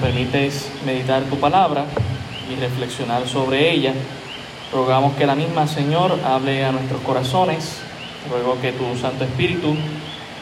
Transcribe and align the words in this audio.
Permites 0.00 0.70
meditar 0.84 1.22
tu 1.24 1.36
palabra 1.36 1.86
y 2.50 2.60
reflexionar 2.60 3.26
sobre 3.26 3.70
ella. 3.70 3.92
Rogamos 4.72 5.14
que 5.16 5.26
la 5.26 5.34
misma, 5.34 5.66
Señor, 5.66 6.18
hable 6.24 6.64
a 6.64 6.72
nuestros 6.72 7.00
corazones. 7.00 7.80
Ruego 8.30 8.60
que 8.60 8.72
tu 8.72 8.96
Santo 8.96 9.24
Espíritu 9.24 9.74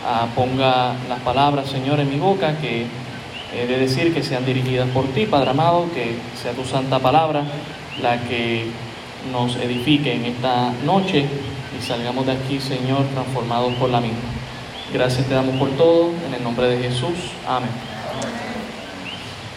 ah, 0.06 0.26
ponga 0.34 0.94
las 1.08 1.20
palabras, 1.20 1.68
Señor, 1.68 2.00
en 2.00 2.10
mi 2.10 2.18
boca, 2.18 2.56
que 2.58 2.86
he 3.54 3.66
de 3.66 3.78
decir 3.78 4.12
que 4.12 4.22
sean 4.22 4.44
dirigidas 4.44 4.88
por 4.88 5.06
ti, 5.08 5.26
Padre 5.26 5.50
amado, 5.50 5.86
que 5.94 6.16
sea 6.40 6.52
tu 6.52 6.64
santa 6.64 6.98
palabra 6.98 7.44
la 8.02 8.18
que 8.22 8.66
nos 9.30 9.56
edifique 9.56 10.14
en 10.14 10.24
esta 10.24 10.72
noche 10.84 11.26
y 11.78 11.84
salgamos 11.84 12.26
de 12.26 12.32
aquí, 12.32 12.60
Señor, 12.60 13.04
transformados 13.12 13.74
por 13.74 13.90
la 13.90 14.00
misma. 14.00 14.18
Gracias 14.92 15.26
te 15.26 15.34
damos 15.34 15.56
por 15.56 15.70
todo, 15.70 16.10
en 16.26 16.34
el 16.34 16.42
nombre 16.42 16.68
de 16.68 16.88
Jesús. 16.88 17.32
Amén. 17.46 17.93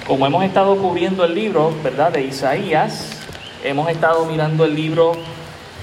Como 0.07 0.25
hemos 0.25 0.45
estado 0.45 0.77
cubriendo 0.77 1.25
el 1.25 1.35
libro, 1.35 1.73
¿verdad?, 1.83 2.13
de 2.13 2.23
Isaías, 2.23 3.09
hemos 3.61 3.89
estado 3.89 4.23
mirando 4.23 4.63
el 4.63 4.73
libro 4.73 5.11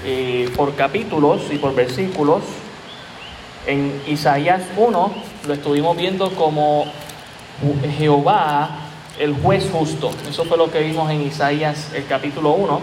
eh, 0.03 0.49
por 0.55 0.73
capítulos 0.73 1.43
y 1.51 1.59
por 1.59 1.75
versículos. 1.75 2.41
En 3.67 4.01
Isaías 4.07 4.63
1 4.77 5.13
lo 5.45 5.53
estuvimos 5.53 5.95
viendo 5.95 6.31
como 6.31 6.85
Jehová, 7.99 8.79
el 9.19 9.35
juez 9.35 9.69
justo. 9.71 10.09
Eso 10.27 10.43
fue 10.45 10.57
lo 10.57 10.71
que 10.71 10.79
vimos 10.79 11.11
en 11.11 11.21
Isaías 11.21 11.91
el 11.93 12.07
capítulo 12.07 12.53
1. 12.53 12.81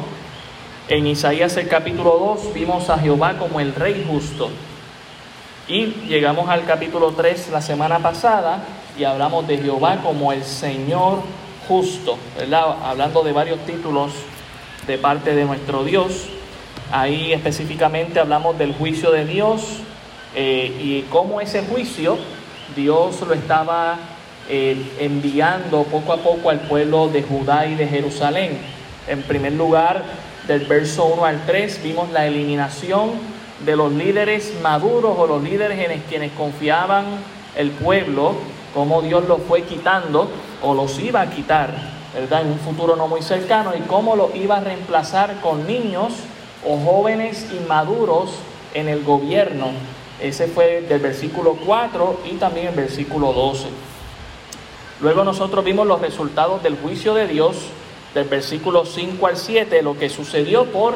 En 0.91 1.09
Isaías 1.09 1.57
el 1.57 1.67
capítulo 1.67 2.37
2 2.41 2.55
vimos 2.55 2.89
a 2.89 2.99
Jehová 2.99 3.37
como 3.37 3.59
el 3.59 3.75
rey 3.75 4.07
justo. 4.09 4.49
Y 5.67 5.87
llegamos 6.07 6.49
al 6.49 6.65
capítulo 6.67 7.11
3 7.11 7.49
la 7.51 7.61
semana 7.61 7.99
pasada 7.99 8.63
y 8.99 9.05
hablamos 9.05 9.47
de 9.47 9.59
Jehová 9.59 10.01
como 10.03 10.33
el 10.33 10.45
Señor 10.45 11.21
justo, 11.69 12.19
¿verdad? 12.39 12.77
Hablando 12.85 13.23
de 13.23 13.33
varios 13.33 13.61
títulos 13.67 14.13
de 14.87 14.99
parte 14.99 15.35
de 15.35 15.45
nuestro 15.45 15.85
Dios. 15.85 16.29
Ahí 16.91 17.33
específicamente 17.33 18.21
hablamos 18.21 18.59
del 18.59 18.75
juicio 18.75 19.11
de 19.11 19.25
Dios 19.25 19.63
eh, 20.35 20.77
y 20.81 21.03
cómo 21.11 21.41
ese 21.41 21.63
juicio 21.63 22.19
Dios 22.77 23.21
lo 23.21 23.35
estaba 23.35 23.99
eh, 24.49 24.77
enviando 24.99 25.85
poco 25.85 26.13
a 26.13 26.19
poco 26.19 26.51
al 26.51 26.61
pueblo 26.61 27.09
de 27.09 27.23
Judá 27.23 27.67
y 27.67 27.75
de 27.75 27.87
Jerusalén. 27.87 28.59
En 29.09 29.23
primer 29.23 29.53
lugar, 29.53 30.03
del 30.47 30.67
verso 30.67 31.07
1 31.07 31.25
al 31.25 31.47
3, 31.47 31.83
vimos 31.83 32.11
la 32.11 32.27
eliminación 32.27 33.11
de 33.65 33.77
los 33.77 33.93
líderes 33.93 34.55
maduros 34.63 35.17
o 35.17 35.27
los 35.27 35.43
líderes 35.43 35.79
en 35.79 36.01
quienes 36.09 36.33
confiaban 36.33 37.05
el 37.57 37.71
pueblo, 37.71 38.35
cómo 38.75 39.03
Dios 39.03 39.27
los 39.29 39.43
fue 39.43 39.63
quitando 39.63 40.29
o 40.63 40.75
los 40.75 40.99
iba 40.99 41.21
a 41.21 41.31
quitar, 41.31 41.75
¿verdad? 42.15 42.43
En 42.43 42.53
un 42.53 42.59
futuro 42.59 42.97
no 42.97 43.09
muy 43.09 43.23
cercano 43.23 43.73
y 43.77 43.81
cómo 43.83 44.17
los 44.17 44.35
iba 44.35 44.57
a 44.57 44.61
reemplazar 44.61 45.41
con 45.41 45.67
niños 45.67 46.13
o 46.67 46.79
jóvenes 46.79 47.47
inmaduros 47.53 48.31
en 48.75 48.89
el 48.89 49.03
gobierno. 49.03 49.69
Ese 50.21 50.47
fue 50.47 50.83
del 50.83 51.01
versículo 51.01 51.57
4 51.67 52.21
y 52.31 52.35
también 52.37 52.69
el 52.69 52.75
versículo 52.75 53.33
12. 53.33 53.67
Luego 55.01 55.25
nosotros 55.25 55.65
vimos 55.65 55.87
los 55.87 56.01
resultados 56.01 56.63
del 56.63 56.77
juicio 56.77 57.15
de 57.15 57.27
Dios 57.27 57.57
del 58.15 58.29
versículo 58.29 58.85
5 58.85 59.27
al 59.27 59.37
7, 59.37 59.83
lo 59.83 59.99
que 59.99 60.09
sucedió 60.09 60.67
por 60.67 60.95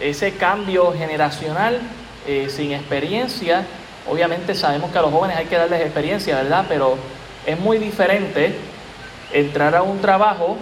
ese 0.00 0.34
cambio 0.34 0.92
generacional 0.92 1.80
eh, 2.26 2.48
sin 2.50 2.72
experiencia. 2.72 3.66
Obviamente 4.08 4.54
sabemos 4.54 4.90
que 4.90 4.98
a 4.98 5.02
los 5.02 5.12
jóvenes 5.12 5.36
hay 5.36 5.46
que 5.46 5.56
darles 5.56 5.80
experiencia, 5.80 6.36
¿verdad? 6.36 6.64
Pero 6.68 6.96
es 7.44 7.58
muy 7.58 7.78
diferente 7.78 8.56
entrar 9.32 9.74
a 9.74 9.82
un 9.82 10.00
trabajo 10.00 10.56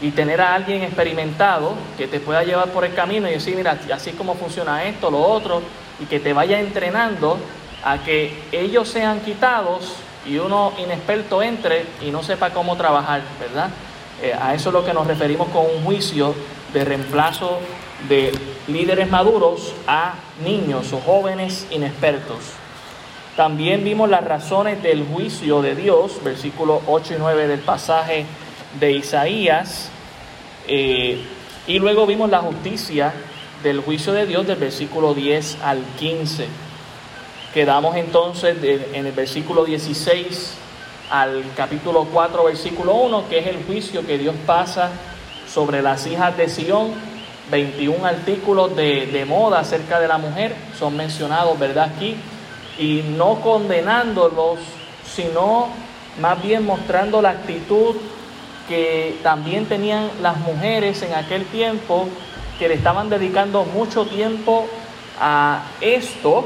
y 0.00 0.10
tener 0.10 0.40
a 0.40 0.54
alguien 0.54 0.82
experimentado 0.82 1.74
que 1.96 2.08
te 2.08 2.20
pueda 2.20 2.42
llevar 2.42 2.68
por 2.68 2.84
el 2.84 2.94
camino 2.94 3.28
y 3.28 3.32
decir, 3.32 3.56
mira, 3.56 3.78
así 3.94 4.12
como 4.12 4.34
funciona 4.34 4.84
esto, 4.84 5.10
lo 5.10 5.20
otro, 5.20 5.62
y 6.00 6.06
que 6.06 6.18
te 6.20 6.32
vaya 6.32 6.60
entrenando 6.60 7.38
a 7.84 7.98
que 7.98 8.42
ellos 8.50 8.88
sean 8.88 9.20
quitados 9.20 9.94
y 10.26 10.38
uno 10.38 10.72
inexperto 10.78 11.42
entre 11.42 11.86
y 12.00 12.10
no 12.10 12.22
sepa 12.22 12.50
cómo 12.50 12.76
trabajar, 12.76 13.22
¿verdad? 13.40 13.70
Eh, 14.22 14.34
a 14.38 14.54
eso 14.54 14.68
es 14.68 14.72
lo 14.72 14.84
que 14.84 14.92
nos 14.92 15.06
referimos 15.06 15.48
con 15.48 15.64
un 15.66 15.84
juicio 15.84 16.34
de 16.72 16.84
reemplazo 16.84 17.58
de 18.08 18.32
líderes 18.68 19.10
maduros 19.10 19.74
a 19.86 20.14
niños 20.44 20.92
o 20.92 21.00
jóvenes 21.00 21.66
inexpertos. 21.70 22.61
También 23.36 23.82
vimos 23.82 24.10
las 24.10 24.24
razones 24.24 24.82
del 24.82 25.06
juicio 25.06 25.62
de 25.62 25.74
Dios, 25.74 26.22
versículos 26.22 26.82
8 26.86 27.14
y 27.14 27.16
9 27.18 27.46
del 27.48 27.60
pasaje 27.60 28.26
de 28.78 28.92
Isaías. 28.92 29.88
Eh, 30.68 31.18
y 31.66 31.78
luego 31.78 32.06
vimos 32.06 32.28
la 32.28 32.40
justicia 32.40 33.14
del 33.62 33.80
juicio 33.80 34.12
de 34.12 34.26
Dios 34.26 34.46
del 34.46 34.58
versículo 34.58 35.14
10 35.14 35.58
al 35.62 35.82
15. 35.98 36.46
Quedamos 37.54 37.96
entonces 37.96 38.56
en 38.92 39.06
el 39.06 39.12
versículo 39.12 39.64
16 39.64 40.54
al 41.10 41.42
capítulo 41.56 42.06
4, 42.12 42.44
versículo 42.44 42.94
1, 42.96 43.28
que 43.30 43.38
es 43.38 43.46
el 43.46 43.64
juicio 43.64 44.06
que 44.06 44.18
Dios 44.18 44.34
pasa 44.44 44.90
sobre 45.50 45.80
las 45.80 46.06
hijas 46.06 46.36
de 46.36 46.50
Sión. 46.50 47.12
21 47.50 48.06
artículos 48.06 48.76
de, 48.76 49.06
de 49.06 49.24
moda 49.24 49.60
acerca 49.60 50.00
de 50.00 50.08
la 50.08 50.16
mujer 50.18 50.54
son 50.78 50.96
mencionados, 50.96 51.58
¿verdad? 51.58 51.92
Aquí. 51.96 52.16
Y 52.78 53.02
no 53.16 53.40
condenándolos, 53.40 54.58
sino 55.04 55.68
más 56.20 56.42
bien 56.42 56.64
mostrando 56.64 57.22
la 57.22 57.30
actitud 57.30 57.96
que 58.68 59.18
también 59.22 59.66
tenían 59.66 60.10
las 60.20 60.36
mujeres 60.38 61.02
en 61.02 61.14
aquel 61.14 61.44
tiempo, 61.46 62.08
que 62.58 62.68
le 62.68 62.74
estaban 62.74 63.10
dedicando 63.10 63.64
mucho 63.64 64.06
tiempo 64.06 64.66
a 65.20 65.64
esto, 65.80 66.44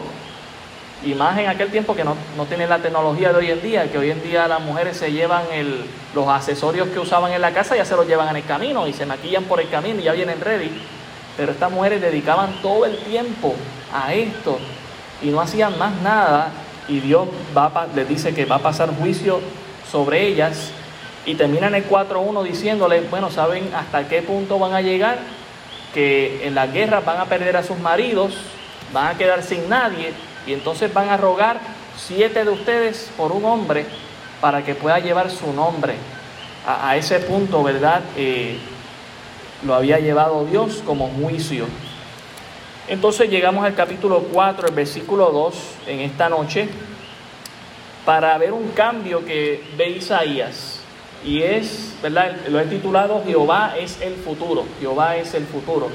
y 1.05 1.15
más 1.15 1.39
en 1.39 1.49
aquel 1.49 1.71
tiempo 1.71 1.95
que 1.95 2.05
no, 2.05 2.17
no 2.37 2.47
tiene 2.47 2.67
la 2.67 2.79
tecnología 2.79 3.31
de 3.33 3.39
hoy 3.39 3.51
en 3.51 3.63
día, 3.63 3.91
que 3.91 3.99
hoy 3.99 4.11
en 4.11 4.23
día 4.23 4.49
las 4.49 4.61
mujeres 4.61 4.97
se 4.97 5.13
llevan 5.13 5.43
el, 5.53 5.85
los 6.15 6.27
accesorios 6.27 6.89
que 6.89 6.99
usaban 6.99 7.33
en 7.33 7.43
la 7.43 7.53
casa, 7.53 7.77
ya 7.77 7.85
se 7.85 7.95
los 7.95 8.07
llevan 8.07 8.29
en 8.31 8.37
el 8.37 8.45
camino 8.45 8.89
y 8.89 8.93
se 8.93 9.05
maquillan 9.05 9.45
por 9.45 9.61
el 9.61 9.69
camino 9.69 10.01
y 10.01 10.05
ya 10.05 10.13
vienen 10.13 10.41
ready. 10.41 10.71
Pero 11.37 11.53
estas 11.53 11.71
mujeres 11.71 12.01
dedicaban 12.01 12.63
todo 12.63 12.87
el 12.87 12.97
tiempo 12.99 13.55
a 13.93 14.15
esto 14.15 14.59
y 15.23 15.29
no 15.29 15.41
hacían 15.41 15.79
más 15.79 16.01
nada 16.03 16.51
y 16.89 17.01
Dios 17.01 17.29
va 17.57 17.87
les 17.95 18.09
dice 18.09 18.35
que 18.35 18.45
va 18.45 18.57
a 18.57 18.61
pasar 18.61 18.91
juicio 18.97 19.41
sobre 19.91 20.27
ellas 20.27 20.71
y 21.25 21.35
termina 21.35 21.67
en 21.67 21.75
el 21.75 21.89
4.1 21.89 22.45
diciéndoles, 22.45 23.11
bueno, 23.11 23.31
¿saben 23.31 23.69
hasta 23.75 24.07
qué 24.09 24.23
punto 24.23 24.59
van 24.59 24.75
a 24.75 24.81
llegar? 24.81 25.19
Que 25.93 26.47
en 26.47 26.55
las 26.55 26.73
guerras 26.73 27.05
van 27.05 27.19
a 27.19 27.25
perder 27.25 27.57
a 27.57 27.65
sus 27.65 27.79
maridos, 27.79 28.35
van 28.93 29.09
a 29.09 29.19
quedar 29.19 29.43
sin 29.43 29.69
nadie 29.69 30.13
y 30.47 30.53
entonces 30.53 30.93
van 30.95 31.09
a 31.09 31.17
rogar 31.17 31.59
siete 31.97 32.45
de 32.45 32.51
ustedes 32.51 33.11
por 33.17 33.33
un 33.33 33.45
hombre 33.45 33.87
para 34.41 34.65
que 34.65 34.75
pueda 34.75 35.01
llevar 35.01 35.31
su 35.31 35.53
nombre. 35.53 35.95
A, 36.67 36.97
ese 36.97 37.21
punto, 37.21 37.63
¿verdad? 37.63 38.03
Eh, 38.17 38.59
lo 39.65 39.75
había 39.75 40.01
llevado 40.01 40.45
Dios 40.45 40.83
como 40.85 41.09
juicio. 41.09 41.67
Entonces 42.89 43.29
llegamos 43.29 43.65
al 43.65 43.75
capítulo 43.75 44.21
4, 44.33 44.69
el 44.69 44.75
versículo 44.75 45.31
2, 45.31 45.55
en 45.89 46.01
esta 46.01 46.29
noche, 46.29 46.69
para 48.05 48.37
ver 48.39 48.53
un 48.53 48.69
cambio 48.69 49.25
que 49.25 49.63
ve 49.77 49.91
Isaías. 49.91 50.81
Y 51.25 51.43
es, 51.43 51.95
¿verdad? 52.03 52.37
Lo 52.49 52.61
he 52.61 52.67
titulado 52.67 53.23
Jehová 53.27 53.75
es 53.79 54.01
el 54.01 54.15
futuro. 54.15 54.65
Jehová 54.81 55.17
es 55.17 55.35
el 55.35 55.45
futuro 55.45 55.91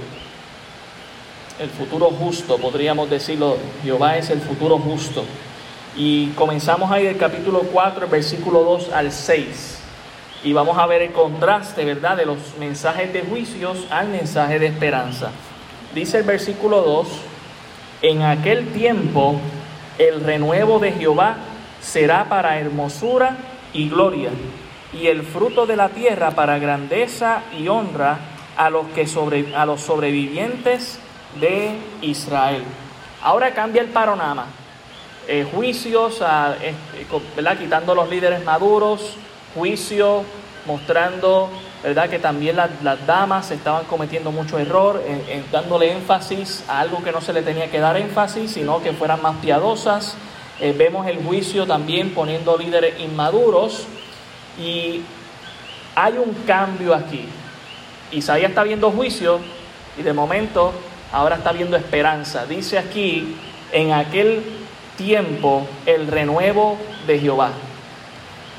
el 1.61 1.69
futuro 1.69 2.09
justo, 2.09 2.57
podríamos 2.57 3.09
decirlo, 3.09 3.57
Jehová 3.83 4.17
es 4.17 4.29
el 4.31 4.41
futuro 4.41 4.79
justo. 4.79 5.23
Y 5.95 6.29
comenzamos 6.29 6.91
ahí 6.91 7.05
del 7.05 7.17
capítulo 7.17 7.59
4, 7.71 8.07
versículo 8.07 8.63
2 8.63 8.89
al 8.91 9.11
6. 9.11 9.79
Y 10.43 10.53
vamos 10.53 10.77
a 10.79 10.87
ver 10.87 11.03
el 11.03 11.11
contraste, 11.11 11.85
¿verdad?, 11.85 12.17
de 12.17 12.25
los 12.25 12.37
mensajes 12.59 13.13
de 13.13 13.21
juicios 13.21 13.85
al 13.91 14.07
mensaje 14.07 14.57
de 14.57 14.67
esperanza. 14.67 15.31
Dice 15.93 16.19
el 16.19 16.23
versículo 16.23 16.81
2, 16.81 17.07
en 18.01 18.21
aquel 18.21 18.67
tiempo 18.71 19.35
el 19.97 20.21
renuevo 20.21 20.79
de 20.79 20.93
Jehová 20.93 21.35
será 21.81 22.29
para 22.29 22.59
hermosura 22.59 23.35
y 23.73 23.89
gloria, 23.89 24.29
y 24.93 25.07
el 25.07 25.23
fruto 25.23 25.65
de 25.65 25.75
la 25.75 25.89
tierra 25.89 26.31
para 26.31 26.59
grandeza 26.59 27.43
y 27.59 27.67
honra 27.67 28.19
a 28.55 28.69
los, 28.69 28.87
que 28.87 29.05
sobre, 29.05 29.53
a 29.53 29.65
los 29.65 29.81
sobrevivientes 29.81 30.97
de 31.41 31.75
Israel. 32.01 32.63
Ahora 33.21 33.53
cambia 33.53 33.81
el 33.81 33.89
panorama. 33.89 34.45
Eh, 35.27 35.45
juicios, 35.53 36.19
¿verdad? 37.35 37.57
quitando 37.57 37.93
los 37.95 38.09
líderes 38.09 38.43
maduros, 38.43 39.17
juicio 39.53 40.23
mostrando 40.65 41.49
¿verdad? 41.83 42.09
que 42.09 42.19
también 42.19 42.55
las, 42.55 42.69
damas 43.07 43.51
estaban 43.51 43.85
cometiendo 43.85 44.31
mucho 44.31 44.59
error, 44.59 45.03
en, 45.07 45.43
dándole 45.51 45.91
énfasis 45.91 46.63
a 46.67 46.79
algo 46.79 47.03
que 47.03 47.11
no 47.11 47.21
se 47.21 47.33
le 47.33 47.41
tenía 47.41 47.69
que 47.71 47.79
dar 47.79 47.97
énfasis, 47.97 48.51
sino 48.51 48.81
que 48.81 48.93
fueran 48.93 49.21
más 49.21 49.37
piadosas. 49.37 50.15
Eh, 50.59 50.75
vemos 50.77 51.07
el 51.07 51.23
juicio 51.23 51.65
también 51.65 52.13
poniendo 52.13 52.55
líderes 52.57 52.99
inmaduros 52.99 53.87
y 54.59 55.01
hay 55.95 56.13
un 56.17 56.33
cambio 56.45 56.93
aquí. 56.93 57.25
Isaías 58.11 58.49
está 58.49 58.63
viendo 58.63 58.91
juicio 58.91 59.39
y 59.97 60.03
de 60.03 60.13
momento 60.13 60.73
ahora 61.11 61.37
está 61.37 61.51
viendo 61.51 61.77
esperanza. 61.77 62.45
Dice 62.45 62.77
aquí, 62.77 63.35
en 63.71 63.93
aquel 63.93 64.43
tiempo, 64.97 65.65
el 65.85 66.07
renuevo 66.07 66.77
de 67.07 67.19
Jehová. 67.19 67.51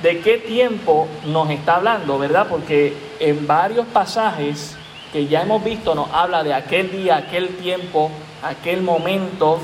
¿De 0.02 0.18
qué 0.20 0.38
tiempo 0.38 1.06
nos 1.26 1.48
está 1.50 1.76
hablando, 1.76 2.18
verdad? 2.18 2.46
Porque 2.48 3.11
en 3.20 3.46
varios 3.46 3.86
pasajes 3.86 4.76
que 5.12 5.26
ya 5.26 5.42
hemos 5.42 5.62
visto 5.62 5.94
nos 5.94 6.10
habla 6.10 6.42
de 6.42 6.54
aquel 6.54 6.90
día, 6.90 7.16
aquel 7.16 7.56
tiempo, 7.56 8.10
aquel 8.42 8.82
momento. 8.82 9.58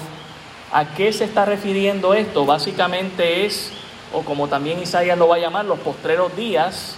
¿A 0.72 0.94
qué 0.94 1.12
se 1.12 1.24
está 1.24 1.46
refiriendo 1.46 2.12
esto? 2.12 2.44
Básicamente 2.44 3.46
es, 3.46 3.72
o 4.12 4.22
como 4.22 4.48
también 4.48 4.82
Isaías 4.82 5.16
lo 5.16 5.28
va 5.28 5.36
a 5.36 5.38
llamar, 5.38 5.64
los 5.64 5.78
postreros 5.78 6.36
días, 6.36 6.96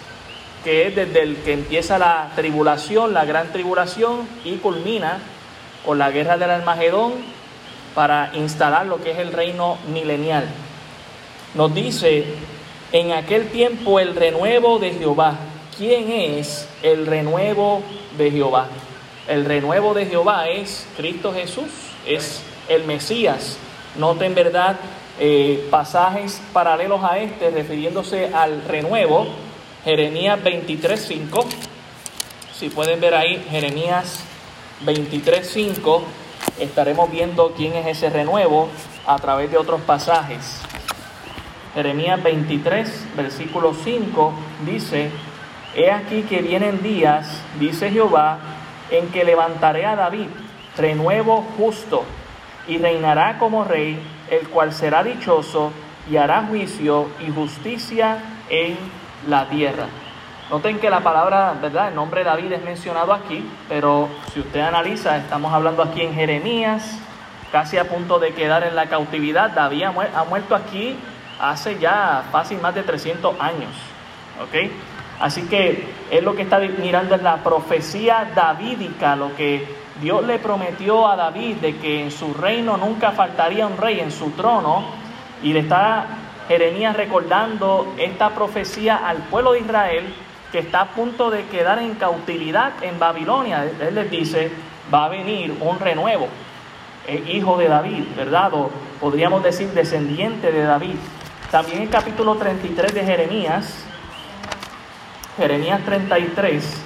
que 0.64 0.88
es 0.88 0.96
desde 0.96 1.22
el 1.22 1.36
que 1.36 1.52
empieza 1.52 1.98
la 1.98 2.32
tribulación, 2.34 3.14
la 3.14 3.24
gran 3.24 3.52
tribulación, 3.52 4.28
y 4.44 4.56
culmina 4.56 5.18
con 5.86 5.98
la 5.98 6.10
guerra 6.10 6.36
del 6.36 6.50
Almagedón 6.50 7.12
para 7.94 8.30
instalar 8.34 8.86
lo 8.86 9.00
que 9.00 9.12
es 9.12 9.18
el 9.18 9.32
reino 9.32 9.78
milenial. 9.92 10.46
Nos 11.54 11.72
dice, 11.72 12.24
en 12.92 13.12
aquel 13.12 13.48
tiempo 13.50 14.00
el 14.00 14.16
renuevo 14.16 14.78
de 14.78 14.92
Jehová. 14.92 15.36
¿Quién 15.80 16.10
es 16.10 16.68
el 16.82 17.06
renuevo 17.06 17.80
de 18.18 18.30
Jehová? 18.30 18.68
El 19.26 19.46
renuevo 19.46 19.94
de 19.94 20.04
Jehová 20.04 20.46
es 20.46 20.86
Cristo 20.94 21.32
Jesús, 21.32 21.70
es 22.06 22.42
el 22.68 22.84
Mesías. 22.84 23.56
Noten, 23.96 24.34
verdad, 24.34 24.76
eh, 25.18 25.66
pasajes 25.70 26.42
paralelos 26.52 27.02
a 27.02 27.16
este 27.16 27.48
refiriéndose 27.48 28.26
al 28.34 28.62
renuevo 28.64 29.26
Jeremías 29.82 30.38
23.5. 30.44 31.46
Si 32.52 32.68
pueden 32.68 33.00
ver 33.00 33.14
ahí, 33.14 33.42
Jeremías 33.50 34.20
23.5, 34.84 36.02
estaremos 36.58 37.10
viendo 37.10 37.54
quién 37.56 37.72
es 37.72 37.86
ese 37.86 38.10
renuevo 38.10 38.68
a 39.06 39.18
través 39.18 39.50
de 39.50 39.56
otros 39.56 39.80
pasajes. 39.80 40.60
Jeremías 41.74 42.22
23, 42.22 43.16
versículo 43.16 43.72
5, 43.72 44.34
dice, 44.66 45.10
He 45.74 45.90
aquí 45.90 46.22
que 46.22 46.42
vienen 46.42 46.82
días, 46.82 47.42
dice 47.58 47.90
Jehová, 47.90 48.38
en 48.90 49.08
que 49.10 49.24
levantaré 49.24 49.86
a 49.86 49.94
David, 49.94 50.26
renuevo 50.76 51.46
justo, 51.56 52.04
y 52.66 52.78
reinará 52.78 53.38
como 53.38 53.64
rey, 53.64 54.00
el 54.30 54.48
cual 54.48 54.72
será 54.72 55.02
dichoso, 55.04 55.72
y 56.10 56.16
hará 56.16 56.42
juicio 56.42 57.08
y 57.24 57.30
justicia 57.30 58.18
en 58.48 58.76
la 59.28 59.48
tierra. 59.48 59.86
Noten 60.50 60.80
que 60.80 60.90
la 60.90 61.00
palabra, 61.00 61.54
¿verdad? 61.62 61.88
El 61.88 61.94
nombre 61.94 62.24
de 62.24 62.30
David 62.30 62.52
es 62.52 62.64
mencionado 62.64 63.12
aquí, 63.12 63.48
pero 63.68 64.08
si 64.32 64.40
usted 64.40 64.60
analiza, 64.60 65.16
estamos 65.16 65.52
hablando 65.52 65.84
aquí 65.84 66.02
en 66.02 66.12
Jeremías, 66.12 66.98
casi 67.52 67.78
a 67.78 67.84
punto 67.84 68.18
de 68.18 68.34
quedar 68.34 68.64
en 68.64 68.74
la 68.74 68.86
cautividad. 68.86 69.50
David 69.50 69.84
ha, 69.84 70.24
muerto 70.24 70.56
aquí 70.56 70.96
hace 71.40 71.78
ya 71.78 72.24
fácil 72.32 72.60
más 72.60 72.74
de 72.74 72.82
300 72.82 73.40
años. 73.40 73.70
¿Ok? 74.42 74.70
Así 75.20 75.42
que 75.42 75.84
es 76.10 76.22
lo 76.22 76.34
que 76.34 76.42
está 76.42 76.58
mirando 76.58 77.14
en 77.14 77.22
la 77.22 77.36
profecía 77.36 78.30
davídica, 78.34 79.14
lo 79.16 79.36
que 79.36 79.66
Dios 80.00 80.24
le 80.24 80.38
prometió 80.38 81.06
a 81.06 81.14
David 81.14 81.56
de 81.56 81.76
que 81.76 82.02
en 82.02 82.10
su 82.10 82.32
reino 82.32 82.78
nunca 82.78 83.12
faltaría 83.12 83.66
un 83.66 83.76
rey 83.76 84.00
en 84.00 84.10
su 84.10 84.30
trono, 84.30 84.84
y 85.42 85.52
le 85.52 85.60
está 85.60 86.06
Jeremías 86.48 86.96
recordando 86.96 87.94
esta 87.98 88.30
profecía 88.30 88.96
al 88.96 89.18
pueblo 89.18 89.52
de 89.52 89.60
Israel 89.60 90.14
que 90.50 90.58
está 90.58 90.80
a 90.80 90.86
punto 90.86 91.30
de 91.30 91.44
quedar 91.44 91.78
en 91.78 91.94
cautividad 91.94 92.72
en 92.82 92.98
Babilonia. 92.98 93.64
Él 93.80 93.94
les 93.94 94.10
dice, 94.10 94.50
va 94.92 95.04
a 95.04 95.08
venir 95.08 95.56
un 95.60 95.78
renuevo, 95.78 96.26
hijo 97.28 97.56
de 97.56 97.68
David, 97.68 98.04
¿verdad? 98.16 98.52
O 98.54 98.70
podríamos 99.00 99.42
decir 99.42 99.68
descendiente 99.68 100.50
de 100.50 100.62
David. 100.62 100.96
También 101.50 101.82
el 101.82 101.88
capítulo 101.88 102.34
33 102.36 102.94
de 102.94 103.04
Jeremías, 103.04 103.84
Jeremías 105.40 105.80
33, 105.86 106.82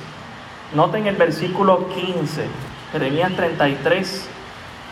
noten 0.77 1.09
el 1.09 1.17
versículo 1.17 1.89
15, 1.89 2.47
Jeremías 2.93 3.33
33, 3.35 4.29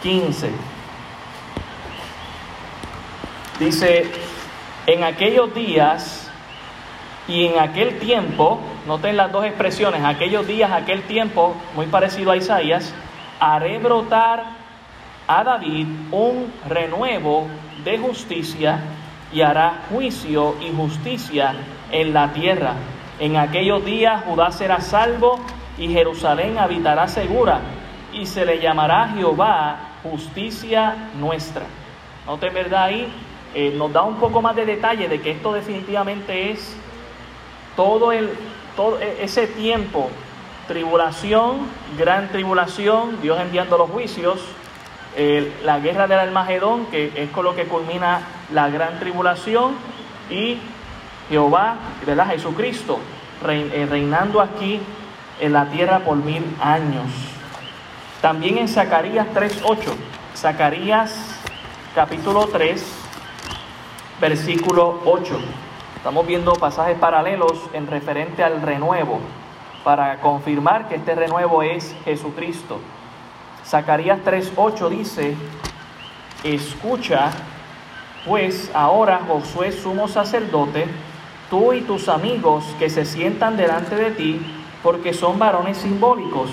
15. 0.03 0.51
Dice, 3.61 4.11
en 4.89 5.05
aquellos 5.05 5.55
días 5.55 6.29
y 7.29 7.47
en 7.47 7.61
aquel 7.61 8.01
tiempo, 8.01 8.59
noten 8.89 9.17
las 9.17 9.31
dos 9.31 9.45
expresiones, 9.45 10.05
aquellos 10.05 10.45
días, 10.45 10.73
aquel 10.73 11.03
tiempo, 11.03 11.55
muy 11.77 11.87
parecido 11.87 12.33
a 12.33 12.37
Isaías, 12.37 12.93
haré 13.39 13.79
brotar 13.79 14.43
a 15.29 15.45
David 15.45 15.87
un 16.11 16.53
renuevo 16.69 17.47
de 17.85 17.97
justicia 17.97 18.81
y 19.33 19.43
hará 19.43 19.85
juicio 19.89 20.57
y 20.61 20.77
justicia 20.77 21.55
en 21.93 22.13
la 22.13 22.33
tierra. 22.33 22.75
En 23.23 23.37
aquellos 23.37 23.85
días 23.85 24.25
Judá 24.25 24.51
será 24.51 24.81
salvo 24.81 25.39
y 25.79 25.87
Jerusalén 25.89 26.59
habitará 26.59 27.07
segura 27.07 27.61
y 28.13 28.27
se 28.27 28.45
le 28.45 28.59
llamará 28.59 29.11
Jehová 29.15 29.77
justicia 30.03 30.97
nuestra. 31.21 31.63
Noten 32.27 32.53
verdad 32.53 32.83
ahí, 32.83 33.07
eh, 33.55 33.73
nos 33.77 33.93
da 33.93 34.03
un 34.03 34.17
poco 34.17 34.43
más 34.43 34.57
de 34.57 34.67
detalle 34.67 35.07
de 35.07 35.21
que 35.21 35.31
esto 35.31 35.53
definitivamente 35.53 36.51
es 36.51 36.77
todo, 37.77 38.11
el, 38.11 38.29
todo 38.75 38.99
e, 38.99 39.23
ese 39.23 39.47
tiempo, 39.47 40.11
tribulación, 40.67 41.69
gran 41.97 42.29
tribulación, 42.33 43.23
Dios 43.23 43.39
enviando 43.41 43.79
los 43.79 43.89
juicios, 43.89 44.41
la 45.63 45.79
guerra 45.79 46.09
del 46.09 46.19
Almagedón, 46.19 46.87
que 46.87 47.13
es 47.15 47.31
con 47.31 47.45
lo 47.45 47.55
que 47.55 47.67
culmina 47.67 48.23
la 48.53 48.69
gran 48.69 48.99
tribulación, 48.99 49.75
y 50.29 50.59
Jehová, 51.33 51.77
¿verdad? 52.05 52.29
Jesucristo, 52.29 52.99
eh, 53.49 53.87
reinando 53.89 54.39
aquí 54.39 54.79
en 55.41 55.55
la 55.55 55.65
tierra 55.65 56.01
por 56.01 56.19
mil 56.19 56.45
años. 56.61 57.07
También 58.21 58.59
en 58.59 58.69
Zacarías 58.69 59.27
3.8, 59.35 59.95
Zacarías 60.37 61.41
capítulo 61.95 62.49
3, 62.49 62.85
versículo 64.21 65.01
8. 65.07 65.41
Estamos 65.97 66.27
viendo 66.27 66.53
pasajes 66.53 66.99
paralelos 66.99 67.59
en 67.73 67.87
referente 67.87 68.45
al 68.45 68.61
renuevo 68.61 69.19
para 69.85 70.21
confirmar 70.21 70.87
que 70.87 70.97
este 70.97 71.15
renuevo 71.15 71.63
es 71.63 71.97
Jesucristo. 72.05 72.79
Zacarías 73.65 74.19
3:8 74.23 74.91
dice, 74.91 75.35
escucha 76.45 77.31
pues 78.27 78.71
ahora 78.75 79.23
Josué 79.27 79.73
sumo 79.73 80.09
sacerdote, 80.09 80.87
tú 81.53 81.75
y 81.75 81.83
tus 81.83 82.09
amigos 82.09 82.65
que 82.79 82.89
se 82.89 83.05
sientan 83.05 83.59
delante 83.59 83.95
de 83.95 84.13
ti, 84.13 84.41
porque 84.83 85.13
son 85.13 85.39
varones 85.39 85.77
simbólicos. 85.77 86.49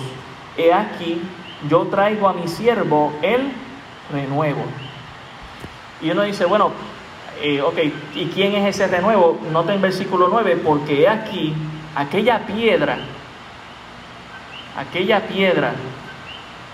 He 0.58 0.74
aquí, 0.74 1.22
yo 1.70 1.86
traigo 1.86 2.28
a 2.28 2.34
mi 2.34 2.46
siervo 2.46 3.10
el 3.22 3.50
renuevo. 4.12 4.60
Y 6.02 6.10
uno 6.10 6.20
dice, 6.24 6.44
bueno, 6.44 6.72
eh, 7.40 7.62
ok, 7.62 7.78
¿y 8.14 8.26
quién 8.26 8.54
es 8.56 8.76
ese 8.76 8.88
renuevo? 8.88 9.38
Nota 9.50 9.72
en 9.72 9.80
versículo 9.80 10.28
9, 10.28 10.60
porque 10.62 11.04
he 11.04 11.08
aquí 11.08 11.54
aquella 11.96 12.40
piedra, 12.40 12.98
aquella 14.76 15.26
piedra 15.28 15.72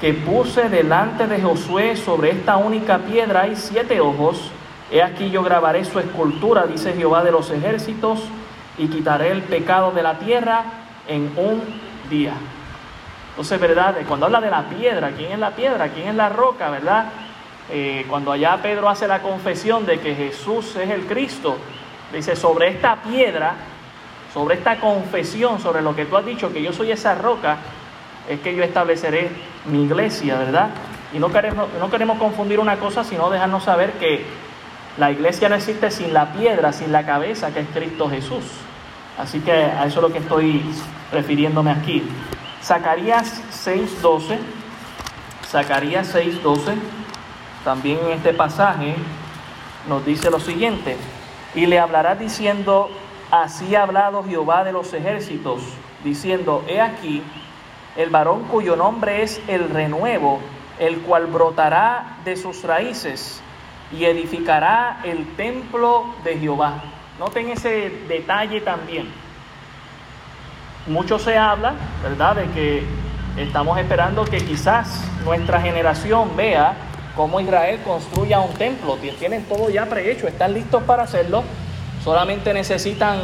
que 0.00 0.14
puse 0.14 0.68
delante 0.68 1.28
de 1.28 1.40
Josué, 1.40 1.95
sobre 1.95 2.33
esta 2.33 2.56
única 2.56 2.99
piedra 2.99 3.42
hay 3.42 3.54
siete 3.54 4.00
ojos, 4.00 4.50
he 4.90 5.02
aquí 5.02 5.31
yo 5.31 5.43
grabaré 5.43 5.85
su 5.85 5.99
escultura, 5.99 6.66
dice 6.66 6.93
Jehová 6.95 7.23
de 7.25 7.33
los 7.33 7.50
ejércitos, 7.50 8.21
y 8.78 8.88
quitaré 8.88 9.33
el 9.33 9.43
pecado 9.43 9.93
de 9.93 10.02
la 10.02 10.19
tierra 10.19 10.64
en 11.09 11.33
un 11.37 11.62
día. 12.11 12.35
Entonces, 13.31 13.61
¿verdad? 13.61 13.97
Cuando 14.09 14.26
habla 14.26 14.40
de 14.40 14.50
la 14.50 14.62
piedra, 14.62 15.11
¿quién 15.16 15.33
es 15.33 15.38
la 15.38 15.50
piedra? 15.50 15.88
¿Quién 15.88 16.09
es 16.09 16.14
la 16.14 16.28
roca? 16.28 16.71
¿Verdad? 16.71 17.07
Eh, 17.71 18.07
cuando 18.09 18.33
allá 18.33 18.59
Pedro 18.62 18.88
hace 18.88 19.09
la 19.09 19.21
confesión 19.21 19.85
de 19.87 19.99
que 19.99 20.14
Jesús 20.14 20.76
es 20.76 20.88
el 20.88 21.07
Cristo, 21.07 21.57
dice, 22.12 22.37
sobre 22.37 22.69
esta 22.69 22.97
piedra, 23.02 23.55
sobre 24.33 24.55
esta 24.55 24.78
confesión, 24.78 25.61
sobre 25.61 25.83
lo 25.83 25.97
que 25.97 26.05
tú 26.05 26.16
has 26.16 26.25
dicho, 26.25 26.52
que 26.52 26.62
yo 26.62 26.73
soy 26.73 26.93
esa 26.93 27.14
roca, 27.14 27.57
es 28.28 28.40
que 28.40 28.55
yo 28.55 28.62
estableceré 28.62 29.31
mi 29.66 29.85
iglesia, 29.85 30.38
¿verdad? 30.38 30.69
Y 31.12 31.19
no 31.19 31.31
queremos, 31.31 31.69
no 31.78 31.90
queremos 31.90 32.19
confundir 32.19 32.61
una 32.61 32.76
cosa, 32.76 33.05
sino 33.05 33.31
dejarnos 33.31 33.64
saber 33.64 33.93
que 33.93 34.25
la 34.99 35.11
iglesia 35.11 35.49
no 35.49 35.55
existe 35.55 35.91
sin 35.91 36.15
la 36.15 36.33
piedra, 36.33 36.73
sin 36.73 36.91
la 36.93 37.05
cabeza, 37.05 37.53
que 37.53 37.61
es 37.61 37.69
Cristo 37.69 38.09
Jesús. 38.09 38.45
Así 39.19 39.41
que 39.41 39.53
a 39.53 39.85
eso 39.87 39.99
es 39.99 40.03
lo 40.03 40.12
que 40.12 40.19
estoy 40.19 40.62
refiriéndome 41.12 41.71
aquí. 41.71 42.03
Zacarías 42.62 43.43
6.12, 43.65 44.38
Zacarías 45.47 46.15
6.12 46.15 46.75
también 47.67 47.99
en 48.07 48.12
este 48.12 48.33
pasaje 48.33 48.95
nos 49.88 50.07
dice 50.07 50.31
lo 50.31 50.38
siguiente, 50.38 50.97
y 51.53 51.67
le 51.67 51.81
hablarás 51.81 52.17
diciendo, 52.17 52.91
así 53.33 53.75
ha 53.75 53.83
hablado 53.83 54.23
Jehová 54.23 54.62
de 54.62 54.71
los 54.71 54.93
ejércitos, 54.95 55.62
diciendo, 56.05 56.65
he 56.69 56.81
aquí, 56.81 57.25
el 57.97 58.11
varón 58.11 58.45
cuyo 58.45 58.76
nombre 58.76 59.25
es 59.25 59.41
el 59.49 59.69
renuevo, 59.69 60.38
el 60.79 61.00
cual 61.00 61.26
brotará 61.26 62.19
de 62.25 62.37
sus 62.37 62.62
raíces 62.62 63.43
y 63.93 64.05
edificará 64.05 65.00
el 65.05 65.37
templo 65.37 66.14
de 66.25 66.38
Jehová. 66.38 66.83
Noten 67.19 67.50
ese 67.50 67.90
detalle 68.09 68.61
también. 68.61 69.09
Mucho 70.87 71.19
se 71.19 71.37
habla, 71.37 71.75
¿verdad?, 72.02 72.37
de 72.37 72.47
que 72.50 72.83
estamos 73.37 73.78
esperando 73.78 74.25
que 74.25 74.38
quizás 74.38 75.02
nuestra 75.25 75.61
generación 75.61 76.37
vea 76.37 76.75
cómo 77.14 77.40
Israel 77.40 77.81
construya 77.85 78.40
un 78.40 78.52
templo. 78.55 78.97
Tienen 79.19 79.45
todo 79.45 79.71
ya 79.71 79.87
prehecho, 79.87 80.28
están 80.28 80.55
listos 80.55 80.83
para 80.83 81.05
hacerlo. 81.05 81.43
Solamente 82.05 82.52
necesitan 82.52 83.21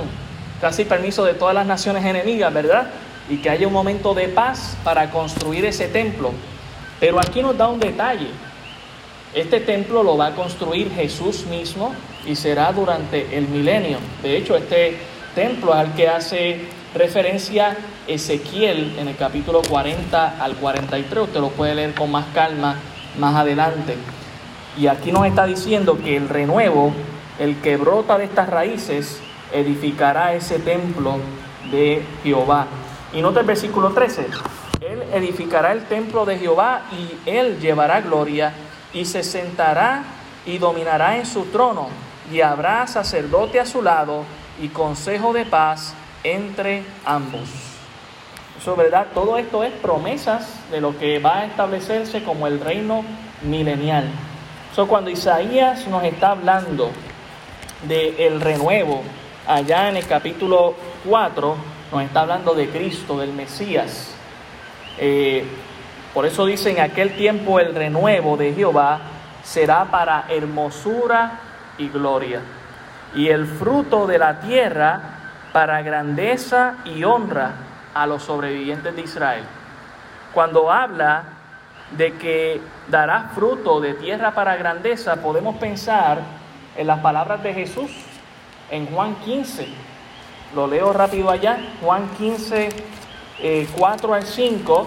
casi 0.61 0.85
permiso 0.85 1.25
de 1.25 1.35
todas 1.35 1.54
las 1.54 1.66
naciones 1.66 2.04
enemigas, 2.04 2.52
¿verdad? 2.52 2.88
Y 3.28 3.37
que 3.37 3.50
haya 3.50 3.66
un 3.66 3.73
momento 3.73 4.14
de 4.14 4.28
paz 4.28 4.76
para 4.83 5.11
construir 5.11 5.64
ese 5.64 5.88
templo. 5.88 6.33
Pero 6.99 7.21
aquí 7.21 7.42
nos 7.42 7.57
da 7.57 7.69
un 7.69 7.78
detalle. 7.78 8.28
Este 9.35 9.61
templo 9.61 10.03
lo 10.03 10.19
va 10.19 10.27
a 10.27 10.35
construir 10.35 10.91
Jesús 10.93 11.47
mismo 11.47 11.95
y 12.27 12.37
será 12.37 12.71
durante 12.73 13.35
el 13.37 13.49
milenio. 13.49 13.97
De 14.23 14.37
hecho, 14.37 14.57
este 14.57 14.99
templo 15.35 15.73
al 15.73 15.95
que 15.95 16.09
hace 16.09 16.61
referencia 16.95 17.77
Ezequiel 18.07 18.99
en 18.99 19.09
el 19.09 19.17
capítulo 19.17 19.62
40 19.62 20.37
al 20.39 20.55
43. 20.57 21.25
Usted 21.25 21.41
lo 21.41 21.49
puede 21.49 21.75
leer 21.75 21.95
con 21.95 22.11
más 22.11 22.27
calma 22.35 22.77
más 23.19 23.35
adelante. 23.35 23.97
Y 24.77 24.87
aquí 24.87 25.12
nos 25.12 25.27
está 25.27 25.47
diciendo 25.47 25.99
que 26.03 26.17
el 26.17 26.29
renuevo, 26.29 26.93
el 27.39 27.57
que 27.62 27.79
brota 27.79 28.19
de 28.19 28.25
estas 28.25 28.51
raíces, 28.51 29.19
edificará 29.53 30.35
ese 30.35 30.59
templo 30.59 31.17
de 31.71 32.03
Jehová. 32.23 32.67
Y 33.15 33.23
nota 33.23 33.41
el 33.41 33.47
versículo 33.47 33.91
13. 33.91 34.27
Él 34.81 35.03
edificará 35.15 35.73
el 35.73 35.85
templo 35.85 36.27
de 36.27 36.39
Jehová 36.39 36.83
y 36.93 37.31
él 37.31 37.61
llevará 37.61 38.03
gloria 38.03 38.53
y 38.92 39.04
se 39.04 39.22
sentará 39.22 40.04
y 40.46 40.58
dominará 40.58 41.16
en 41.16 41.26
su 41.26 41.44
trono 41.46 41.88
y 42.30 42.40
habrá 42.40 42.87
sacerdote 42.87 43.61
a 43.61 43.66
su 43.66 43.82
lado 43.82 44.25
y 44.61 44.68
consejo 44.68 45.32
de 45.32 45.44
paz 45.44 45.94
entre 46.25 46.84
ambos. 47.04 47.49
Eso, 48.58 48.76
¿verdad? 48.76 49.08
Todo 49.14 49.38
esto 49.38 49.64
es 49.64 49.72
promesas 49.72 50.46
de 50.70 50.80
lo 50.80 50.96
que 50.99 51.18
va 51.18 51.40
a 51.40 51.46
establecerse 51.46 52.22
como 52.22 52.46
el 52.46 52.61
reino 52.61 53.04
milenial. 53.42 54.08
Eso 54.72 54.87
cuando 54.87 55.11
Isaías 55.11 55.87
nos 55.88 56.04
está 56.04 56.30
hablando 56.30 56.90
del 57.88 58.14
el 58.18 58.40
renuevo, 58.40 59.02
allá 59.46 59.88
en 59.88 59.96
el 59.96 60.06
capítulo 60.06 60.75
4, 61.08 61.56
nos 61.90 62.02
está 62.02 62.20
hablando 62.20 62.54
de 62.54 62.68
Cristo, 62.68 63.18
del 63.18 63.32
Mesías. 63.32 64.14
Eh, 64.99 65.44
por 66.14 66.26
eso 66.26 66.45
dice, 66.45 66.71
en 66.71 66.81
aquel 66.81 67.16
tiempo 67.16 67.59
el 67.59 67.75
renuevo 67.75 68.37
de 68.37 68.52
Jehová 68.52 69.00
será 69.42 69.87
para 69.87 70.26
hermosura 70.28 71.40
y 71.78 71.88
gloria. 71.88 72.40
Y 73.14 73.28
el 73.28 73.47
fruto 73.47 74.07
de 74.07 74.19
la 74.19 74.40
tierra 74.40 75.00
para 75.52 75.83
grandeza 75.83 76.76
y 76.85 77.04
honra 77.04 77.52
a 77.95 78.07
los 78.07 78.23
sobrevivientes 78.23 78.95
de 78.95 79.02
Israel. 79.02 79.45
Cuando 80.33 80.71
habla 80.71 81.25
de 81.97 82.14
que 82.14 82.61
dará 82.88 83.31
fruto 83.35 83.81
de 83.81 83.95
tierra 83.95 84.33
para 84.33 84.57
grandeza, 84.57 85.16
podemos 85.16 85.57
pensar 85.57 86.21
en 86.76 86.87
las 86.87 87.00
palabras 87.00 87.42
de 87.42 87.52
Jesús 87.52 87.90
en 88.71 88.87
Juan 88.87 89.14
15. 89.16 89.69
Lo 90.54 90.66
leo 90.66 90.92
rápido 90.92 91.31
allá, 91.31 91.59
Juan 91.83 92.09
15, 92.19 92.69
4 93.76 94.14
eh, 94.14 94.16
al 94.16 94.23
5. 94.25 94.87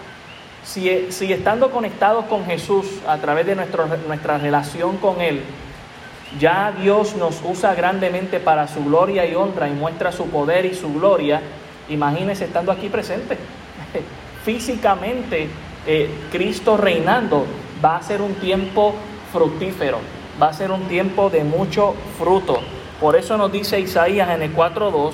si, 0.63 0.89
estando 1.31 1.71
conectados 1.71 2.25
con 2.25 2.45
Jesús 2.45 2.85
a 3.07 3.17
través 3.17 3.45
de 3.45 3.55
nuestra 3.55 4.37
relación 4.37 4.97
con 4.97 5.21
Él, 5.21 5.41
ya 6.39 6.71
Dios 6.71 7.15
nos 7.15 7.41
usa 7.43 7.73
grandemente 7.75 8.39
para 8.39 8.67
su 8.67 8.83
gloria 8.85 9.25
y 9.25 9.35
honra 9.35 9.67
y 9.67 9.73
muestra 9.73 10.11
su 10.11 10.27
poder 10.27 10.65
y 10.65 10.73
su 10.73 10.93
gloria, 10.93 11.41
Imagínense 11.91 12.45
estando 12.45 12.71
aquí 12.71 12.87
presente. 12.87 13.37
Físicamente, 14.45 15.49
eh, 15.85 16.09
Cristo 16.31 16.77
reinando 16.77 17.45
va 17.83 17.97
a 17.97 18.01
ser 18.01 18.21
un 18.21 18.35
tiempo 18.35 18.95
fructífero, 19.33 19.99
va 20.41 20.49
a 20.49 20.53
ser 20.53 20.71
un 20.71 20.83
tiempo 20.83 21.29
de 21.29 21.43
mucho 21.43 21.93
fruto. 22.17 22.61
Por 22.99 23.15
eso 23.15 23.37
nos 23.37 23.51
dice 23.51 23.79
Isaías 23.79 24.29
en 24.29 24.41
el 24.41 24.55
4.2, 24.55 25.11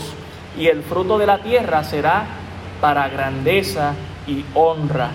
y 0.58 0.68
el 0.68 0.84
fruto 0.84 1.18
de 1.18 1.26
la 1.26 1.40
tierra 1.40 1.84
será 1.84 2.26
para 2.80 3.08
grandeza 3.10 3.94
y 4.28 4.46
honra. 4.54 5.10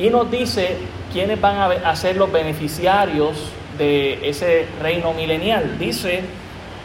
Y 0.00 0.08
nos 0.08 0.30
dice 0.30 0.78
quiénes 1.12 1.38
van 1.38 1.58
a 1.84 1.94
ser 1.94 2.16
los 2.16 2.32
beneficiarios 2.32 3.36
de 3.76 4.26
ese 4.26 4.66
reino 4.80 5.12
milenial. 5.12 5.78
Dice 5.78 6.22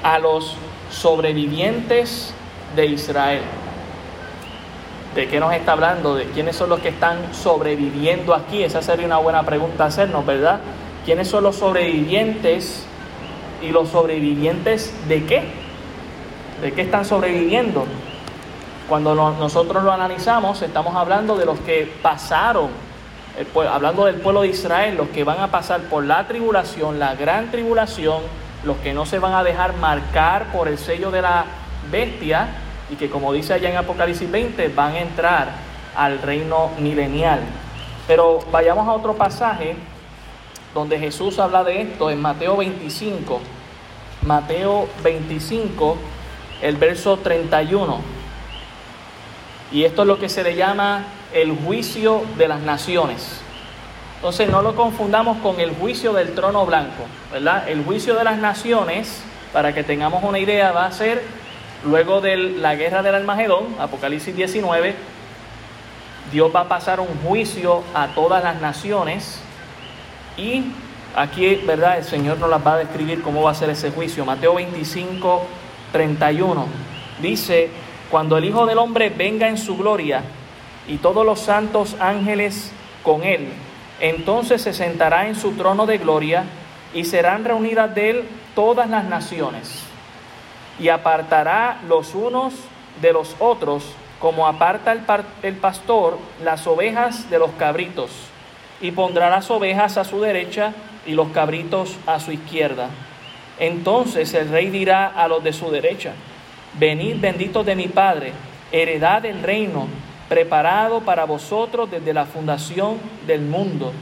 a 0.03 0.19
los 0.19 0.57
sobrevivientes 0.91 2.33
de 2.75 2.87
Israel. 2.87 3.41
¿De 5.15 5.29
qué 5.29 5.39
nos 5.39 5.53
está 5.53 5.71
hablando? 5.71 6.15
¿De 6.15 6.25
quiénes 6.25 6.57
son 6.57 6.67
los 6.67 6.81
que 6.81 6.89
están 6.89 7.33
sobreviviendo 7.33 8.35
aquí? 8.35 8.63
Esa 8.63 8.81
sería 8.81 9.05
una 9.05 9.19
buena 9.19 9.43
pregunta 9.43 9.85
hacernos, 9.85 10.25
¿verdad? 10.25 10.59
¿Quiénes 11.05 11.29
son 11.29 11.45
los 11.45 11.55
sobrevivientes 11.55 12.85
y 13.61 13.69
los 13.69 13.87
sobrevivientes 13.87 14.93
de 15.07 15.23
qué? 15.23 15.43
¿De 16.61 16.73
qué 16.73 16.81
están 16.81 17.05
sobreviviendo? 17.05 17.85
Cuando 18.89 19.15
nosotros 19.15 19.85
lo 19.85 19.93
analizamos, 19.93 20.61
estamos 20.61 20.93
hablando 20.95 21.37
de 21.37 21.45
los 21.45 21.57
que 21.61 21.89
pasaron, 22.01 22.83
hablando 23.69 24.05
del 24.05 24.15
pueblo 24.15 24.41
de 24.41 24.49
Israel, 24.49 24.95
los 24.97 25.09
que 25.09 25.23
van 25.23 25.39
a 25.39 25.51
pasar 25.51 25.81
por 25.81 26.05
la 26.05 26.27
tribulación, 26.27 26.99
la 26.99 27.15
gran 27.15 27.51
tribulación, 27.51 28.21
los 28.63 28.77
que 28.77 28.93
no 28.93 29.05
se 29.05 29.19
van 29.19 29.33
a 29.33 29.43
dejar 29.43 29.75
marcar 29.77 30.51
por 30.51 30.67
el 30.67 30.77
sello 30.77 31.11
de 31.11 31.21
la 31.21 31.45
bestia 31.91 32.47
y 32.89 32.95
que 32.95 33.09
como 33.09 33.33
dice 33.33 33.53
allá 33.53 33.69
en 33.69 33.77
Apocalipsis 33.77 34.29
20 34.29 34.69
van 34.69 34.93
a 34.93 34.99
entrar 34.99 35.49
al 35.95 36.21
reino 36.21 36.71
milenial. 36.79 37.39
Pero 38.07 38.39
vayamos 38.51 38.87
a 38.87 38.93
otro 38.93 39.15
pasaje 39.15 39.75
donde 40.73 40.99
Jesús 40.99 41.39
habla 41.39 41.63
de 41.63 41.81
esto 41.81 42.09
en 42.09 42.21
Mateo 42.21 42.57
25. 42.57 43.39
Mateo 44.23 44.87
25, 45.03 45.97
el 46.61 46.77
verso 46.77 47.17
31. 47.17 47.99
Y 49.71 49.83
esto 49.83 50.01
es 50.03 50.07
lo 50.07 50.19
que 50.19 50.29
se 50.29 50.43
le 50.43 50.55
llama 50.55 51.03
el 51.35 51.55
juicio 51.55 52.23
de 52.37 52.47
las 52.47 52.61
naciones. 52.61 53.41
Entonces 54.15 54.49
no 54.49 54.63
lo 54.63 54.75
confundamos 54.75 55.37
con 55.37 55.59
el 55.59 55.75
juicio 55.75 56.13
del 56.13 56.33
trono 56.33 56.65
blanco, 56.65 57.03
¿verdad? 57.31 57.69
El 57.69 57.83
juicio 57.83 58.15
de 58.15 58.23
las 58.23 58.39
naciones, 58.39 59.21
para 59.53 59.71
que 59.75 59.83
tengamos 59.83 60.23
una 60.23 60.39
idea, 60.39 60.71
va 60.71 60.87
a 60.87 60.91
ser 60.91 61.21
Luego 61.85 62.19
de 62.19 62.35
la 62.35 62.75
guerra 62.75 63.03
del 63.03 63.13
Almagedón, 63.13 63.75
Apocalipsis 63.79 64.35
19, 64.35 64.95
Dios 66.31 66.51
va 66.53 66.61
a 66.61 66.67
pasar 66.67 66.99
un 66.99 67.07
juicio 67.23 67.83
a 67.93 68.07
todas 68.07 68.43
las 68.43 68.59
naciones 68.59 69.39
y 70.35 70.63
aquí, 71.15 71.61
¿verdad? 71.67 71.99
El 71.99 72.03
Señor 72.03 72.39
nos 72.39 72.49
las 72.49 72.65
va 72.65 72.73
a 72.73 72.77
describir 72.77 73.21
cómo 73.21 73.43
va 73.43 73.51
a 73.51 73.53
ser 73.53 73.69
ese 73.69 73.91
juicio. 73.91 74.25
Mateo 74.25 74.55
25, 74.55 75.43
31 75.91 76.65
dice, 77.21 77.69
cuando 78.09 78.35
el 78.37 78.45
Hijo 78.45 78.65
del 78.65 78.79
Hombre 78.79 79.11
venga 79.11 79.47
en 79.47 79.59
su 79.59 79.77
gloria 79.77 80.23
y 80.87 80.97
todos 80.97 81.25
los 81.25 81.39
santos 81.39 81.95
ángeles 81.99 82.71
con 83.03 83.23
él, 83.23 83.49
entonces 83.99 84.61
se 84.61 84.73
sentará 84.73 85.27
en 85.27 85.35
su 85.35 85.51
trono 85.53 85.85
de 85.85 85.97
gloria 85.97 86.43
y 86.93 87.05
serán 87.05 87.45
reunidas 87.45 87.93
de 87.95 88.09
él 88.09 88.23
todas 88.55 88.89
las 88.89 89.05
naciones 89.05 89.85
y 90.79 90.89
apartará 90.89 91.79
los 91.87 92.13
unos 92.15 92.53
de 93.01 93.13
los 93.13 93.35
otros, 93.39 93.83
como 94.19 94.47
aparta 94.47 94.91
el, 94.91 95.01
el, 95.43 95.55
pastor 95.55 96.17
las 96.43 96.65
ovejas 96.67 97.29
de 97.29 97.39
los 97.39 97.51
cabritos, 97.51 98.11
y 98.81 98.91
pondrá 98.91 99.29
las 99.29 99.49
ovejas 99.51 99.97
a 99.97 100.03
su 100.03 100.21
derecha 100.21 100.73
y 101.05 101.13
los 101.13 101.29
cabritos 101.29 101.95
a 102.05 102.19
su 102.19 102.31
izquierda. 102.31 102.89
Entonces 103.59 104.33
el 104.33 104.49
rey 104.49 104.69
dirá 104.69 105.07
a 105.07 105.27
los 105.27 105.43
de 105.43 105.53
su 105.53 105.69
derecha, 105.71 106.13
venid 106.77 107.19
benditos 107.19 107.65
de 107.65 107.75
mi 107.75 107.87
Padre, 107.87 108.33
heredad 108.71 109.21
del 109.21 109.41
reino, 109.43 109.87
preparado 110.29 111.01
para 111.01 111.25
vosotros 111.25 111.89
desde 111.89 112.13
la 112.13 112.25
fundación 112.25 112.97
del 113.27 113.41
mundo. 113.41 113.93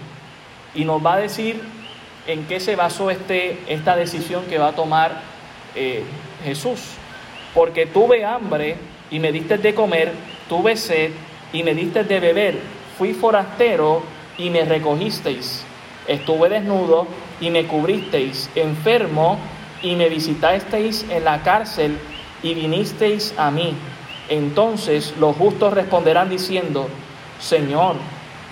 Y 0.75 0.85
nos 0.85 1.05
va 1.05 1.15
a 1.15 1.17
decir 1.17 1.61
en 2.27 2.45
qué 2.45 2.59
se 2.59 2.75
basó 2.75 3.11
este, 3.11 3.59
esta 3.67 3.95
decisión 3.95 4.45
que 4.45 4.57
va 4.57 4.69
a 4.69 4.73
tomar 4.73 5.21
eh, 5.75 6.03
Jesús. 6.43 6.79
Porque 7.53 7.85
tuve 7.85 8.25
hambre 8.25 8.77
y 9.11 9.19
me 9.19 9.31
diste 9.31 9.57
de 9.57 9.75
comer, 9.75 10.11
tuve 10.49 10.75
sed 10.75 11.11
y 11.51 11.63
me 11.63 11.75
diste 11.75 12.03
de 12.03 12.19
beber, 12.19 12.57
fui 12.97 13.13
forastero 13.13 14.01
y 14.37 14.49
me 14.49 14.65
recogisteis, 14.65 15.63
estuve 16.07 16.49
desnudo 16.49 17.07
y 17.39 17.51
me 17.51 17.67
cubristeis, 17.67 18.49
enfermo 18.55 19.37
y 19.83 19.95
me 19.95 20.09
visitasteis 20.09 21.05
en 21.09 21.25
la 21.25 21.43
cárcel 21.43 21.97
y 22.41 22.55
vinisteis 22.55 23.33
a 23.37 23.51
mí. 23.51 23.75
Entonces 24.33 25.13
los 25.19 25.35
justos 25.35 25.73
responderán 25.73 26.27
diciendo, 26.27 26.87
Señor, 27.39 27.95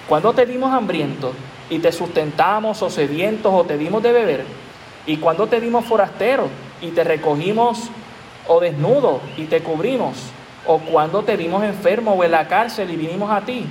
cuando 0.07 0.31
te 0.33 0.45
dimos 0.45 0.71
hambriento 0.71 1.33
y 1.71 1.79
te 1.79 1.91
sustentamos 1.91 2.83
o 2.83 2.89
sedientos 2.91 3.51
o 3.51 3.63
te 3.63 3.79
dimos 3.79 4.03
de 4.03 4.11
beber? 4.11 4.45
¿Y 5.07 5.17
cuando 5.17 5.47
te 5.47 5.59
dimos 5.59 5.85
forastero 5.85 6.49
y 6.81 6.89
te 6.89 7.03
recogimos 7.03 7.89
o 8.47 8.59
desnudo 8.59 9.21
y 9.37 9.45
te 9.45 9.63
cubrimos? 9.63 10.17
¿O 10.67 10.77
cuando 10.77 11.23
te 11.23 11.35
dimos 11.35 11.63
enfermo 11.63 12.13
o 12.13 12.23
en 12.23 12.31
la 12.31 12.47
cárcel 12.47 12.91
y 12.91 12.95
vinimos 12.95 13.31
a 13.31 13.41
ti? 13.41 13.65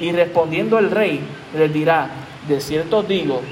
Y 0.00 0.10
respondiendo 0.10 0.80
el 0.80 0.90
rey 0.90 1.20
les 1.56 1.72
dirá, 1.72 2.10
de 2.48 2.60
cierto 2.60 3.04
digo, 3.04 3.42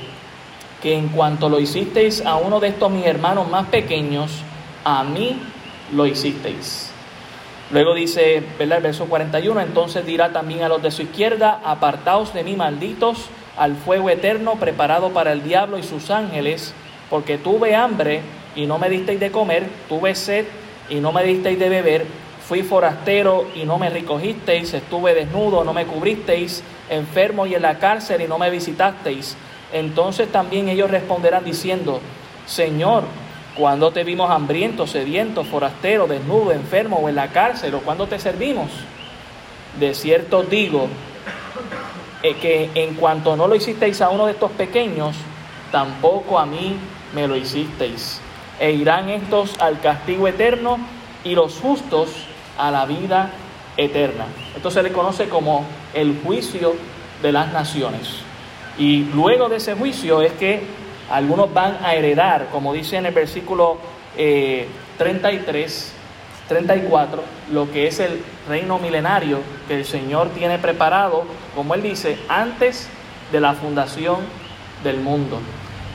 que 0.82 0.96
en 0.96 1.08
cuanto 1.08 1.48
lo 1.48 1.60
hicisteis 1.60 2.26
a 2.26 2.34
uno 2.34 2.58
de 2.58 2.68
estos 2.68 2.90
mis 2.90 3.06
hermanos 3.06 3.48
más 3.48 3.68
pequeños, 3.68 4.42
a 4.84 5.04
mí 5.04 5.40
lo 5.92 6.04
hicisteis. 6.06 6.91
Luego 7.72 7.94
dice, 7.94 8.42
¿verdad? 8.58 8.78
El 8.78 8.84
verso 8.84 9.06
41, 9.06 9.58
entonces 9.62 10.04
dirá 10.04 10.30
también 10.30 10.62
a 10.62 10.68
los 10.68 10.82
de 10.82 10.90
su 10.90 11.02
izquierda, 11.02 11.58
apartaos 11.64 12.34
de 12.34 12.44
mí 12.44 12.54
malditos 12.54 13.30
al 13.56 13.76
fuego 13.76 14.10
eterno 14.10 14.56
preparado 14.56 15.10
para 15.10 15.32
el 15.32 15.42
diablo 15.42 15.78
y 15.78 15.82
sus 15.82 16.10
ángeles, 16.10 16.74
porque 17.08 17.38
tuve 17.38 17.74
hambre 17.74 18.20
y 18.54 18.66
no 18.66 18.78
me 18.78 18.90
disteis 18.90 19.18
de 19.20 19.30
comer, 19.30 19.66
tuve 19.88 20.14
sed 20.14 20.44
y 20.90 20.96
no 20.96 21.12
me 21.12 21.24
disteis 21.24 21.58
de 21.58 21.70
beber, 21.70 22.04
fui 22.46 22.62
forastero 22.62 23.46
y 23.54 23.64
no 23.64 23.78
me 23.78 23.88
recogisteis, 23.88 24.74
estuve 24.74 25.14
desnudo, 25.14 25.64
no 25.64 25.72
me 25.72 25.86
cubristeis, 25.86 26.62
enfermo 26.90 27.46
y 27.46 27.54
en 27.54 27.62
la 27.62 27.78
cárcel 27.78 28.20
y 28.20 28.28
no 28.28 28.36
me 28.36 28.50
visitasteis. 28.50 29.34
Entonces 29.72 30.30
también 30.30 30.68
ellos 30.68 30.90
responderán 30.90 31.42
diciendo, 31.42 32.00
Señor, 32.44 33.04
cuando 33.56 33.90
te 33.90 34.04
vimos 34.04 34.30
hambriento, 34.30 34.86
sediento, 34.86 35.44
forastero, 35.44 36.06
desnudo, 36.06 36.52
enfermo 36.52 36.96
o 36.96 37.08
en 37.08 37.16
la 37.16 37.28
cárcel, 37.28 37.74
o 37.74 37.80
cuando 37.80 38.06
te 38.06 38.18
servimos? 38.18 38.70
De 39.78 39.94
cierto 39.94 40.42
digo 40.42 40.88
eh, 42.22 42.34
que 42.34 42.70
en 42.74 42.94
cuanto 42.94 43.36
no 43.36 43.48
lo 43.48 43.54
hicisteis 43.54 44.00
a 44.00 44.10
uno 44.10 44.26
de 44.26 44.32
estos 44.32 44.50
pequeños, 44.52 45.16
tampoco 45.70 46.38
a 46.38 46.46
mí 46.46 46.76
me 47.14 47.26
lo 47.26 47.36
hicisteis. 47.36 48.20
E 48.60 48.72
irán 48.72 49.08
estos 49.08 49.58
al 49.60 49.80
castigo 49.80 50.28
eterno 50.28 50.78
y 51.24 51.34
los 51.34 51.58
justos 51.58 52.10
a 52.58 52.70
la 52.70 52.86
vida 52.86 53.30
eterna. 53.76 54.26
Esto 54.54 54.70
se 54.70 54.82
le 54.82 54.92
conoce 54.92 55.28
como 55.28 55.64
el 55.94 56.20
juicio 56.22 56.74
de 57.22 57.32
las 57.32 57.52
naciones. 57.52 58.08
Y 58.78 59.04
luego 59.14 59.48
de 59.48 59.56
ese 59.56 59.74
juicio 59.74 60.22
es 60.22 60.32
que 60.32 60.62
algunos 61.12 61.52
van 61.52 61.76
a 61.84 61.94
heredar, 61.94 62.48
como 62.50 62.72
dice 62.72 62.96
en 62.96 63.04
el 63.04 63.12
versículo 63.12 63.76
33, 64.16 64.16
eh, 64.96 66.48
34, 66.48 67.22
lo 67.52 67.70
que 67.70 67.86
es 67.86 68.00
el 68.00 68.22
reino 68.48 68.78
milenario 68.78 69.40
que 69.68 69.76
el 69.76 69.84
Señor 69.84 70.30
tiene 70.30 70.58
preparado, 70.58 71.24
como 71.54 71.74
Él 71.74 71.82
dice, 71.82 72.16
antes 72.28 72.88
de 73.30 73.40
la 73.40 73.52
fundación 73.52 74.20
del 74.82 75.00
mundo. 75.00 75.38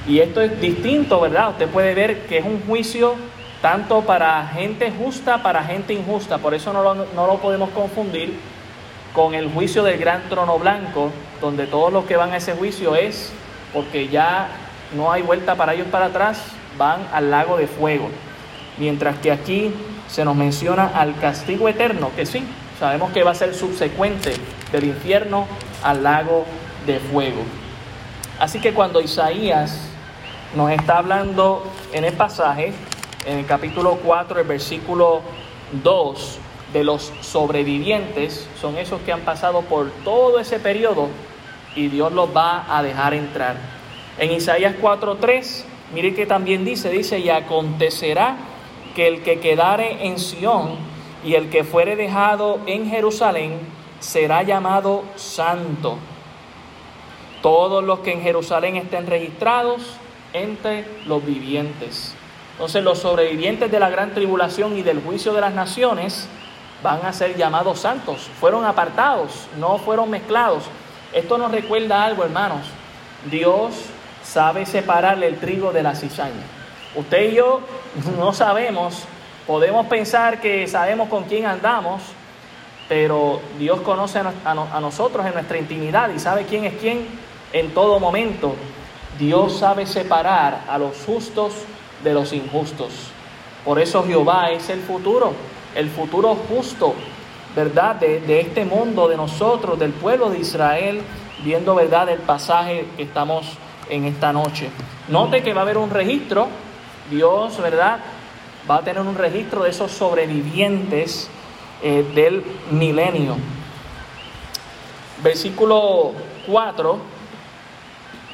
Y 0.07 0.19
esto 0.19 0.39
es 0.39 0.61
distinto, 0.61 1.19
¿verdad? 1.19 1.49
Usted 1.49 1.67
puede 1.67 1.95
ver 1.95 2.27
que 2.27 2.37
es 2.37 2.45
un 2.45 2.61
juicio 2.67 3.15
tanto 3.59 4.01
para 4.01 4.47
gente 4.49 4.91
justa, 4.91 5.41
para 5.41 5.63
gente 5.63 5.93
injusta. 5.93 6.37
Por 6.37 6.53
eso 6.53 6.71
no 6.71 6.83
lo, 6.83 6.93
no 6.93 7.25
lo 7.25 7.39
podemos 7.39 7.71
confundir 7.71 8.37
con 9.13 9.33
el 9.33 9.49
juicio 9.51 9.83
del 9.83 9.97
gran 9.97 10.29
trono 10.29 10.59
blanco, 10.59 11.09
donde 11.41 11.65
todos 11.65 11.91
los 11.91 12.05
que 12.05 12.15
van 12.15 12.33
a 12.33 12.37
ese 12.37 12.53
juicio 12.53 12.95
es 12.95 13.33
porque 13.73 14.09
ya 14.09 14.47
no 14.95 15.11
hay 15.11 15.21
vuelta 15.21 15.55
para 15.55 15.73
ellos 15.73 15.87
para 15.91 16.05
atrás, 16.05 16.41
van 16.77 17.07
al 17.13 17.31
lago 17.31 17.57
de 17.57 17.67
fuego. 17.67 18.09
Mientras 18.77 19.17
que 19.19 19.31
aquí 19.31 19.73
se 20.07 20.23
nos 20.23 20.35
menciona 20.35 20.91
al 20.95 21.19
castigo 21.19 21.67
eterno, 21.67 22.11
que 22.15 22.25
sí, 22.25 22.43
sabemos 22.79 23.11
que 23.11 23.23
va 23.23 23.31
a 23.31 23.35
ser 23.35 23.53
subsecuente 23.53 24.33
del 24.71 24.85
infierno 24.85 25.47
al 25.83 26.03
lago 26.03 26.45
de 26.85 26.99
fuego. 26.99 27.41
Así 28.39 28.59
que 28.59 28.73
cuando 28.73 29.01
Isaías 29.01 29.79
nos 30.55 30.71
está 30.71 30.99
hablando 30.99 31.63
en 31.91 32.05
el 32.05 32.13
pasaje, 32.13 32.73
en 33.25 33.39
el 33.39 33.45
capítulo 33.45 33.99
4, 34.03 34.39
el 34.39 34.47
versículo 34.47 35.21
2, 35.83 36.39
de 36.73 36.83
los 36.83 37.13
sobrevivientes, 37.21 38.47
son 38.59 38.77
esos 38.77 39.01
que 39.01 39.13
han 39.13 39.21
pasado 39.21 39.61
por 39.61 39.89
todo 40.03 40.39
ese 40.39 40.59
periodo 40.59 41.07
y 41.75 41.87
Dios 41.87 42.11
los 42.11 42.35
va 42.35 42.65
a 42.69 42.83
dejar 42.83 43.13
entrar. 43.13 43.55
En 44.19 44.31
Isaías 44.31 44.75
4:3, 44.81 45.65
mire 45.93 46.13
que 46.15 46.25
también 46.25 46.65
dice, 46.65 46.89
dice, 46.89 47.19
y 47.19 47.29
acontecerá 47.29 48.37
que 48.95 49.07
el 49.07 49.21
que 49.21 49.39
quedare 49.39 50.07
en 50.07 50.17
Sión 50.17 50.75
y 51.23 51.35
el 51.35 51.49
que 51.49 51.63
fuere 51.63 51.95
dejado 51.95 52.59
en 52.65 52.89
Jerusalén 52.89 53.59
será 53.99 54.43
llamado 54.43 55.03
santo. 55.15 55.97
Todos 57.41 57.83
los 57.83 57.99
que 57.99 58.13
en 58.13 58.21
Jerusalén 58.21 58.75
estén 58.75 59.05
registrados 59.05 59.83
entre 60.33 60.85
los 61.05 61.23
vivientes. 61.23 62.15
Entonces 62.53 62.83
los 62.83 62.99
sobrevivientes 62.99 63.69
de 63.69 63.79
la 63.79 63.89
gran 63.91 64.15
tribulación 64.15 64.75
y 64.77 64.81
del 64.81 64.99
juicio 65.01 65.31
de 65.33 65.41
las 65.41 65.53
naciones 65.53 66.27
van 66.81 67.05
a 67.05 67.13
ser 67.13 67.37
llamados 67.37 67.79
santos. 67.79 68.29
Fueron 68.39 68.65
apartados, 68.65 69.47
no 69.59 69.77
fueron 69.77 70.09
mezclados. 70.09 70.63
Esto 71.13 71.37
nos 71.37 71.51
recuerda 71.51 72.03
algo, 72.03 72.23
hermanos. 72.23 72.67
Dios 73.29 73.73
sabe 74.27 74.65
separarle 74.65 75.27
el 75.27 75.37
trigo 75.37 75.71
de 75.71 75.83
la 75.83 75.95
cizaña. 75.95 76.43
Usted 76.95 77.31
y 77.31 77.35
yo 77.35 77.61
no 78.17 78.33
sabemos, 78.33 79.03
podemos 79.45 79.87
pensar 79.87 80.41
que 80.41 80.67
sabemos 80.67 81.09
con 81.09 81.23
quién 81.23 81.45
andamos, 81.45 82.01
pero 82.89 83.41
Dios 83.57 83.81
conoce 83.81 84.19
a, 84.19 84.79
nosotros 84.79 85.25
en 85.25 85.33
nuestra 85.33 85.57
intimidad 85.57 86.09
y 86.13 86.19
sabe 86.19 86.45
quién 86.45 86.65
es 86.65 86.73
quién 86.75 87.05
en 87.53 87.73
todo 87.73 87.99
momento. 87.99 88.55
Dios 89.19 89.57
sabe 89.57 89.85
separar 89.85 90.61
a 90.69 90.77
los 90.77 90.95
justos 91.05 91.53
de 92.03 92.13
los 92.13 92.31
injustos. 92.31 92.91
Por 93.65 93.79
eso 93.79 94.05
Jehová 94.05 94.51
es 94.51 94.69
el 94.69 94.79
futuro, 94.79 95.33
el 95.75 95.89
futuro 95.89 96.35
justo, 96.47 96.93
¿verdad? 97.55 97.95
De, 97.95 98.39
este 98.39 98.63
mundo, 98.63 99.07
de 99.09 99.17
nosotros, 99.17 99.77
del 99.77 99.91
pueblo 99.91 100.29
de 100.29 100.39
Israel, 100.39 101.01
viendo, 101.43 101.75
¿verdad?, 101.75 102.09
el 102.09 102.19
pasaje 102.19 102.85
que 102.95 103.03
estamos 103.03 103.57
en 103.89 104.05
esta 104.05 104.33
noche. 104.33 104.69
Note 105.07 105.43
que 105.43 105.53
va 105.53 105.61
a 105.61 105.63
haber 105.63 105.77
un 105.77 105.89
registro, 105.89 106.47
Dios, 107.09 107.59
¿verdad? 107.61 107.99
Va 108.69 108.77
a 108.77 108.81
tener 108.81 109.01
un 109.01 109.15
registro 109.15 109.63
de 109.63 109.69
esos 109.69 109.91
sobrevivientes 109.91 111.29
eh, 111.81 112.05
del 112.13 112.43
milenio. 112.71 113.35
Versículo 115.23 116.13
4 116.47 117.17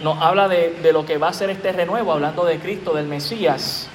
nos 0.01 0.21
habla 0.21 0.47
de, 0.47 0.71
de 0.81 0.91
lo 0.91 1.05
que 1.05 1.17
va 1.17 1.29
a 1.29 1.33
ser 1.33 1.49
este 1.49 1.71
renuevo, 1.71 2.11
hablando 2.11 2.43
de 2.43 2.59
Cristo, 2.59 2.93
del 2.93 3.07
Mesías. 3.07 3.87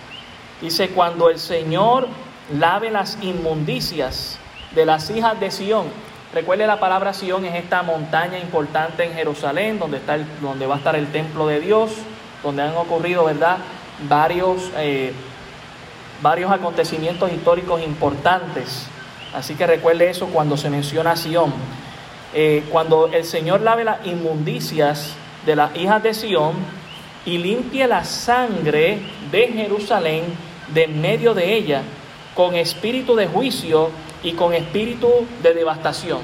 Dice, 0.61 0.89
cuando 0.91 1.29
el 1.29 1.39
Señor 1.39 2.09
lave 2.53 2.91
las 2.91 3.19
inmundicias 3.21 4.39
de 4.75 4.87
las 4.87 5.11
hijas 5.11 5.39
de 5.39 5.51
Sión, 5.51 5.87
Recuerde 6.33 6.67
la 6.67 6.79
palabra 6.79 7.15
Sion 7.15 7.47
es 7.47 7.55
esta 7.55 7.83
montaña 7.83 8.39
importante 8.39 9.03
en 9.03 9.15
Jerusalén, 9.15 9.79
donde, 9.79 9.97
está 9.97 10.15
el, 10.15 10.27
donde 10.43 10.67
va 10.67 10.75
a 10.75 10.79
estar 10.79 10.95
el 10.95 11.07
templo 11.11 11.47
de 11.47 11.59
Dios, 11.59 11.93
donde 12.43 12.63
han 12.63 12.77
ocurrido, 12.77 13.25
¿verdad? 13.25 13.57
Varios, 14.07 14.71
eh, 14.77 15.15
varios 16.21 16.53
acontecimientos 16.53 17.33
históricos 17.33 17.81
importantes. 17.83 18.87
Así 19.35 19.55
que 19.55 19.67
recuerde 19.67 20.11
eso 20.11 20.27
cuando 20.27 20.59
se 20.59 20.69
menciona 20.69 21.17
Sion. 21.17 21.51
Eh, 22.35 22.63
cuando 22.71 23.07
el 23.07 23.25
Señor 23.25 23.63
lave 23.63 23.85
las 23.85 24.07
inmundicias 24.07 25.15
de 25.47 25.57
las 25.57 25.75
hijas 25.77 26.03
de 26.03 26.13
Sion 26.13 26.53
y 27.25 27.39
limpie 27.39 27.87
la 27.87 28.05
sangre 28.05 28.99
de 29.33 29.49
Jerusalén 29.49 30.25
de 30.75 30.89
medio 30.89 31.33
de 31.33 31.55
ella 31.55 31.83
con 32.35 32.55
espíritu 32.55 33.17
de 33.17 33.27
juicio 33.27 33.91
y 34.23 34.33
con 34.33 34.53
espíritu 34.55 35.09
de 35.43 35.55
devastación. 35.55 36.21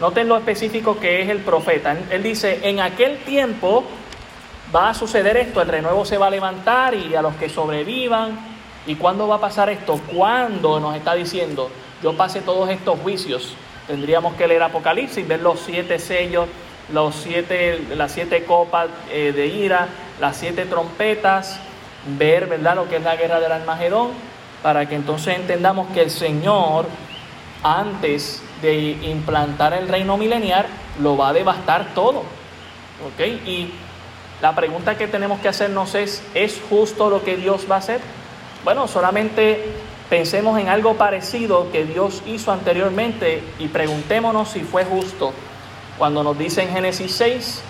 Noten 0.00 0.28
lo 0.28 0.36
específico 0.36 0.98
que 0.98 1.22
es 1.22 1.28
el 1.28 1.38
profeta. 1.38 1.96
Él 2.10 2.22
dice, 2.22 2.60
en 2.62 2.80
aquel 2.80 3.18
tiempo 3.18 3.84
va 4.74 4.90
a 4.90 4.94
suceder 4.94 5.36
esto, 5.36 5.60
el 5.60 5.68
renuevo 5.68 6.04
se 6.04 6.16
va 6.16 6.28
a 6.28 6.30
levantar 6.30 6.94
y 6.94 7.14
a 7.14 7.22
los 7.22 7.34
que 7.36 7.48
sobrevivan 7.48 8.50
¿Y 8.86 8.94
cuándo 8.94 9.28
va 9.28 9.36
a 9.36 9.40
pasar 9.40 9.68
esto? 9.68 10.00
¿Cuándo 10.12 10.80
nos 10.80 10.96
está 10.96 11.14
diciendo, 11.14 11.70
yo 12.02 12.16
pase 12.16 12.40
todos 12.40 12.70
estos 12.70 12.98
juicios? 13.00 13.54
Tendríamos 13.86 14.34
que 14.34 14.48
leer 14.48 14.62
Apocalipsis, 14.62 15.26
ver 15.28 15.40
los 15.42 15.60
siete 15.60 15.98
sellos, 15.98 16.48
los 16.92 17.14
siete, 17.14 17.80
las 17.94 18.12
siete 18.12 18.44
copas 18.44 18.88
eh, 19.12 19.32
de 19.32 19.46
ira, 19.46 19.88
las 20.18 20.36
siete 20.36 20.64
trompetas, 20.64 21.60
ver 22.18 22.46
¿verdad? 22.46 22.76
lo 22.76 22.88
que 22.88 22.96
es 22.96 23.02
la 23.02 23.16
guerra 23.16 23.38
del 23.38 23.52
Armagedón, 23.52 24.08
para 24.62 24.88
que 24.88 24.94
entonces 24.94 25.36
entendamos 25.36 25.88
que 25.92 26.02
el 26.02 26.10
Señor, 26.10 26.86
antes 27.62 28.42
de 28.62 28.98
implantar 29.02 29.72
el 29.72 29.88
reino 29.88 30.16
milenial, 30.16 30.66
lo 31.00 31.16
va 31.16 31.30
a 31.30 31.32
devastar 31.32 31.94
todo. 31.94 32.20
¿Ok? 33.06 33.20
Y 33.46 33.72
la 34.40 34.54
pregunta 34.54 34.96
que 34.96 35.06
tenemos 35.06 35.40
que 35.40 35.48
hacernos 35.48 35.94
es, 35.94 36.22
¿es 36.34 36.60
justo 36.68 37.10
lo 37.10 37.24
que 37.24 37.36
Dios 37.36 37.66
va 37.70 37.76
a 37.76 37.78
hacer? 37.78 38.00
Bueno, 38.64 38.88
solamente 38.88 39.64
pensemos 40.08 40.58
en 40.58 40.68
algo 40.68 40.94
parecido 40.94 41.70
que 41.70 41.84
Dios 41.84 42.22
hizo 42.26 42.52
anteriormente 42.52 43.42
y 43.58 43.68
preguntémonos 43.68 44.50
si 44.50 44.60
fue 44.60 44.84
justo. 44.84 45.32
Cuando 45.98 46.22
nos 46.22 46.38
dice 46.38 46.62
en 46.62 46.70
Génesis 46.70 47.12
6 47.12 47.62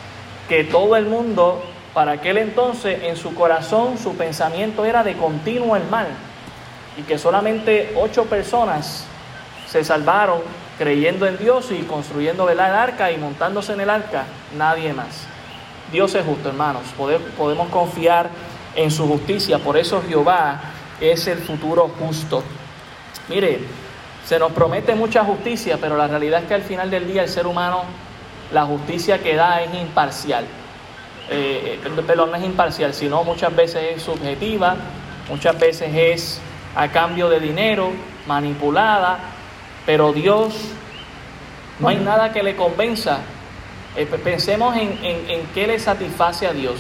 que 0.49 0.65
todo 0.65 0.97
el 0.97 1.07
mundo, 1.07 1.63
para 1.95 2.13
aquel 2.13 2.39
entonces, 2.39 3.03
en 3.05 3.17
su 3.17 3.35
corazón, 3.35 3.99
su 3.99 4.17
pensamiento 4.17 4.85
era 4.85 5.03
de 5.03 5.17
continuo 5.17 5.77
el 5.77 5.85
mal 5.85 6.07
y 6.97 7.03
que 7.03 7.19
solamente 7.19 7.93
ocho 7.97 8.25
personas 8.25 9.05
se 9.71 9.85
salvaron 9.85 10.41
creyendo 10.79 11.27
en 11.27 11.39
Dios 11.39 11.71
y 11.71 11.83
construyendo 11.83 12.51
el 12.51 12.59
arca 12.59 13.13
y 13.13 13.19
montándose 13.19 13.73
en 13.75 13.81
el 13.81 13.91
arca, 13.91 14.25
nadie 14.57 14.93
más. 14.93 15.27
Dios 15.93 16.15
es 16.15 16.25
justo, 16.25 16.49
hermanos. 16.49 16.83
Podemos 17.37 17.69
confiar 17.69 18.29
en 18.75 18.91
su 18.91 19.07
justicia. 19.07 19.59
Por 19.59 19.77
eso 19.77 20.03
Jehová 20.09 20.61
es 21.01 21.27
el 21.29 21.39
futuro 21.39 21.91
justo. 21.99 22.43
Mire, 23.29 23.61
se 24.27 24.39
nos 24.39 24.53
promete 24.53 24.95
mucha 24.95 25.25
justicia, 25.25 25.79
pero 25.81 25.97
la 25.97 26.09
realidad 26.09 26.43
es 26.43 26.49
que 26.49 26.55
al 26.55 26.63
final 26.63 26.91
del 26.91 27.07
día 27.07 27.23
el 27.23 27.29
ser 27.29 27.47
humano, 27.47 27.83
la 28.53 28.65
justicia 28.65 29.19
que 29.19 29.37
da 29.37 29.63
es 29.63 29.73
imparcial. 29.75 30.47
Eh, 31.29 31.79
pero 32.07 32.27
no 32.27 32.35
es 32.35 32.43
imparcial, 32.43 32.93
sino 32.93 33.23
muchas 33.23 33.55
veces 33.55 33.97
es 33.97 34.03
subjetiva, 34.03 34.77
muchas 35.29 35.59
veces 35.59 35.91
es 35.95 36.41
a 36.75 36.89
cambio 36.89 37.29
de 37.29 37.39
dinero, 37.39 37.93
manipulada, 38.27 39.19
pero 39.87 40.13
Dios, 40.13 40.55
no 41.79 41.89
hay 41.89 41.97
nada 41.97 42.33
que 42.33 42.43
le 42.43 42.57
convenza. 42.57 43.19
Eh, 43.97 44.07
pensemos 44.07 44.77
en, 44.77 44.99
en, 45.03 45.31
en 45.31 45.47
qué 45.55 45.67
le 45.67 45.79
satisface 45.79 46.47
a 46.47 46.53
Dios. 46.53 46.77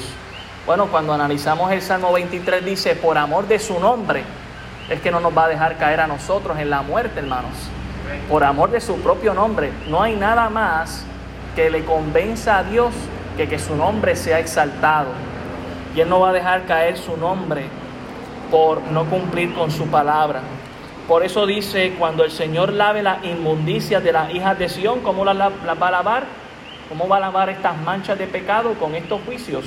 Bueno, 0.66 0.86
cuando 0.86 1.12
analizamos 1.12 1.72
el 1.72 1.82
Salmo 1.82 2.12
23 2.12 2.64
dice, 2.64 2.94
por 2.94 3.18
amor 3.18 3.48
de 3.48 3.58
su 3.58 3.80
nombre, 3.80 4.22
es 4.90 5.00
que 5.00 5.10
no 5.10 5.20
nos 5.20 5.36
va 5.36 5.44
a 5.44 5.48
dejar 5.48 5.78
caer 5.78 6.00
a 6.00 6.06
nosotros 6.06 6.58
en 6.58 6.68
la 6.68 6.82
muerte, 6.82 7.20
hermanos. 7.20 7.52
Por 8.28 8.44
amor 8.44 8.70
de 8.70 8.80
su 8.80 8.96
propio 9.00 9.34
nombre. 9.34 9.70
No 9.88 10.02
hay 10.02 10.16
nada 10.16 10.50
más 10.50 11.04
que 11.54 11.70
le 11.70 11.84
convenza 11.84 12.58
a 12.58 12.64
Dios 12.64 12.92
que 13.36 13.48
que 13.48 13.58
su 13.58 13.74
nombre 13.74 14.16
sea 14.16 14.38
exaltado. 14.38 15.08
Y 15.94 16.00
Él 16.00 16.08
no 16.08 16.20
va 16.20 16.30
a 16.30 16.32
dejar 16.32 16.66
caer 16.66 16.98
su 16.98 17.16
nombre 17.16 17.64
por 18.50 18.82
no 18.82 19.04
cumplir 19.06 19.54
con 19.54 19.70
su 19.70 19.86
palabra. 19.86 20.40
Por 21.08 21.24
eso 21.24 21.46
dice, 21.46 21.94
cuando 21.98 22.24
el 22.24 22.30
Señor 22.30 22.72
lave 22.72 23.02
las 23.02 23.24
inmundicias 23.24 24.02
de 24.02 24.12
las 24.12 24.32
hijas 24.32 24.58
de 24.58 24.68
Sión, 24.68 25.00
¿cómo 25.00 25.24
las, 25.24 25.36
va 25.38 25.88
a 25.88 25.90
lavar? 25.90 26.24
¿Cómo 26.88 27.08
va 27.08 27.16
a 27.16 27.20
lavar 27.20 27.50
estas 27.50 27.76
manchas 27.78 28.18
de 28.18 28.26
pecado 28.26 28.74
con 28.74 28.94
estos 28.94 29.20
juicios? 29.22 29.64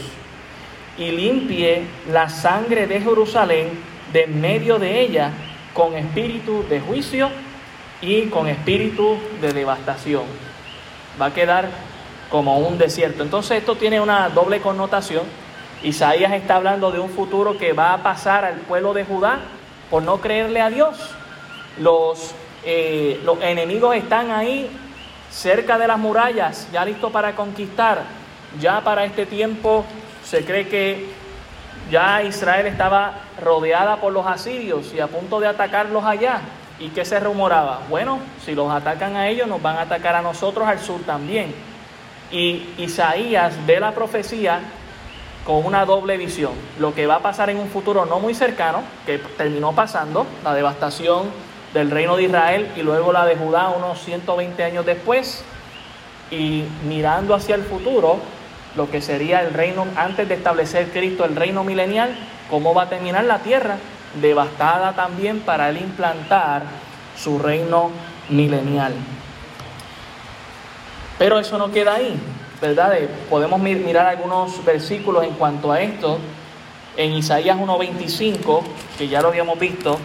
Y 0.98 1.12
limpie 1.12 1.84
la 2.12 2.30
sangre 2.30 2.88
de 2.88 3.02
Jerusalén 3.02 3.70
de 4.12 4.28
medio 4.28 4.80
de 4.80 5.02
ella 5.02 5.32
con 5.74 5.96
espíritu 5.96 6.66
de 6.70 6.80
juicio 6.80 7.30
y 8.02 8.28
con 8.28 8.48
espíritu 8.48 9.18
de 9.42 9.54
devastación. 9.54 10.24
Va 11.22 11.28
a 11.28 11.34
quedar 11.34 11.70
como 12.30 12.60
un 12.60 12.78
desierto. 12.78 13.24
Entonces 13.24 13.58
esto 13.58 13.76
tiene 13.76 14.00
una 14.00 14.30
doble 14.30 14.60
connotación 14.60 15.24
Isaías 15.84 16.32
está 16.32 16.56
hablando 16.56 16.92
de 16.92 17.00
un 17.00 17.10
futuro 17.10 17.58
que 17.58 17.74
va 17.74 17.94
a 17.94 18.04
pasar 18.04 18.46
al 18.46 18.56
pueblo 18.56 18.94
de 18.94 19.04
Judá 19.04 19.40
por 19.90 20.02
no 20.02 20.22
creerle 20.22 20.62
a 20.62 20.70
Dios. 20.70 20.96
Los, 21.80 22.34
eh, 22.64 23.20
los 23.24 23.42
enemigos 23.42 23.96
están 23.96 24.32
ahí 24.32 24.70
cerca 25.32 25.78
de 25.78 25.88
las 25.88 25.98
murallas, 25.98 26.68
ya 26.72 26.86
listos 26.86 27.12
para 27.12 27.36
conquistar. 27.36 28.04
Ya 28.60 28.82
para 28.82 29.04
este 29.04 29.26
tiempo 29.26 29.84
se 30.24 30.46
cree 30.46 30.68
que 30.68 31.08
ya 31.90 32.22
Israel 32.24 32.68
estaba 32.68 33.14
rodeada 33.42 33.98
por 33.98 34.14
los 34.14 34.26
asirios 34.28 34.94
y 34.94 35.00
a 35.00 35.08
punto 35.08 35.40
de 35.40 35.48
atacarlos 35.48 36.06
allá. 36.06 36.42
¿Y 36.80 36.90
qué 36.90 37.06
se 37.06 37.20
rumoraba? 37.20 37.82
Bueno, 37.90 38.20
si 38.44 38.54
los 38.54 38.72
atacan 38.72 39.16
a 39.16 39.28
ellos, 39.28 39.48
nos 39.48 39.62
van 39.62 39.78
a 39.78 39.82
atacar 39.82 40.16
a 40.16 40.22
nosotros 40.22 40.68
al 40.68 40.80
sur 40.80 41.02
también. 41.02 41.54
Y 42.32 42.68
Isaías 42.78 43.54
ve 43.66 43.80
la 43.80 43.92
profecía 43.92 44.60
con 45.46 45.66
una 45.66 45.86
doble 45.86 46.18
visión. 46.18 46.54
Lo 46.80 46.94
que 46.94 47.06
va 47.06 47.16
a 47.16 47.20
pasar 47.20 47.50
en 47.50 47.58
un 47.58 47.70
futuro 47.70 48.06
no 48.06 48.20
muy 48.20 48.34
cercano, 48.34 48.82
que 49.06 49.20
terminó 49.20 49.74
pasando, 49.74 50.26
la 50.44 50.54
devastación 50.54 51.28
del 51.74 51.92
reino 51.92 52.16
de 52.16 52.24
Israel 52.24 52.72
y 52.76 52.82
luego 52.82 53.12
la 53.12 53.26
de 53.26 53.36
Judá 53.36 53.70
unos 53.70 54.00
120 54.04 54.64
años 54.64 54.86
después, 54.86 55.44
y 56.32 56.64
mirando 56.88 57.36
hacia 57.36 57.56
el 57.56 57.64
futuro, 57.64 58.18
lo 58.76 58.90
que 58.90 59.02
sería 59.02 59.42
el 59.42 59.54
reino, 59.54 59.86
antes 59.96 60.28
de 60.28 60.36
establecer 60.36 60.90
Cristo, 60.92 61.26
el 61.26 61.36
reino 61.36 61.64
milenial, 61.64 62.16
cómo 62.50 62.74
va 62.74 62.84
a 62.84 62.90
terminar 62.90 63.24
la 63.26 63.40
tierra, 63.40 63.78
devastada 64.22 64.94
también 64.94 65.42
para 65.42 65.70
él 65.70 65.78
implantar 65.78 66.64
su 67.18 67.40
reino 67.40 67.92
milenial. 68.30 68.94
Pero 71.20 71.40
eso 71.40 71.58
no 71.58 71.72
queda 71.72 71.96
ahí. 71.96 72.20
¿verdad? 72.64 72.94
Podemos 73.30 73.60
mirar 73.60 74.06
algunos 74.06 74.64
versículos 74.64 75.26
en 75.26 75.32
cuanto 75.32 75.70
a 75.74 75.82
esto. 75.82 76.18
En 76.96 77.12
Isaías 77.12 77.58
1.25, 77.58 78.62
que 78.98 79.10
ya 79.10 79.22
lo 79.22 79.28
habíamos 79.28 79.60
visto, 79.60 80.00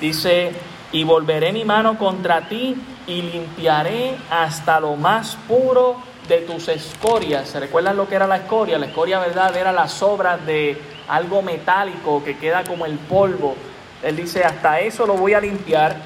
dice, 0.00 0.52
y 0.92 1.04
volveré 1.04 1.52
mi 1.52 1.64
mano 1.64 1.98
contra 1.98 2.48
ti 2.48 2.76
y 3.06 3.22
limpiaré 3.22 4.16
hasta 4.30 4.80
lo 4.80 4.96
más 4.96 5.36
puro 5.48 5.96
de 6.28 6.38
tus 6.38 6.68
escorias. 6.68 7.48
¿Se 7.48 7.60
recuerdan 7.60 7.96
lo 7.96 8.08
que 8.08 8.14
era 8.14 8.26
la 8.26 8.36
escoria? 8.36 8.78
La 8.78 8.86
escoria, 8.86 9.18
¿verdad? 9.18 9.56
Era 9.56 9.72
la 9.72 9.88
sobra 9.88 10.36
de 10.36 10.80
algo 11.08 11.42
metálico 11.42 12.22
que 12.24 12.36
queda 12.36 12.64
como 12.64 12.86
el 12.86 12.98
polvo. 12.98 13.54
Él 14.02 14.16
dice, 14.16 14.44
hasta 14.44 14.80
eso 14.80 15.06
lo 15.06 15.14
voy 15.14 15.34
a 15.34 15.40
limpiar 15.40 15.96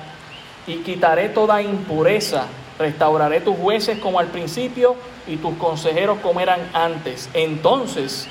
y 0.66 0.76
quitaré 0.76 1.28
toda 1.28 1.60
impureza 1.60 2.46
Restauraré 2.78 3.40
tus 3.40 3.56
jueces 3.56 3.98
como 3.98 4.18
al 4.18 4.28
principio 4.28 4.96
y 5.26 5.36
tus 5.36 5.54
consejeros 5.56 6.18
como 6.18 6.40
eran 6.40 6.60
antes. 6.72 7.28
Entonces 7.34 8.26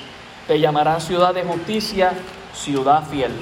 te 0.46 0.60
llamarán 0.60 1.00
ciudad 1.00 1.32
de 1.32 1.42
justicia, 1.42 2.12
ciudad 2.52 3.04
fiel. 3.08 3.32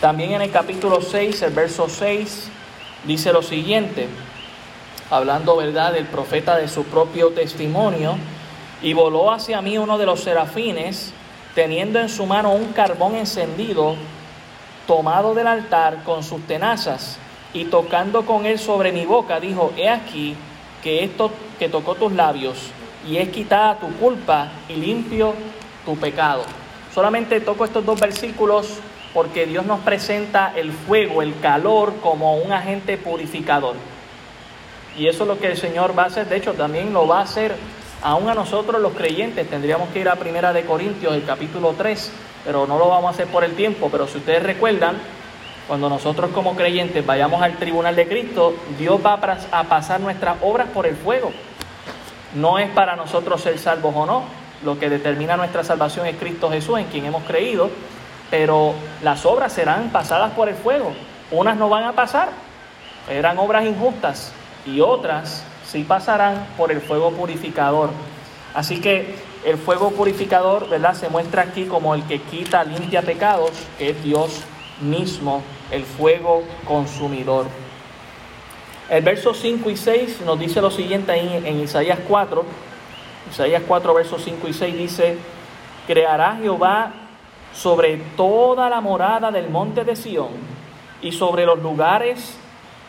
También 0.00 0.32
en 0.32 0.42
el 0.42 0.50
capítulo 0.50 1.00
6, 1.00 1.40
el 1.40 1.54
verso 1.54 1.88
6, 1.88 2.48
dice 3.04 3.32
lo 3.32 3.40
siguiente, 3.40 4.08
hablando 5.10 5.56
verdad 5.56 5.94
del 5.94 6.04
profeta 6.04 6.54
de 6.58 6.68
su 6.68 6.84
propio 6.84 7.30
testimonio, 7.30 8.16
y 8.82 8.92
voló 8.92 9.32
hacia 9.32 9.62
mí 9.62 9.78
uno 9.78 9.96
de 9.96 10.04
los 10.04 10.20
serafines, 10.20 11.14
teniendo 11.54 11.98
en 11.98 12.10
su 12.10 12.26
mano 12.26 12.52
un 12.52 12.74
carbón 12.74 13.14
encendido, 13.14 13.96
tomado 14.86 15.34
del 15.34 15.46
altar 15.46 16.02
con 16.04 16.22
sus 16.22 16.46
tenazas 16.46 17.18
y 17.54 17.64
tocando 17.64 18.26
con 18.26 18.44
él 18.44 18.58
sobre 18.58 18.92
mi 18.92 19.06
boca, 19.06 19.40
dijo, 19.40 19.72
he 19.78 19.88
aquí 19.88 20.36
que 20.82 21.04
esto 21.04 21.30
que 21.58 21.70
tocó 21.70 21.94
tus 21.94 22.12
labios 22.12 22.58
y 23.08 23.16
es 23.16 23.30
quitada 23.30 23.78
tu 23.78 23.90
culpa 23.96 24.48
y 24.68 24.74
limpio 24.74 25.32
tu 25.86 25.96
pecado. 25.96 26.42
Solamente 26.94 27.40
toco 27.40 27.64
estos 27.64 27.84
dos 27.84 27.98
versículos 27.98 28.78
porque 29.16 29.46
Dios 29.46 29.64
nos 29.64 29.80
presenta 29.80 30.52
el 30.54 30.70
fuego, 30.72 31.22
el 31.22 31.40
calor 31.40 31.94
como 32.02 32.36
un 32.36 32.52
agente 32.52 32.98
purificador. 32.98 33.74
Y 34.94 35.08
eso 35.08 35.22
es 35.22 35.28
lo 35.28 35.38
que 35.38 35.46
el 35.46 35.56
Señor 35.56 35.98
va 35.98 36.02
a 36.02 36.06
hacer, 36.08 36.28
de 36.28 36.36
hecho 36.36 36.52
también 36.52 36.92
lo 36.92 37.08
va 37.08 37.20
a 37.20 37.22
hacer 37.22 37.56
aún 38.02 38.28
a 38.28 38.34
nosotros 38.34 38.78
los 38.78 38.92
creyentes. 38.92 39.48
Tendríamos 39.48 39.88
que 39.88 40.00
ir 40.00 40.10
a 40.10 40.16
Primera 40.16 40.52
de 40.52 40.66
Corintios, 40.66 41.14
el 41.14 41.24
capítulo 41.24 41.74
3, 41.78 42.12
pero 42.44 42.66
no 42.66 42.78
lo 42.78 42.88
vamos 42.90 43.06
a 43.06 43.10
hacer 43.14 43.26
por 43.28 43.42
el 43.42 43.54
tiempo, 43.54 43.88
pero 43.90 44.06
si 44.06 44.18
ustedes 44.18 44.42
recuerdan, 44.42 44.98
cuando 45.66 45.88
nosotros 45.88 46.30
como 46.34 46.54
creyentes 46.54 47.06
vayamos 47.06 47.40
al 47.40 47.56
tribunal 47.56 47.96
de 47.96 48.06
Cristo, 48.06 48.54
Dios 48.78 49.00
va 49.02 49.14
a 49.50 49.64
pasar 49.64 49.98
nuestras 49.98 50.36
obras 50.42 50.68
por 50.74 50.86
el 50.86 50.94
fuego. 50.94 51.32
No 52.34 52.58
es 52.58 52.68
para 52.68 52.96
nosotros 52.96 53.40
ser 53.40 53.58
salvos 53.58 53.94
o 53.96 54.04
no. 54.04 54.24
Lo 54.62 54.78
que 54.78 54.90
determina 54.90 55.38
nuestra 55.38 55.64
salvación 55.64 56.06
es 56.06 56.16
Cristo 56.16 56.50
Jesús, 56.50 56.78
en 56.78 56.84
quien 56.88 57.06
hemos 57.06 57.24
creído. 57.24 57.70
Pero 58.30 58.74
las 59.02 59.24
obras 59.24 59.52
serán 59.52 59.90
pasadas 59.90 60.32
por 60.32 60.48
el 60.48 60.54
fuego. 60.54 60.92
Unas 61.30 61.56
no 61.56 61.68
van 61.68 61.84
a 61.84 61.92
pasar, 61.92 62.28
eran 63.08 63.38
obras 63.38 63.64
injustas. 63.64 64.32
Y 64.64 64.80
otras 64.80 65.44
sí 65.64 65.84
pasarán 65.84 66.46
por 66.56 66.72
el 66.72 66.80
fuego 66.80 67.12
purificador. 67.12 67.90
Así 68.54 68.80
que 68.80 69.14
el 69.44 69.58
fuego 69.58 69.90
purificador, 69.90 70.68
¿verdad? 70.68 70.94
Se 70.94 71.08
muestra 71.08 71.42
aquí 71.42 71.66
como 71.66 71.94
el 71.94 72.02
que 72.04 72.20
quita, 72.20 72.64
limpia 72.64 73.02
pecados, 73.02 73.50
que 73.78 73.90
es 73.90 74.02
Dios 74.02 74.40
mismo, 74.80 75.42
el 75.70 75.84
fuego 75.84 76.42
consumidor. 76.64 77.46
El 78.88 79.02
verso 79.02 79.34
5 79.34 79.70
y 79.70 79.76
6 79.76 80.20
nos 80.24 80.38
dice 80.38 80.60
lo 80.60 80.70
siguiente 80.70 81.12
ahí 81.12 81.42
en 81.44 81.60
Isaías 81.60 81.98
4. 82.08 82.44
Isaías 83.30 83.62
4, 83.66 83.94
versos 83.94 84.22
5 84.24 84.48
y 84.48 84.52
6 84.52 84.78
dice, 84.78 85.18
creará 85.86 86.38
Jehová 86.40 86.92
sobre 87.56 87.96
toda 88.16 88.68
la 88.68 88.80
morada 88.80 89.30
del 89.30 89.48
monte 89.48 89.84
de 89.84 89.96
Sión 89.96 90.28
y 91.00 91.12
sobre 91.12 91.46
los 91.46 91.62
lugares 91.62 92.36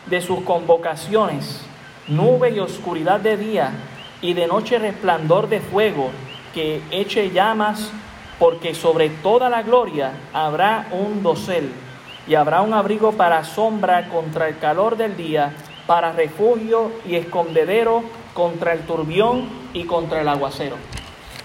de 0.06 0.20
sus 0.20 0.40
convocaciones, 0.40 1.64
nube 2.06 2.50
y 2.50 2.60
oscuridad 2.60 3.20
de 3.20 3.36
día 3.36 3.72
y 4.20 4.34
de 4.34 4.46
noche 4.46 4.78
resplandor 4.78 5.48
de 5.48 5.60
fuego 5.60 6.10
que 6.52 6.82
eche 6.90 7.30
llamas, 7.30 7.90
porque 8.38 8.74
sobre 8.74 9.08
toda 9.08 9.48
la 9.48 9.62
gloria 9.62 10.12
habrá 10.32 10.88
un 10.92 11.22
dosel 11.22 11.72
y 12.26 12.34
habrá 12.34 12.60
un 12.62 12.74
abrigo 12.74 13.12
para 13.12 13.44
sombra 13.44 14.08
contra 14.08 14.48
el 14.48 14.58
calor 14.58 14.96
del 14.96 15.16
día, 15.16 15.54
para 15.86 16.12
refugio 16.12 16.92
y 17.06 17.16
escondedero 17.16 18.02
contra 18.34 18.74
el 18.74 18.80
turbión 18.80 19.48
y 19.72 19.84
contra 19.84 20.20
el 20.20 20.28
aguacero. 20.28 20.76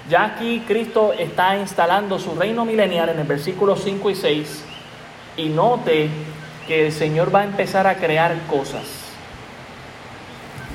Ya 0.10 0.26
aquí 0.26 0.64
Cristo 0.68 1.14
está 1.14 1.58
instalando 1.58 2.20
su 2.20 2.36
reino 2.36 2.66
milenial 2.66 3.10
en 3.10 3.20
el 3.20 3.28
versículo 3.28 3.78
5 3.78 4.10
y 4.10 4.16
6 4.16 4.66
y 5.38 5.50
note 5.50 6.10
que 6.68 6.88
el 6.88 6.92
Señor 6.92 7.34
va 7.34 7.42
a 7.42 7.44
empezar 7.46 7.88
a 7.88 7.96
crear 7.96 8.36
cosas. 8.50 8.84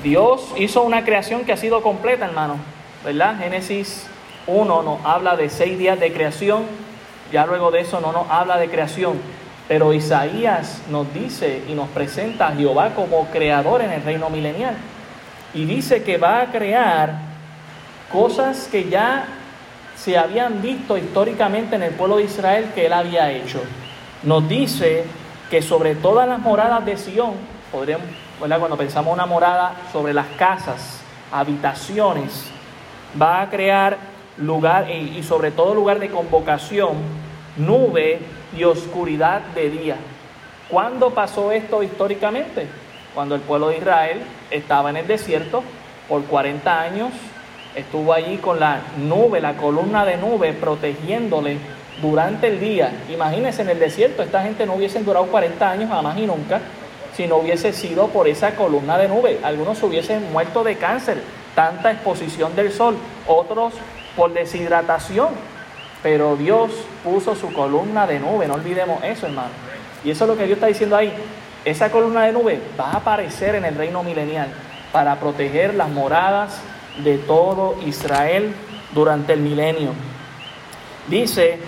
Dios 0.02 0.52
hizo 0.56 0.82
una 0.82 1.04
creación 1.04 1.44
que 1.44 1.52
ha 1.52 1.56
sido 1.56 1.82
completa, 1.82 2.24
hermano, 2.24 2.56
¿verdad? 3.04 3.38
Génesis 3.38 4.06
1 4.46 4.82
nos 4.82 5.04
habla 5.04 5.36
de 5.36 5.50
seis 5.50 5.78
días 5.78 6.00
de 6.00 6.12
creación, 6.12 6.62
ya 7.30 7.44
luego 7.44 7.70
de 7.70 7.80
eso 7.80 8.00
no 8.00 8.12
nos 8.12 8.30
habla 8.30 8.56
de 8.56 8.70
creación, 8.70 9.20
pero 9.66 9.92
Isaías 9.92 10.82
nos 10.88 11.12
dice 11.12 11.62
y 11.68 11.74
nos 11.74 11.88
presenta 11.88 12.48
a 12.48 12.52
Jehová 12.54 12.94
como 12.94 13.26
creador 13.26 13.82
en 13.82 13.90
el 13.90 14.02
reino 14.02 14.30
milenial. 14.30 14.74
Y 15.52 15.66
dice 15.66 16.02
que 16.02 16.16
va 16.16 16.40
a 16.40 16.46
crear 16.50 17.27
cosas 18.12 18.68
que 18.70 18.88
ya 18.88 19.26
se 19.96 20.16
habían 20.16 20.62
visto 20.62 20.96
históricamente 20.96 21.76
en 21.76 21.82
el 21.82 21.94
pueblo 21.94 22.16
de 22.16 22.24
Israel 22.24 22.70
que 22.74 22.86
él 22.86 22.92
había 22.92 23.30
hecho. 23.32 23.60
Nos 24.22 24.48
dice 24.48 25.04
que 25.50 25.62
sobre 25.62 25.94
todas 25.94 26.28
las 26.28 26.38
moradas 26.38 26.84
de 26.84 26.96
Sión, 26.96 27.32
podríamos, 27.72 28.06
cuando 28.38 28.76
pensamos 28.76 29.12
una 29.12 29.26
morada 29.26 29.74
sobre 29.92 30.12
las 30.14 30.26
casas, 30.38 31.00
habitaciones, 31.32 32.44
va 33.20 33.42
a 33.42 33.50
crear 33.50 33.98
lugar 34.38 34.90
y 34.90 35.22
sobre 35.22 35.50
todo 35.50 35.74
lugar 35.74 35.98
de 35.98 36.10
convocación, 36.10 36.96
nube 37.56 38.20
y 38.56 38.64
oscuridad 38.64 39.40
de 39.54 39.70
día. 39.70 39.96
¿Cuándo 40.68 41.10
pasó 41.10 41.50
esto 41.50 41.82
históricamente? 41.82 42.66
Cuando 43.14 43.34
el 43.34 43.40
pueblo 43.40 43.68
de 43.68 43.78
Israel 43.78 44.22
estaba 44.50 44.90
en 44.90 44.98
el 44.98 45.06
desierto 45.06 45.62
por 46.08 46.22
40 46.24 46.80
años, 46.80 47.10
estuvo 47.78 48.12
allí 48.12 48.38
con 48.38 48.60
la 48.60 48.80
nube, 48.98 49.40
la 49.40 49.54
columna 49.54 50.04
de 50.04 50.16
nube, 50.16 50.52
protegiéndole 50.52 51.58
durante 52.02 52.48
el 52.48 52.60
día. 52.60 52.92
Imagínense 53.08 53.62
en 53.62 53.70
el 53.70 53.78
desierto, 53.78 54.22
esta 54.22 54.42
gente 54.42 54.66
no 54.66 54.74
hubiesen 54.74 55.04
durado 55.04 55.26
40 55.26 55.70
años 55.70 55.90
jamás 55.90 56.18
y 56.18 56.26
nunca 56.26 56.60
si 57.14 57.26
no 57.26 57.38
hubiese 57.38 57.72
sido 57.72 58.08
por 58.08 58.28
esa 58.28 58.54
columna 58.54 58.96
de 58.98 59.08
nube. 59.08 59.40
Algunos 59.42 59.82
hubiesen 59.82 60.30
muerto 60.32 60.62
de 60.62 60.76
cáncer, 60.76 61.20
tanta 61.54 61.90
exposición 61.90 62.54
del 62.54 62.72
sol, 62.72 62.96
otros 63.26 63.74
por 64.16 64.32
deshidratación. 64.32 65.28
Pero 66.02 66.36
Dios 66.36 66.70
puso 67.02 67.34
su 67.34 67.52
columna 67.52 68.06
de 68.06 68.20
nube, 68.20 68.46
no 68.46 68.54
olvidemos 68.54 69.02
eso, 69.02 69.26
hermano. 69.26 69.50
Y 70.04 70.10
eso 70.10 70.24
es 70.24 70.30
lo 70.30 70.36
que 70.36 70.44
Dios 70.44 70.58
está 70.58 70.68
diciendo 70.68 70.96
ahí. 70.96 71.12
Esa 71.64 71.90
columna 71.90 72.22
de 72.22 72.32
nube 72.32 72.60
va 72.78 72.92
a 72.92 72.96
aparecer 72.98 73.56
en 73.56 73.64
el 73.64 73.74
reino 73.74 74.04
milenial 74.04 74.48
para 74.92 75.16
proteger 75.16 75.74
las 75.74 75.88
moradas 75.88 76.60
de 77.04 77.18
todo 77.18 77.76
Israel 77.86 78.54
durante 78.94 79.32
el 79.32 79.40
milenio. 79.40 79.92
Dice, 81.08 81.58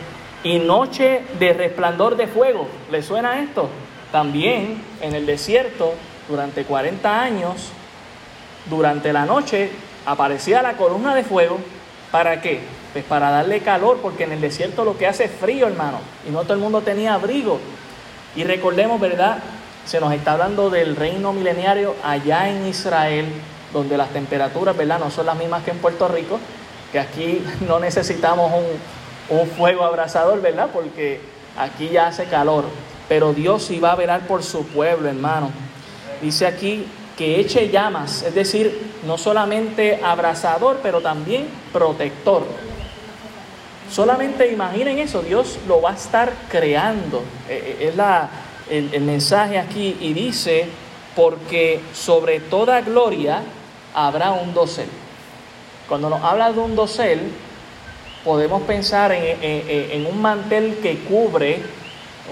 y 0.43 0.59
noche 0.59 1.23
de 1.39 1.53
resplandor 1.53 2.17
de 2.17 2.27
fuego. 2.27 2.67
¿Le 2.91 3.03
suena 3.03 3.41
esto? 3.41 3.69
También 4.13 4.83
en 5.01 5.15
el 5.15 5.27
desierto, 5.27 5.95
durante 6.29 6.65
40 6.65 7.21
años, 7.21 7.71
durante 8.69 9.13
la 9.13 9.27
noche 9.27 9.71
aparecía 10.07 10.63
la 10.63 10.75
columna 10.75 11.15
de 11.15 11.25
fuego. 11.25 11.59
¿Para 12.11 12.41
qué? 12.41 12.61
Pues 12.93 13.05
para 13.05 13.31
darle 13.31 13.61
calor, 13.61 13.99
porque 14.03 14.25
en 14.25 14.33
el 14.33 14.41
desierto 14.41 14.85
lo 14.85 14.99
que 14.99 15.07
hace 15.07 15.25
es 15.25 15.31
frío, 15.31 15.69
hermano. 15.69 15.99
Y 16.27 16.31
no 16.31 16.43
todo 16.43 16.55
el 16.55 16.61
mundo 16.61 16.81
tenía 16.81 17.15
abrigo. 17.15 17.61
Y 18.35 18.45
recordemos, 18.45 19.01
¿verdad? 19.01 19.39
Se 19.85 20.01
nos 20.01 20.13
está 20.13 20.33
hablando 20.33 20.71
del 20.71 20.97
reino 20.97 21.33
milenario 21.33 21.95
allá 22.03 22.49
en 22.49 22.67
Israel, 22.67 23.27
donde 23.73 23.97
las 23.97 24.11
temperaturas, 24.11 24.77
¿verdad? 24.77 24.99
No 24.99 25.11
son 25.11 25.27
las 25.27 25.37
mismas 25.37 25.63
que 25.63 25.71
en 25.71 25.79
Puerto 25.79 26.09
Rico, 26.09 26.39
que 26.93 26.99
aquí 26.99 27.43
no 27.69 27.79
necesitamos 27.79 28.53
un, 28.53 29.39
un 29.39 29.47
fuego 29.49 29.85
abrasador, 29.85 30.41
¿verdad? 30.41 30.71
Porque 30.73 31.21
aquí 31.57 31.89
ya 31.89 32.09
hace 32.09 32.25
calor. 32.25 32.65
Pero 33.09 33.33
Dios 33.33 33.71
iba 33.71 33.93
a 33.93 33.97
velar 33.97 34.27
por 34.27 34.43
su 34.43 34.65
pueblo, 34.67 35.09
hermano. 35.09 35.51
Dice 36.23 36.47
aquí 36.47 36.87
que 37.17 37.41
eche 37.41 37.69
llamas, 37.69 38.23
es 38.23 38.35
decir, 38.35 38.93
no 39.07 39.19
solamente 39.19 40.01
abrasador, 40.03 40.79
pero 40.83 41.01
también 41.01 41.49
protector. 41.73 42.45
Solamente 43.91 44.51
imaginen 44.51 44.99
eso, 44.99 45.21
Dios 45.23 45.59
lo 45.67 45.83
va 45.83 45.91
a 45.91 45.95
estar 45.95 46.33
creando. 46.49 47.19
Eh, 47.49 47.77
eh, 47.81 47.89
es 47.89 47.97
la, 47.97 48.29
el, 48.71 48.91
el 48.93 49.03
mensaje 49.03 49.59
aquí 49.59 49.97
y 50.01 50.13
dice, 50.13 50.69
porque 51.17 51.81
sobre 51.93 52.41
toda 52.41 52.81
gloria 52.83 53.43
habrá 53.95 54.33
un 54.33 54.55
dosel. 54.55 54.89
Cuando 55.89 56.09
nos 56.09 56.23
habla 56.23 56.53
de 56.53 56.61
un 56.61 56.77
dosel, 56.77 57.33
podemos 58.25 58.63
pensar 58.63 59.13
en, 59.13 60.07
un 60.07 60.21
mantel 60.21 60.79
que 60.83 61.01
cubre 61.01 61.63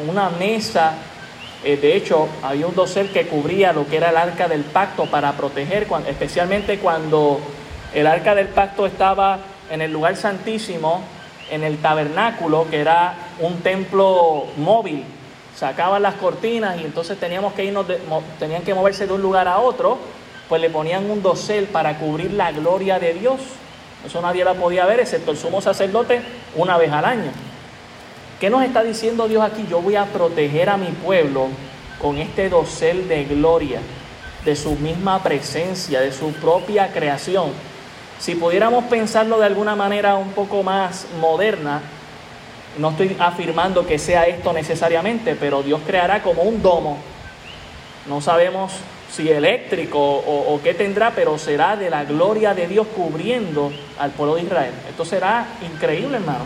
una 0.08 0.28
mesa 0.30 0.94
eh, 1.64 1.76
de 1.76 1.96
hecho, 1.96 2.28
había 2.42 2.66
un 2.68 2.74
dosel 2.74 3.10
que 3.10 3.26
cubría 3.26 3.72
lo 3.72 3.86
que 3.86 3.96
era 3.96 4.10
el 4.10 4.16
arca 4.16 4.46
del 4.46 4.62
pacto 4.62 5.06
para 5.06 5.32
proteger, 5.32 5.88
especialmente 6.06 6.78
cuando 6.78 7.40
el 7.92 8.06
arca 8.06 8.34
del 8.34 8.48
pacto 8.48 8.86
estaba 8.86 9.40
en 9.70 9.82
el 9.82 9.92
lugar 9.92 10.16
santísimo, 10.16 11.02
en 11.50 11.64
el 11.64 11.78
tabernáculo, 11.78 12.68
que 12.70 12.80
era 12.80 13.14
un 13.40 13.60
templo 13.60 14.46
móvil. 14.56 15.04
Sacaban 15.56 16.02
las 16.02 16.14
cortinas 16.14 16.80
y 16.80 16.84
entonces 16.84 17.18
teníamos 17.18 17.52
que 17.54 17.64
irnos, 17.64 17.86
tenían 18.38 18.62
que 18.62 18.72
moverse 18.74 19.08
de 19.08 19.14
un 19.14 19.22
lugar 19.22 19.48
a 19.48 19.58
otro, 19.58 19.98
pues 20.48 20.60
le 20.60 20.70
ponían 20.70 21.10
un 21.10 21.22
dosel 21.22 21.66
para 21.66 21.98
cubrir 21.98 22.32
la 22.32 22.52
gloria 22.52 22.98
de 22.98 23.14
Dios. 23.14 23.40
Eso 24.06 24.22
nadie 24.22 24.44
la 24.44 24.54
podía 24.54 24.86
ver, 24.86 25.00
excepto 25.00 25.32
el 25.32 25.36
sumo 25.36 25.60
sacerdote, 25.60 26.22
una 26.56 26.78
vez 26.78 26.92
al 26.92 27.04
año. 27.04 27.30
¿Qué 28.40 28.48
nos 28.50 28.62
está 28.62 28.82
diciendo 28.82 29.28
Dios 29.28 29.42
aquí? 29.42 29.66
Yo 29.68 29.80
voy 29.80 29.96
a 29.96 30.04
proteger 30.06 30.70
a 30.70 30.76
mi 30.76 30.86
pueblo 30.86 31.48
con 32.00 32.18
este 32.18 32.48
dosel 32.48 33.08
de 33.08 33.24
gloria, 33.24 33.80
de 34.44 34.54
su 34.54 34.76
misma 34.76 35.22
presencia, 35.22 36.00
de 36.00 36.12
su 36.12 36.32
propia 36.34 36.92
creación. 36.92 37.50
Si 38.20 38.36
pudiéramos 38.36 38.84
pensarlo 38.84 39.38
de 39.38 39.46
alguna 39.46 39.74
manera 39.74 40.16
un 40.16 40.30
poco 40.30 40.62
más 40.62 41.06
moderna, 41.20 41.82
no 42.78 42.90
estoy 42.90 43.16
afirmando 43.18 43.86
que 43.86 43.98
sea 43.98 44.24
esto 44.24 44.52
necesariamente, 44.52 45.34
pero 45.34 45.62
Dios 45.62 45.80
creará 45.84 46.22
como 46.22 46.42
un 46.42 46.62
domo. 46.62 46.98
No 48.06 48.20
sabemos 48.20 48.72
si 49.10 49.30
eléctrico 49.30 49.98
o, 49.98 50.60
qué 50.62 50.74
tendrá, 50.74 51.12
pero 51.14 51.38
será 51.38 51.76
de 51.76 51.90
la 51.90 52.04
gloria 52.04 52.54
de 52.54 52.66
Dios 52.66 52.86
cubriendo 52.94 53.72
al 53.98 54.10
pueblo 54.10 54.36
de 54.36 54.42
Israel. 54.42 54.74
Esto 54.88 55.04
será 55.04 55.46
increíble, 55.62 56.18
hermano. 56.18 56.44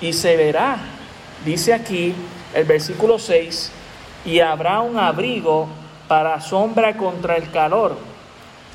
Y 0.00 0.12
se 0.12 0.36
verá 0.36 0.78
Dice 1.44 1.74
aquí 1.74 2.14
el 2.54 2.64
versículo 2.64 3.18
6, 3.18 3.72
y 4.26 4.38
habrá 4.38 4.80
un 4.80 4.96
abrigo 4.96 5.66
para 6.06 6.40
sombra 6.40 6.96
contra 6.96 7.36
el 7.36 7.50
calor 7.50 7.96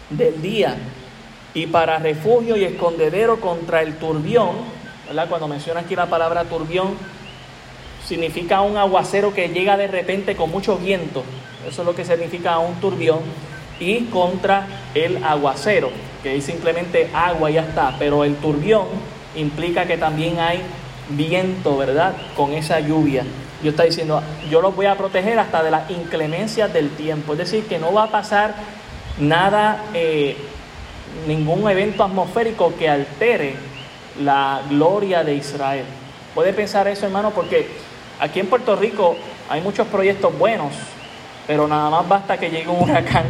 del 0.09 0.41
día 0.41 0.75
y 1.53 1.67
para 1.67 1.97
refugio 1.97 2.57
y 2.57 2.65
escondedero 2.65 3.39
contra 3.39 3.81
el 3.81 3.97
turbión. 3.97 4.49
Cuando 5.29 5.47
menciona 5.47 5.81
aquí 5.81 5.95
la 5.95 6.07
palabra 6.07 6.43
turbión, 6.43 6.97
significa 8.05 8.59
un 8.59 8.75
aguacero 8.75 9.33
que 9.33 9.47
llega 9.47 9.77
de 9.77 9.87
repente 9.87 10.35
con 10.35 10.51
mucho 10.51 10.77
viento. 10.77 11.23
Eso 11.67 11.81
es 11.81 11.85
lo 11.85 11.95
que 11.95 12.05
significa 12.05 12.57
un 12.59 12.75
turbión. 12.75 13.19
Y 13.79 14.05
contra 14.05 14.65
el 14.95 15.23
aguacero, 15.23 15.91
que 16.23 16.37
es 16.37 16.45
simplemente 16.45 17.09
agua 17.13 17.51
y 17.51 17.55
ya 17.55 17.61
está. 17.61 17.95
Pero 17.99 18.23
el 18.23 18.35
turbión 18.37 18.85
implica 19.35 19.85
que 19.85 19.97
también 19.97 20.39
hay 20.39 20.61
viento, 21.09 21.77
¿verdad? 21.77 22.15
Con 22.35 22.53
esa 22.53 22.79
lluvia. 22.79 23.23
Dios 23.61 23.73
está 23.73 23.83
diciendo, 23.83 24.21
yo 24.49 24.61
los 24.61 24.75
voy 24.75 24.85
a 24.85 24.95
proteger 24.95 25.37
hasta 25.39 25.63
de 25.63 25.71
las 25.71 25.89
inclemencias 25.89 26.71
del 26.73 26.89
tiempo. 26.91 27.33
Es 27.33 27.39
decir, 27.39 27.65
que 27.65 27.79
no 27.79 27.93
va 27.93 28.03
a 28.03 28.11
pasar 28.11 28.55
nada, 29.19 29.83
eh, 29.93 30.37
ningún 31.27 31.69
evento 31.69 32.03
atmosférico 32.03 32.73
que 32.77 32.89
altere 32.89 33.55
la 34.21 34.61
gloria 34.69 35.23
de 35.23 35.35
Israel. 35.35 35.85
Puede 36.33 36.53
pensar 36.53 36.87
eso, 36.87 37.05
hermano, 37.05 37.31
porque 37.31 37.67
aquí 38.19 38.39
en 38.39 38.47
Puerto 38.47 38.75
Rico 38.75 39.15
hay 39.49 39.61
muchos 39.61 39.87
proyectos 39.87 40.37
buenos, 40.37 40.73
pero 41.47 41.67
nada 41.67 41.89
más 41.89 42.07
basta 42.07 42.37
que 42.37 42.51
llegue 42.51 42.67
un 42.67 42.81
huracán, 42.81 43.23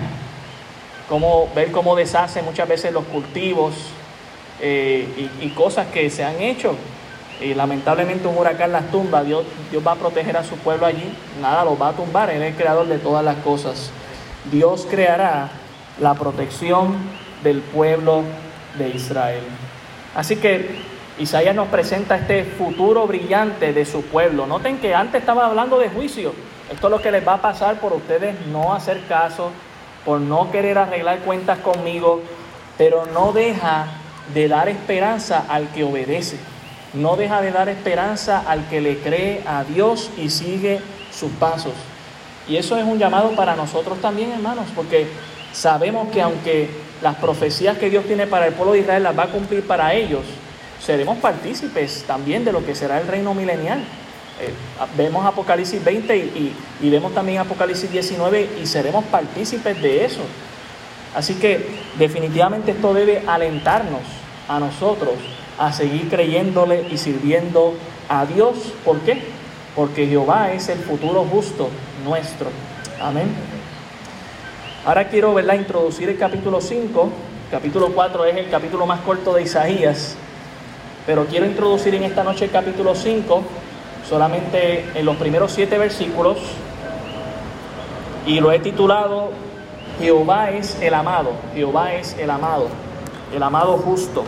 como, 1.07 1.47
ver 1.55 1.71
cómo 1.71 1.95
deshace 1.95 2.41
muchas 2.41 2.67
veces 2.67 2.91
los 2.91 3.05
cultivos 3.05 3.75
eh, 4.59 5.29
y, 5.39 5.49
cosas 5.49 5.87
que 5.87 6.09
se 6.09 6.23
han 6.23 6.41
hecho. 6.41 6.75
Y 7.39 7.53
lamentablemente 7.53 8.27
un 8.27 8.35
huracán 8.35 8.71
las 8.71 8.89
tumba, 8.89 9.23
Dios, 9.23 9.45
Dios 9.69 9.85
va 9.85 9.91
a 9.91 9.95
proteger 9.95 10.35
a 10.35 10.43
su 10.43 10.55
pueblo 10.57 10.87
allí, 10.87 11.13
nada 11.39 11.63
lo 11.63 11.77
va 11.77 11.89
a 11.89 11.93
tumbar, 11.93 12.31
Él 12.31 12.41
es 12.41 12.49
el 12.49 12.55
creador 12.55 12.87
de 12.87 12.97
todas 12.97 13.23
las 13.23 13.37
cosas. 13.37 13.91
Dios 14.51 14.87
creará 14.89 15.49
la 16.01 16.15
protección 16.15 16.95
del 17.43 17.61
pueblo 17.61 18.23
de 18.79 18.89
Israel. 18.89 19.43
Así 20.15 20.37
que 20.37 20.79
Isaías 21.19 21.55
nos 21.55 21.67
presenta 21.67 22.15
este 22.15 22.43
futuro 22.43 23.05
brillante 23.05 23.71
de 23.71 23.85
su 23.85 24.01
pueblo. 24.03 24.47
Noten 24.47 24.79
que 24.79 24.95
antes 24.95 25.21
estaba 25.21 25.45
hablando 25.45 25.77
de 25.77 25.89
juicio. 25.89 26.33
Esto 26.71 26.87
es 26.87 26.91
lo 26.91 27.01
que 27.01 27.11
les 27.11 27.25
va 27.25 27.35
a 27.35 27.41
pasar 27.41 27.79
por 27.79 27.93
ustedes 27.93 28.35
no 28.47 28.73
hacer 28.73 29.01
caso, 29.07 29.51
por 30.05 30.19
no 30.19 30.51
querer 30.51 30.77
arreglar 30.77 31.19
cuentas 31.19 31.59
conmigo, 31.59 32.21
pero 32.77 33.05
no 33.05 33.31
deja 33.31 33.87
de 34.33 34.47
dar 34.47 34.67
esperanza 34.67 35.45
al 35.47 35.69
que 35.69 35.83
obedece. 35.83 36.37
No 36.93 37.15
deja 37.15 37.41
de 37.41 37.51
dar 37.51 37.69
esperanza 37.69 38.43
al 38.47 38.67
que 38.67 38.81
le 38.81 38.99
cree 38.99 39.43
a 39.45 39.63
Dios 39.63 40.09
y 40.17 40.29
sigue 40.29 40.79
sus 41.11 41.31
pasos. 41.33 41.73
Y 42.47 42.57
eso 42.57 42.77
es 42.77 42.85
un 42.85 42.97
llamado 42.97 43.31
para 43.31 43.55
nosotros 43.55 43.99
también, 44.01 44.31
hermanos, 44.31 44.67
porque 44.75 45.07
sabemos 45.51 46.09
que 46.09 46.21
aunque 46.21 46.69
las 47.01 47.15
profecías 47.15 47.77
que 47.77 47.89
Dios 47.89 48.05
tiene 48.05 48.27
para 48.27 48.47
el 48.47 48.53
pueblo 48.53 48.73
de 48.73 48.79
Israel 48.79 49.03
las 49.03 49.17
va 49.17 49.23
a 49.23 49.31
cumplir 49.31 49.65
para 49.65 49.93
ellos, 49.93 50.23
seremos 50.79 51.17
partícipes 51.17 52.03
también 52.07 52.45
de 52.45 52.51
lo 52.51 52.65
que 52.65 52.75
será 52.75 52.99
el 52.99 53.07
reino 53.07 53.33
milenial. 53.33 53.83
Eh, 54.39 54.53
vemos 54.95 55.25
Apocalipsis 55.25 55.83
20 55.83 56.15
y, 56.15 56.55
y, 56.81 56.89
vemos 56.89 57.13
también 57.13 57.39
Apocalipsis 57.39 57.91
19 57.91 58.49
y 58.61 58.67
seremos 58.67 59.03
partícipes 59.05 59.81
de 59.81 60.05
eso. 60.05 60.21
Así 61.15 61.35
que 61.35 61.65
definitivamente 61.97 62.71
esto 62.71 62.93
debe 62.93 63.23
alentarnos 63.25 64.01
a 64.47 64.59
nosotros 64.59 65.15
a 65.57 65.73
seguir 65.73 66.07
creyéndole 66.09 66.87
y 66.91 66.97
sirviendo 66.97 67.73
a 68.09 68.25
Dios. 68.25 68.73
¿Por 68.85 68.99
qué? 68.99 69.21
Porque 69.75 70.07
Jehová 70.07 70.51
es 70.51 70.69
el 70.69 70.79
futuro 70.79 71.25
justo 71.25 71.69
nuestro. 72.05 72.49
Amén. 73.01 73.29
Ahora 74.85 75.07
quiero 75.09 75.33
¿verdad? 75.33 75.55
introducir 75.55 76.09
el 76.09 76.17
capítulo 76.17 76.61
5. 76.61 77.09
Capítulo 77.51 77.91
4 77.93 78.25
es 78.25 78.37
el 78.37 78.49
capítulo 78.49 78.85
más 78.85 79.01
corto 79.01 79.33
de 79.33 79.43
Isaías. 79.43 80.15
Pero 81.05 81.25
quiero 81.25 81.45
introducir 81.45 81.95
en 81.95 82.03
esta 82.03 82.23
noche 82.23 82.45
el 82.45 82.51
capítulo 82.51 82.93
5, 82.93 83.43
solamente 84.09 84.85
en 84.95 85.05
los 85.05 85.17
primeros 85.17 85.51
siete 85.51 85.77
versículos. 85.77 86.37
Y 88.25 88.39
lo 88.39 88.51
he 88.51 88.59
titulado 88.59 89.31
Jehová 89.99 90.51
es 90.51 90.79
el 90.81 90.93
amado. 90.93 91.31
Jehová 91.55 91.93
es 91.93 92.15
el 92.19 92.29
amado. 92.29 92.67
El 93.33 93.41
amado 93.41 93.77
justo. 93.77 94.23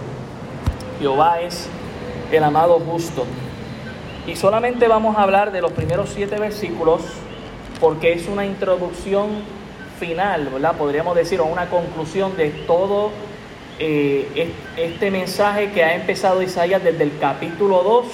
Jehová 1.00 1.42
es 1.42 1.70
el 2.32 2.44
amado 2.44 2.80
justo. 2.80 3.26
Y 4.28 4.36
solamente 4.36 4.88
vamos 4.88 5.16
a 5.18 5.24
hablar 5.24 5.52
de 5.52 5.62
los 5.62 5.72
primeros 5.72 6.10
siete 6.10 6.40
versículos 6.40 7.02
porque 7.80 8.14
es 8.14 8.28
una 8.28 8.46
introducción 8.46 9.28
final, 10.00 10.50
¿verdad? 10.52 10.76
Podríamos 10.76 11.16
decir, 11.16 11.40
o 11.40 11.46
una 11.46 11.70
conclusión 11.70 12.36
de 12.36 12.50
todo 12.50 13.12
eh, 13.80 14.52
este 14.76 15.12
mensaje 15.12 15.72
que 15.72 15.84
ha 15.84 15.96
empezado 15.96 16.42
Isaías 16.42 16.84
desde 16.84 17.04
el 17.04 17.18
capítulo 17.20 17.84
2 17.84 18.06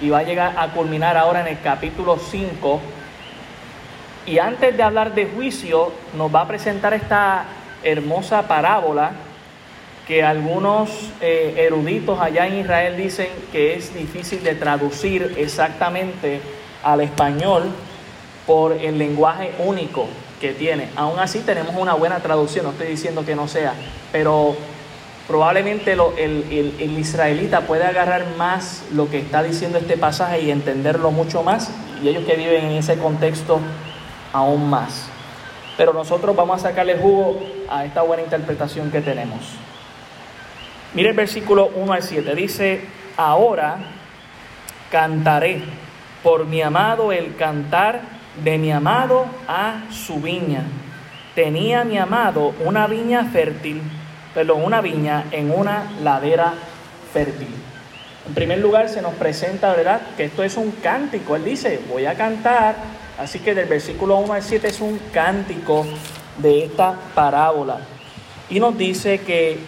y 0.00 0.10
va 0.10 0.18
a 0.18 0.22
llegar 0.22 0.54
a 0.56 0.68
culminar 0.68 1.16
ahora 1.16 1.40
en 1.40 1.48
el 1.48 1.60
capítulo 1.60 2.18
5. 2.18 2.80
Y 4.26 4.38
antes 4.38 4.76
de 4.76 4.82
hablar 4.82 5.14
de 5.14 5.26
juicio, 5.26 5.92
nos 6.16 6.34
va 6.34 6.42
a 6.42 6.48
presentar 6.48 6.94
esta 6.94 7.44
hermosa 7.82 8.46
parábola 8.46 9.12
que 10.06 10.22
algunos 10.22 10.90
eh, 11.20 11.54
eruditos 11.56 12.20
allá 12.20 12.46
en 12.46 12.58
Israel 12.58 12.96
dicen 12.96 13.28
que 13.52 13.74
es 13.74 13.94
difícil 13.94 14.42
de 14.42 14.54
traducir 14.54 15.34
exactamente 15.38 16.40
al 16.82 17.00
español 17.00 17.70
por 18.46 18.72
el 18.72 18.98
lenguaje 18.98 19.52
único 19.58 20.08
que 20.40 20.52
tiene. 20.52 20.88
Aún 20.96 21.18
así 21.20 21.40
tenemos 21.40 21.76
una 21.76 21.94
buena 21.94 22.18
traducción, 22.18 22.64
no 22.64 22.72
estoy 22.72 22.88
diciendo 22.88 23.24
que 23.24 23.36
no 23.36 23.46
sea, 23.46 23.74
pero 24.10 24.56
probablemente 25.30 25.92
el, 25.92 26.74
el, 26.80 26.98
israelita 26.98 27.60
puede 27.60 27.84
agarrar 27.84 28.34
más 28.36 28.82
lo 28.92 29.08
que 29.08 29.18
está 29.18 29.44
diciendo 29.44 29.78
este 29.78 29.96
pasaje 29.96 30.40
y 30.40 30.50
entenderlo 30.50 31.12
mucho 31.12 31.44
más, 31.44 31.70
y 32.02 32.08
ellos 32.08 32.24
que 32.24 32.34
viven 32.34 32.64
en 32.64 32.72
ese 32.72 32.98
contexto 32.98 33.60
aún 34.32 34.68
más. 34.68 35.08
Pero 35.76 35.92
nosotros 35.92 36.34
vamos 36.34 36.56
a 36.64 36.70
sacarle 36.70 36.98
jugo 36.98 37.40
a 37.70 37.84
esta 37.84 38.02
buena 38.02 38.24
interpretación 38.24 38.90
que 38.90 39.02
tenemos. 39.02 39.38
Mire 40.94 41.10
el 41.10 41.16
versículo 41.16 41.70
1 41.76 41.92
al 41.92 42.02
7, 42.02 42.34
dice, 42.34 42.80
ahora 43.16 43.76
cantaré 44.90 45.62
por 46.24 46.44
mi 46.46 46.60
amado 46.60 47.12
el 47.12 47.36
cantar 47.36 48.00
de 48.42 48.58
mi 48.58 48.72
amado 48.72 49.26
a 49.46 49.84
su 49.92 50.20
viña. 50.20 50.64
Tenía 51.36 51.84
mi 51.84 51.98
amado 51.98 52.52
una 52.64 52.88
viña 52.88 53.26
fértil, 53.26 53.80
perdón, 54.34 54.64
una 54.64 54.80
viña 54.80 55.24
en 55.30 55.50
una 55.50 55.92
ladera 56.02 56.54
fértil. 57.12 57.48
En 58.26 58.34
primer 58.34 58.58
lugar 58.58 58.88
se 58.88 59.02
nos 59.02 59.14
presenta, 59.14 59.74
¿verdad?, 59.74 60.00
que 60.16 60.24
esto 60.24 60.44
es 60.44 60.56
un 60.56 60.70
cántico. 60.72 61.36
Él 61.36 61.44
dice, 61.44 61.80
voy 61.88 62.06
a 62.06 62.14
cantar. 62.14 62.76
Así 63.18 63.38
que 63.40 63.54
del 63.54 63.66
versículo 63.66 64.16
1 64.18 64.32
al 64.32 64.42
7 64.42 64.68
es 64.68 64.80
un 64.80 64.98
cántico 65.12 65.84
de 66.38 66.64
esta 66.64 66.94
parábola. 67.14 67.80
Y 68.48 68.60
nos 68.60 68.76
dice 68.76 69.20
que 69.20 69.58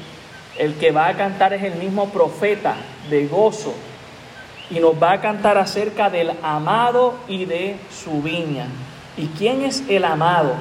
el 0.58 0.74
que 0.74 0.90
va 0.90 1.08
a 1.08 1.14
cantar 1.14 1.52
es 1.52 1.62
el 1.62 1.74
mismo 1.74 2.10
profeta 2.10 2.74
de 3.10 3.26
gozo, 3.26 3.74
y 4.70 4.80
nos 4.80 4.94
va 4.94 5.12
a 5.12 5.20
cantar 5.20 5.58
acerca 5.58 6.08
del 6.08 6.32
amado 6.42 7.14
y 7.28 7.44
de 7.44 7.76
su 7.90 8.22
viña. 8.22 8.66
¿Y 9.16 9.26
quién 9.26 9.62
es 9.62 9.84
el 9.88 10.04
amado? 10.04 10.54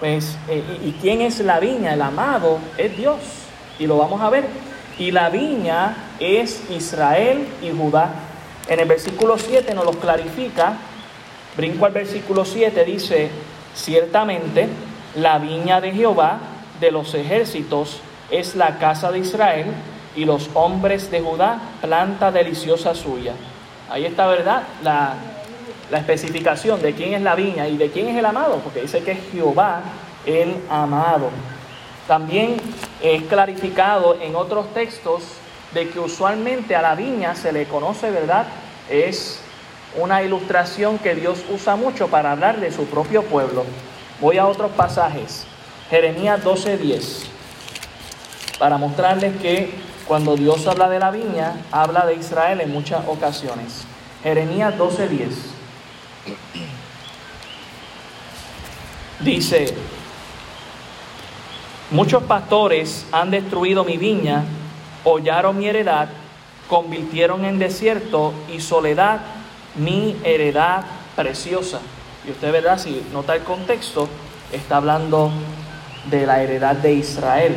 Pues, 0.00 0.36
eh, 0.48 0.62
¿y 0.84 0.92
quién 1.00 1.20
es 1.22 1.40
la 1.40 1.58
viña? 1.58 1.94
El 1.94 2.02
amado 2.02 2.58
es 2.76 2.96
Dios, 2.96 3.18
y 3.78 3.86
lo 3.86 3.98
vamos 3.98 4.20
a 4.20 4.30
ver. 4.30 4.44
Y 4.98 5.10
la 5.10 5.28
viña 5.28 5.96
es 6.20 6.62
Israel 6.70 7.46
y 7.62 7.70
Judá. 7.70 8.10
En 8.68 8.78
el 8.78 8.86
versículo 8.86 9.38
7 9.38 9.74
nos 9.74 9.84
lo 9.84 9.92
clarifica. 9.92 10.74
Brinco 11.56 11.86
al 11.86 11.92
versículo 11.92 12.44
7, 12.44 12.84
dice, 12.84 13.30
ciertamente 13.74 14.68
la 15.16 15.38
viña 15.38 15.80
de 15.80 15.92
Jehová 15.92 16.38
de 16.80 16.92
los 16.92 17.14
ejércitos 17.14 18.00
es 18.30 18.54
la 18.54 18.78
casa 18.78 19.10
de 19.10 19.20
Israel 19.20 19.66
y 20.14 20.24
los 20.24 20.50
hombres 20.54 21.10
de 21.10 21.20
Judá, 21.20 21.58
planta 21.80 22.30
deliciosa 22.30 22.94
suya. 22.94 23.32
Ahí 23.90 24.04
está, 24.04 24.26
¿verdad? 24.26 24.62
La, 24.82 25.14
la 25.90 25.98
especificación 25.98 26.82
de 26.82 26.94
quién 26.94 27.14
es 27.14 27.22
la 27.22 27.34
viña 27.34 27.68
y 27.68 27.76
de 27.76 27.90
quién 27.90 28.08
es 28.08 28.16
el 28.16 28.26
amado, 28.26 28.60
porque 28.62 28.82
dice 28.82 29.02
que 29.02 29.12
es 29.12 29.18
Jehová 29.32 29.82
el 30.26 30.56
amado. 30.70 31.30
También 32.06 32.56
es 33.02 33.22
clarificado 33.24 34.18
en 34.20 34.36
otros 34.36 34.72
textos 34.74 35.22
de 35.72 35.88
que 35.88 35.98
usualmente 35.98 36.74
a 36.74 36.82
la 36.82 36.94
viña 36.94 37.34
se 37.34 37.52
le 37.52 37.66
conoce, 37.66 38.10
¿verdad? 38.10 38.46
Es 38.88 39.40
una 39.96 40.22
ilustración 40.22 40.98
que 40.98 41.14
Dios 41.14 41.44
usa 41.50 41.76
mucho 41.76 42.08
para 42.08 42.32
hablar 42.32 42.60
de 42.60 42.72
su 42.72 42.86
propio 42.86 43.22
pueblo. 43.22 43.64
Voy 44.20 44.38
a 44.38 44.46
otros 44.46 44.70
pasajes. 44.72 45.44
Jeremías 45.90 46.42
12:10, 46.44 47.26
para 48.58 48.76
mostrarles 48.76 49.36
que 49.40 49.70
cuando 50.06 50.36
Dios 50.36 50.66
habla 50.66 50.88
de 50.88 50.98
la 50.98 51.10
viña, 51.10 51.54
habla 51.70 52.04
de 52.06 52.14
Israel 52.14 52.60
en 52.60 52.72
muchas 52.72 53.06
ocasiones. 53.06 53.84
Jeremías 54.22 54.74
12:10 54.76 55.57
dice, 59.20 59.74
muchos 61.90 62.22
pastores 62.24 63.06
han 63.12 63.30
destruido 63.30 63.84
mi 63.84 63.96
viña, 63.96 64.44
hollaron 65.04 65.58
mi 65.58 65.66
heredad, 65.66 66.08
convirtieron 66.68 67.44
en 67.44 67.58
desierto 67.58 68.32
y 68.54 68.60
soledad 68.60 69.20
mi 69.76 70.16
heredad 70.24 70.84
preciosa. 71.16 71.80
Y 72.26 72.30
usted 72.30 72.52
verá, 72.52 72.78
si 72.78 73.06
nota 73.12 73.34
el 73.34 73.42
contexto, 73.42 74.08
está 74.52 74.76
hablando 74.76 75.30
de 76.10 76.26
la 76.26 76.42
heredad 76.42 76.76
de 76.76 76.94
Israel. 76.94 77.56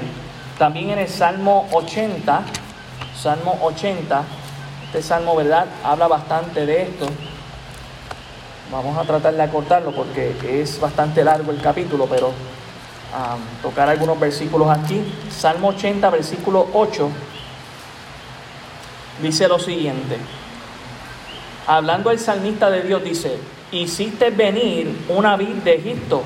También 0.57 0.91
en 0.91 0.99
el 0.99 1.09
Salmo 1.09 1.67
80, 1.71 2.41
Salmo 3.15 3.59
80, 3.63 4.23
este 4.85 5.01
salmo, 5.01 5.35
¿verdad? 5.35 5.67
Habla 5.83 6.07
bastante 6.07 6.65
de 6.65 6.83
esto. 6.83 7.05
Vamos 8.71 8.97
a 8.97 9.03
tratar 9.03 9.33
de 9.33 9.41
acortarlo 9.41 9.91
porque 9.91 10.33
es 10.61 10.79
bastante 10.79 11.25
largo 11.25 11.51
el 11.51 11.59
capítulo, 11.59 12.05
pero 12.05 12.31
tocar 13.61 13.89
algunos 13.89 14.17
versículos 14.17 14.69
aquí. 14.69 15.03
Salmo 15.29 15.69
80, 15.69 16.09
versículo 16.09 16.65
8, 16.73 17.09
dice 19.21 19.49
lo 19.49 19.59
siguiente. 19.59 20.15
Hablando 21.67 22.11
el 22.11 22.19
salmista 22.19 22.69
de 22.69 22.83
Dios, 22.83 23.03
dice, 23.03 23.37
hiciste 23.73 24.29
venir 24.29 25.05
una 25.09 25.35
vid 25.35 25.55
de 25.65 25.75
Egipto, 25.75 26.23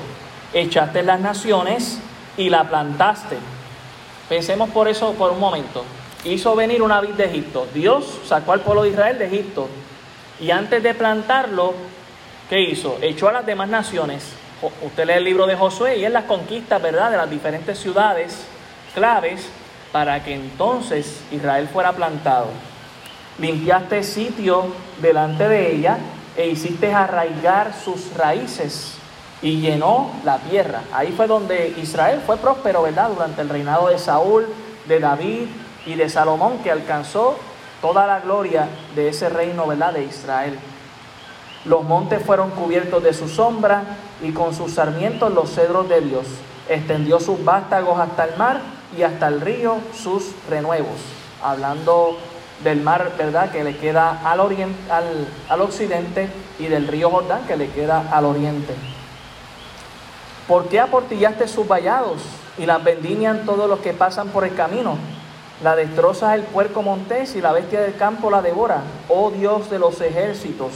echaste 0.52 1.02
las 1.02 1.18
naciones 1.18 1.98
y 2.36 2.48
la 2.48 2.68
plantaste. 2.68 3.38
Pensemos 4.28 4.70
por 4.70 4.86
eso 4.86 5.14
por 5.14 5.32
un 5.32 5.40
momento. 5.40 5.84
Hizo 6.24 6.54
venir 6.54 6.80
una 6.80 7.00
vid 7.00 7.14
de 7.14 7.24
Egipto. 7.24 7.66
Dios 7.74 8.20
sacó 8.24 8.52
al 8.52 8.60
pueblo 8.60 8.84
de 8.84 8.90
Israel 8.90 9.18
de 9.18 9.26
Egipto. 9.26 9.68
Y 10.40 10.52
antes 10.52 10.80
de 10.80 10.94
plantarlo, 10.94 11.74
¿qué 12.48 12.60
hizo? 12.60 12.98
Echó 13.02 13.28
a 13.28 13.32
las 13.32 13.46
demás 13.46 13.68
naciones. 13.68 14.32
Usted 14.82 15.06
lee 15.06 15.14
el 15.14 15.24
libro 15.24 15.46
de 15.46 15.56
Josué 15.56 15.98
y 15.98 16.04
es 16.04 16.10
las 16.10 16.24
conquistas, 16.24 16.80
¿verdad?, 16.80 17.10
de 17.10 17.16
las 17.16 17.30
diferentes 17.30 17.78
ciudades 17.78 18.46
claves 18.94 19.48
para 19.92 20.22
que 20.24 20.34
entonces 20.34 21.20
Israel 21.30 21.68
fuera 21.72 21.92
plantado. 21.92 22.48
Limpiaste 23.38 24.02
sitio 24.02 24.64
delante 25.00 25.48
de 25.48 25.74
ella 25.74 25.98
e 26.36 26.48
hiciste 26.48 26.92
arraigar 26.92 27.72
sus 27.74 28.14
raíces 28.14 28.94
y 29.42 29.60
llenó 29.60 30.10
la 30.24 30.38
tierra. 30.38 30.82
Ahí 30.92 31.12
fue 31.12 31.26
donde 31.26 31.74
Israel 31.82 32.22
fue 32.24 32.38
próspero, 32.38 32.82
¿verdad? 32.82 33.10
Durante 33.10 33.42
el 33.42 33.48
reinado 33.48 33.88
de 33.88 33.98
Saúl, 33.98 34.46
de 34.86 35.00
David 35.00 35.48
y 35.84 35.94
de 35.94 36.08
Salomón, 36.08 36.58
que 36.62 36.70
alcanzó 36.70 37.38
toda 37.82 38.06
la 38.06 38.20
gloria 38.20 38.68
de 38.94 39.08
ese 39.08 39.28
reino, 39.28 39.66
¿verdad? 39.66 39.92
De 39.92 40.04
Israel. 40.04 40.58
Los 41.66 41.82
montes 41.82 42.22
fueron 42.24 42.50
cubiertos 42.50 43.02
de 43.02 43.12
su 43.12 43.28
sombra 43.28 43.82
y 44.22 44.30
con 44.30 44.54
sus 44.54 44.74
sarmientos 44.74 45.32
los 45.32 45.50
cedros 45.52 45.88
de 45.88 46.00
Dios. 46.00 46.26
Extendió 46.68 47.18
sus 47.18 47.44
vástagos 47.44 47.98
hasta 47.98 48.24
el 48.24 48.36
mar 48.36 48.60
y 48.96 49.02
hasta 49.02 49.26
el 49.28 49.40
río 49.40 49.78
sus 49.92 50.30
renuevos. 50.48 51.00
Hablando 51.42 52.16
del 52.62 52.80
mar, 52.80 53.12
¿verdad? 53.18 53.50
Que 53.50 53.64
le 53.64 53.76
queda 53.76 54.20
al, 54.24 54.40
oriente, 54.40 54.78
al, 54.90 55.28
al 55.48 55.60
occidente 55.60 56.28
y 56.58 56.66
del 56.66 56.86
río 56.86 57.10
Jordán 57.10 57.46
que 57.46 57.56
le 57.56 57.68
queda 57.70 58.10
al 58.12 58.24
oriente. 58.24 58.74
¿Por 60.46 60.68
qué 60.68 60.78
aportillaste 60.78 61.48
sus 61.48 61.66
vallados 61.66 62.22
y 62.56 62.66
las 62.66 62.82
vendimian 62.82 63.44
todos 63.44 63.68
los 63.68 63.80
que 63.80 63.92
pasan 63.92 64.28
por 64.28 64.44
el 64.44 64.54
camino? 64.54 64.96
La 65.64 65.74
destroza 65.74 66.34
el 66.34 66.42
puerco 66.42 66.82
montés 66.82 67.34
y 67.34 67.40
la 67.40 67.52
bestia 67.52 67.80
del 67.80 67.96
campo 67.96 68.30
la 68.30 68.42
devora. 68.42 68.82
Oh 69.08 69.30
Dios 69.30 69.68
de 69.70 69.80
los 69.80 70.00
ejércitos, 70.00 70.70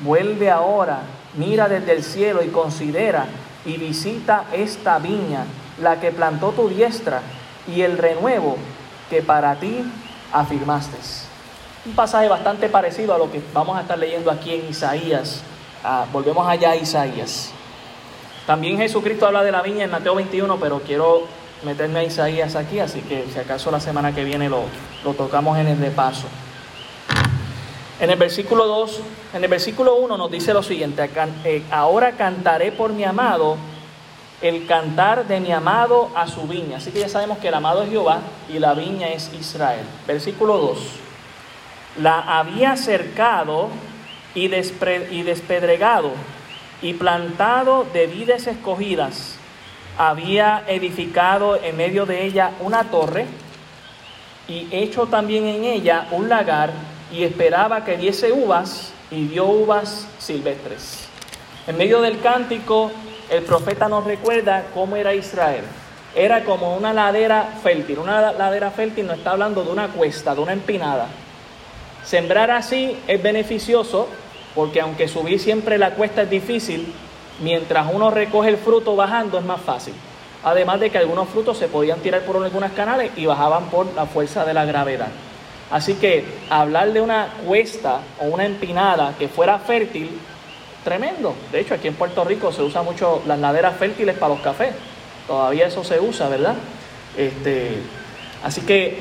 vuelve 0.00 0.50
ahora, 0.50 1.00
mira 1.34 1.68
desde 1.68 1.92
el 1.92 2.02
cielo 2.02 2.42
y 2.42 2.48
considera 2.48 3.26
y 3.64 3.76
visita 3.76 4.44
esta 4.52 4.98
viña, 4.98 5.44
la 5.80 6.00
que 6.00 6.12
plantó 6.12 6.50
tu 6.50 6.68
diestra, 6.68 7.20
y 7.66 7.82
el 7.82 7.98
renuevo 7.98 8.56
que 9.10 9.22
para 9.22 9.56
ti 9.56 9.84
afirmaste. 10.32 10.96
Un 11.84 11.94
pasaje 11.94 12.28
bastante 12.28 12.68
parecido 12.68 13.14
a 13.14 13.18
lo 13.18 13.30
que 13.30 13.42
vamos 13.52 13.76
a 13.76 13.82
estar 13.82 13.98
leyendo 13.98 14.30
aquí 14.30 14.54
en 14.54 14.68
Isaías. 14.68 15.42
Ah, 15.84 16.04
volvemos 16.12 16.46
allá 16.48 16.70
a 16.70 16.76
Isaías. 16.76 17.50
También 18.46 18.78
Jesucristo 18.78 19.26
habla 19.26 19.42
de 19.42 19.52
la 19.52 19.62
viña 19.62 19.84
en 19.84 19.90
Mateo 19.90 20.14
21, 20.14 20.56
pero 20.58 20.80
quiero 20.80 21.26
meterme 21.64 22.00
a 22.00 22.04
Isaías 22.04 22.54
aquí, 22.54 22.78
así 22.80 23.00
que 23.00 23.26
si 23.32 23.38
acaso 23.38 23.70
la 23.70 23.80
semana 23.80 24.14
que 24.14 24.24
viene 24.24 24.48
lo, 24.48 24.62
lo 25.04 25.14
tocamos 25.14 25.58
en 25.58 25.68
el 25.68 25.78
repaso. 25.78 26.26
En 27.98 28.10
el 28.10 28.18
versículo 28.18 28.66
2, 28.66 29.00
en 29.34 29.44
el 29.44 29.48
versículo 29.48 29.96
1 29.96 30.18
nos 30.18 30.30
dice 30.30 30.52
lo 30.52 30.62
siguiente, 30.62 31.08
eh, 31.44 31.62
ahora 31.70 32.12
cantaré 32.12 32.70
por 32.70 32.92
mi 32.92 33.04
amado 33.04 33.56
el 34.42 34.66
cantar 34.66 35.26
de 35.26 35.40
mi 35.40 35.50
amado 35.50 36.10
a 36.14 36.26
su 36.26 36.42
viña. 36.42 36.76
Así 36.76 36.90
que 36.90 37.00
ya 37.00 37.08
sabemos 37.08 37.38
que 37.38 37.48
el 37.48 37.54
amado 37.54 37.82
es 37.82 37.88
Jehová 37.88 38.20
y 38.52 38.58
la 38.58 38.74
viña 38.74 39.08
es 39.08 39.30
Israel. 39.32 39.80
Versículo 40.06 40.58
2. 40.58 40.78
La 42.02 42.38
había 42.38 42.76
cercado 42.76 43.70
y, 44.34 44.44
y 44.44 45.22
despedregado 45.22 46.10
y 46.82 46.92
plantado 46.92 47.86
de 47.94 48.06
vides 48.06 48.46
escogidas, 48.46 49.36
había 49.96 50.64
edificado 50.66 51.56
en 51.56 51.74
medio 51.78 52.04
de 52.04 52.26
ella 52.26 52.50
una 52.60 52.84
torre 52.90 53.26
y 54.46 54.68
hecho 54.70 55.06
también 55.06 55.46
en 55.46 55.64
ella 55.64 56.06
un 56.10 56.28
lagar 56.28 56.72
y 57.12 57.24
esperaba 57.24 57.84
que 57.84 57.96
diese 57.96 58.32
uvas 58.32 58.92
y 59.10 59.26
dio 59.26 59.46
uvas 59.46 60.06
silvestres. 60.18 61.08
En 61.66 61.76
medio 61.76 62.00
del 62.00 62.20
cántico, 62.20 62.90
el 63.30 63.42
profeta 63.42 63.88
nos 63.88 64.04
recuerda 64.04 64.66
cómo 64.74 64.96
era 64.96 65.14
Israel. 65.14 65.64
Era 66.14 66.44
como 66.44 66.76
una 66.76 66.92
ladera 66.92 67.58
fértil. 67.62 67.98
Una 67.98 68.32
ladera 68.32 68.70
fértil 68.70 69.06
no 69.06 69.12
está 69.12 69.32
hablando 69.32 69.64
de 69.64 69.70
una 69.70 69.88
cuesta, 69.88 70.34
de 70.34 70.40
una 70.40 70.52
empinada. 70.52 71.08
Sembrar 72.04 72.50
así 72.50 72.96
es 73.06 73.22
beneficioso 73.22 74.08
porque 74.54 74.80
aunque 74.80 75.08
subir 75.08 75.38
siempre 75.38 75.76
la 75.76 75.90
cuesta 75.90 76.22
es 76.22 76.30
difícil, 76.30 76.92
mientras 77.40 77.92
uno 77.92 78.10
recoge 78.10 78.48
el 78.48 78.56
fruto 78.56 78.96
bajando 78.96 79.38
es 79.38 79.44
más 79.44 79.60
fácil. 79.60 79.92
Además 80.44 80.80
de 80.80 80.90
que 80.90 80.98
algunos 80.98 81.28
frutos 81.28 81.58
se 81.58 81.68
podían 81.68 82.00
tirar 82.00 82.22
por 82.22 82.42
algunas 82.42 82.72
canales 82.72 83.10
y 83.16 83.26
bajaban 83.26 83.64
por 83.64 83.92
la 83.94 84.06
fuerza 84.06 84.44
de 84.44 84.54
la 84.54 84.64
gravedad. 84.64 85.08
Así 85.70 85.94
que 85.94 86.24
hablar 86.48 86.92
de 86.92 87.00
una 87.00 87.28
cuesta 87.46 88.00
o 88.20 88.26
una 88.26 88.46
empinada 88.46 89.14
que 89.18 89.28
fuera 89.28 89.58
fértil, 89.58 90.10
tremendo. 90.84 91.34
De 91.50 91.60
hecho, 91.60 91.74
aquí 91.74 91.88
en 91.88 91.94
Puerto 91.94 92.24
Rico 92.24 92.52
se 92.52 92.62
usa 92.62 92.82
mucho 92.82 93.22
las 93.26 93.38
laderas 93.38 93.76
fértiles 93.76 94.16
para 94.16 94.34
los 94.34 94.42
cafés. 94.42 94.74
Todavía 95.26 95.66
eso 95.66 95.82
se 95.82 95.98
usa, 95.98 96.28
¿verdad? 96.28 96.54
Este, 97.16 97.78
así 98.44 98.60
que 98.60 98.98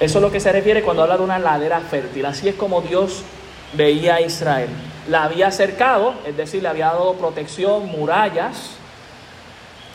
eso 0.00 0.18
es 0.18 0.22
lo 0.22 0.32
que 0.32 0.40
se 0.40 0.50
refiere 0.50 0.82
cuando 0.82 1.02
habla 1.02 1.18
de 1.18 1.24
una 1.24 1.38
ladera 1.38 1.80
fértil. 1.80 2.24
Así 2.24 2.48
es 2.48 2.54
como 2.54 2.80
Dios 2.80 3.22
veía 3.74 4.16
a 4.16 4.20
Israel. 4.22 4.68
La 5.08 5.24
había 5.24 5.50
cercado, 5.50 6.14
es 6.26 6.36
decir, 6.36 6.62
le 6.62 6.68
había 6.68 6.86
dado 6.86 7.14
protección, 7.14 7.86
murallas, 7.86 8.76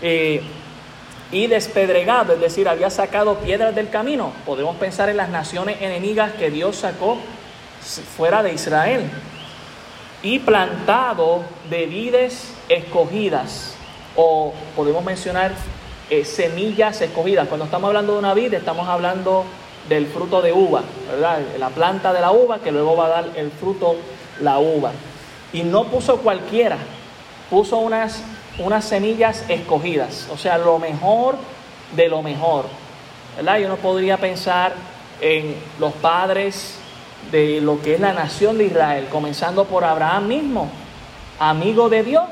eh, 0.01 0.43
y 1.32 1.47
despedregado, 1.47 2.34
es 2.34 2.39
decir, 2.39 2.69
había 2.69 2.89
sacado 2.89 3.36
piedras 3.36 3.75
del 3.75 3.89
camino. 3.89 4.32
Podemos 4.45 4.75
pensar 4.78 5.09
en 5.09 5.17
las 5.17 5.30
naciones 5.30 5.82
enemigas 5.82 6.34
que 6.34 6.49
Dios 6.49 6.78
sacó 6.78 7.17
fuera 8.15 8.43
de 8.43 8.53
Israel. 8.53 9.09
Y 10.23 10.39
plantado 10.39 11.43
de 11.69 11.86
vides 11.86 12.53
escogidas, 12.69 13.75
o 14.15 14.53
podemos 14.75 15.03
mencionar 15.03 15.51
eh, 16.09 16.25
semillas 16.25 17.01
escogidas. 17.01 17.47
Cuando 17.47 17.65
estamos 17.65 17.89
hablando 17.89 18.13
de 18.13 18.19
una 18.19 18.34
vid, 18.34 18.53
estamos 18.53 18.88
hablando 18.88 19.45
del 19.89 20.07
fruto 20.07 20.41
de 20.41 20.53
uva, 20.53 20.82
¿verdad? 21.09 21.39
La 21.59 21.69
planta 21.69 22.13
de 22.13 22.21
la 22.21 22.32
uva 22.32 22.59
que 22.59 22.71
luego 22.71 22.95
va 22.95 23.05
a 23.05 23.09
dar 23.09 23.25
el 23.36 23.51
fruto, 23.51 23.95
la 24.41 24.59
uva. 24.59 24.91
Y 25.53 25.63
no 25.63 25.86
puso 25.86 26.17
cualquiera, 26.17 26.78
puso 27.49 27.78
unas, 27.78 28.23
unas 28.60 28.86
semillas 28.86 29.43
escogidas, 29.49 30.28
o 30.32 30.38
sea, 30.38 30.58
lo 30.58 30.80
mejor 30.80 31.36
de 31.95 32.10
lo 32.10 32.22
mejor, 32.22 32.66
¿verdad? 33.36 33.60
Yo 33.60 33.70
no 33.70 33.78
podría 33.78 34.18
pensar 34.18 34.74
en 35.22 35.55
los 35.80 35.93
padres 35.93 36.76
de 37.32 37.62
lo 37.62 37.82
que 37.82 37.95
es 37.95 37.99
la 37.99 38.14
nación 38.14 38.58
de 38.58 38.66
Israel, 38.66 39.08
comenzando 39.12 39.66
por 39.66 39.84
Abraham 39.84 40.28
mismo, 40.28 40.70
amigo 41.39 41.89
de 41.89 42.03
Dios. 42.03 42.30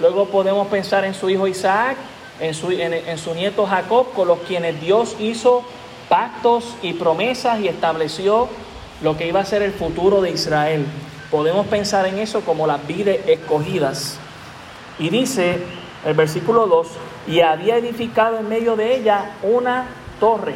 Luego 0.00 0.26
podemos 0.26 0.66
pensar 0.68 1.04
en 1.04 1.14
su 1.14 1.30
hijo 1.30 1.46
Isaac, 1.46 1.96
en 2.40 2.54
su, 2.54 2.70
en 2.70 3.18
su 3.18 3.34
nieto 3.34 3.66
Jacob, 3.66 4.12
con 4.14 4.28
los 4.28 4.40
quienes 4.40 4.80
Dios 4.80 5.16
hizo 5.18 5.64
pactos 6.08 6.76
y 6.82 6.92
promesas 6.92 7.60
y 7.60 7.68
estableció 7.68 8.48
lo 9.02 9.16
que 9.16 9.26
iba 9.26 9.40
a 9.40 9.44
ser 9.44 9.62
el 9.62 9.72
futuro 9.72 10.20
de 10.20 10.30
Israel. 10.30 10.86
Podemos 11.30 11.66
pensar 11.66 12.06
en 12.06 12.18
eso 12.18 12.42
como 12.42 12.66
las 12.66 12.86
vides 12.86 13.20
escogidas. 13.26 14.18
Y 14.98 15.10
dice 15.10 15.58
el 16.04 16.14
versículo 16.14 16.66
2, 16.66 16.86
y 17.28 17.40
había 17.40 17.76
edificado 17.76 18.38
en 18.38 18.48
medio 18.48 18.76
de 18.76 18.96
ella 18.96 19.32
una 19.42 19.86
torre. 20.20 20.54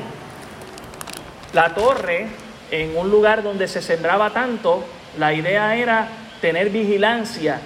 La 1.52 1.74
torre, 1.74 2.28
en 2.70 2.96
un 2.96 3.10
lugar 3.10 3.42
donde 3.42 3.66
se 3.66 3.82
sembraba 3.82 4.30
tanto, 4.30 4.84
la 5.18 5.32
idea 5.34 5.74
era 5.76 6.08
tener 6.40 6.70
vigilancia, 6.70 7.60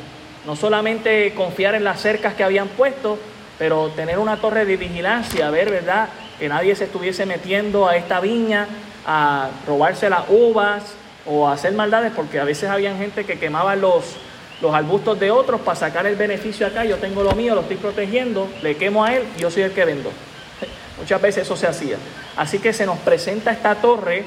no 0.47 0.57
solamente 0.57 1.33
confiar 1.35 1.75
en 1.75 1.85
las 1.85 2.01
cercas 2.01 2.35
que 2.35 2.45
habían 2.45 2.69
puesto, 2.69 3.19
pero 3.59 3.89
tener 3.91 4.19
una 4.19 4.39
torre 4.39 4.65
de 4.65 4.77
vigilancia, 4.77 5.51
ver, 5.51 5.71
¿verdad?, 5.71 6.09
que 6.39 6.49
nadie 6.49 6.75
se 6.75 6.85
estuviese 6.85 7.27
metiendo 7.27 7.87
a 7.87 7.97
esta 7.97 8.21
viña 8.21 8.67
a 9.07 9.51
robarse 9.67 10.11
las 10.11 10.25
uvas 10.29 10.83
o 11.27 11.47
a 11.47 11.53
hacer 11.53 11.73
maldades, 11.73 12.13
porque 12.15 12.41
a 12.41 12.45
veces 12.45 12.71
había 12.71 12.97
gente 12.97 13.25
que 13.25 13.39
quemaba 13.39 13.77
los, 13.77 14.17
los 14.65 14.75
arbustos 14.75 15.21
de 15.21 15.31
otros 15.31 15.61
para 15.61 15.79
sacar 15.79 16.07
el 16.07 16.17
beneficio 16.17 16.67
acá, 16.67 16.87
yo 16.87 16.97
tengo 16.97 17.23
lo 17.23 17.33
mío, 17.33 17.55
lo 17.55 17.61
estoy 17.61 17.77
protegiendo, 17.77 18.49
le 18.63 18.79
quemo 18.79 19.05
a 19.05 19.15
él, 19.15 19.25
yo 19.37 19.51
soy 19.51 19.65
el 19.65 19.73
que 19.73 19.85
vendo. 19.85 20.11
Muchas 20.99 21.21
veces 21.21 21.43
eso 21.43 21.55
se 21.55 21.67
hacía. 21.67 21.99
Así 22.35 22.59
que 22.59 22.73
se 22.73 22.87
nos 22.87 22.99
presenta 23.01 23.53
esta 23.53 23.75
torre 23.75 24.25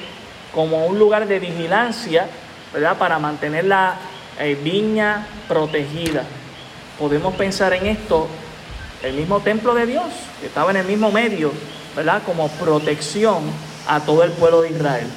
como 0.54 0.86
un 0.86 1.00
lugar 1.00 1.28
de 1.28 1.40
vigilancia, 1.40 2.28
¿verdad? 2.72 3.00
Para 3.00 3.18
mantener 3.18 3.66
la 3.66 3.96
eh, 4.40 4.56
viña 4.64 5.26
protegida. 5.48 6.24
Podemos 7.00 7.34
pensar 7.34 7.74
en 7.74 7.88
esto, 7.88 8.28
el 9.02 9.16
mismo 9.16 9.40
templo 9.40 9.74
de 9.74 9.88
Dios, 9.88 10.06
que 10.40 10.46
estaba 10.46 10.70
en 10.70 10.78
el 10.78 10.86
mismo 10.86 11.12
medio, 11.12 11.52
¿verdad? 11.96 12.22
Como 12.24 12.48
protección 12.50 13.42
a 13.88 14.02
todo 14.02 14.24
el 14.24 14.34
pueblo 14.34 14.62
de 14.62 14.70
Israel. 14.70 15.08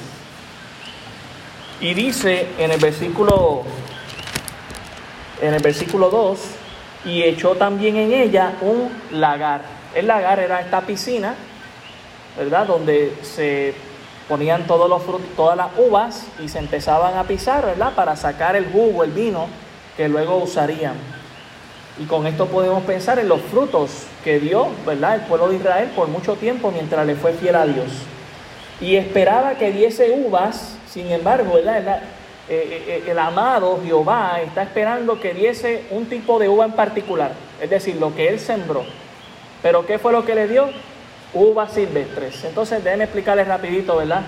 Y 1.79 1.93
dice 1.93 2.47
en 2.57 2.71
el 2.71 2.79
versículo 2.79 3.65
en 5.41 5.53
el 5.53 5.61
versículo 5.61 6.09
2, 6.09 6.39
y 7.05 7.23
echó 7.23 7.55
también 7.55 7.95
en 7.97 8.13
ella 8.13 8.53
un 8.61 8.89
lagar. 9.19 9.61
El 9.95 10.07
lagar 10.07 10.39
era 10.39 10.61
esta 10.61 10.81
piscina, 10.81 11.35
¿verdad? 12.37 12.67
Donde 12.67 13.13
se 13.23 13.73
ponían 14.29 14.65
todos 14.67 14.89
los 14.89 15.03
frutos, 15.03 15.27
todas 15.35 15.57
las 15.57 15.69
uvas 15.77 16.25
y 16.41 16.47
se 16.47 16.59
empezaban 16.59 17.17
a 17.17 17.23
pisar, 17.23 17.65
¿verdad? 17.65 17.93
Para 17.95 18.15
sacar 18.15 18.55
el 18.55 18.71
jugo, 18.71 19.03
el 19.03 19.11
vino 19.11 19.47
que 19.97 20.07
luego 20.07 20.37
usarían. 20.37 20.93
Y 21.99 22.05
con 22.05 22.25
esto 22.25 22.45
podemos 22.45 22.83
pensar 22.83 23.19
en 23.19 23.27
los 23.27 23.41
frutos 23.41 24.05
que 24.23 24.39
dio, 24.39 24.69
¿verdad? 24.85 25.15
El 25.15 25.21
pueblo 25.21 25.49
de 25.49 25.57
Israel 25.57 25.91
por 25.95 26.07
mucho 26.07 26.35
tiempo 26.35 26.71
mientras 26.71 27.05
le 27.05 27.15
fue 27.15 27.33
fiel 27.33 27.55
a 27.55 27.65
Dios. 27.65 27.87
Y 28.79 28.95
esperaba 28.95 29.55
que 29.55 29.71
diese 29.71 30.11
uvas, 30.11 30.75
sin 30.89 31.11
embargo, 31.11 31.55
¿verdad? 31.55 32.01
Eh, 32.51 32.67
eh, 32.69 32.83
eh, 33.05 33.11
el 33.11 33.17
amado 33.17 33.79
Jehová 33.81 34.41
está 34.41 34.63
esperando 34.63 35.17
que 35.21 35.33
diese 35.33 35.85
un 35.89 36.07
tipo 36.07 36.37
de 36.37 36.49
uva 36.49 36.65
en 36.65 36.73
particular, 36.73 37.31
es 37.61 37.69
decir, 37.69 37.95
lo 37.95 38.13
que 38.13 38.27
él 38.27 38.41
sembró. 38.41 38.83
Pero 39.61 39.85
¿qué 39.85 39.97
fue 39.97 40.11
lo 40.11 40.25
que 40.25 40.35
le 40.35 40.49
dio? 40.49 40.69
Uvas 41.33 41.71
silvestres. 41.71 42.43
Entonces, 42.43 42.83
déjenme 42.83 43.05
explicarles 43.05 43.47
rapidito, 43.47 43.95
¿verdad? 43.95 44.23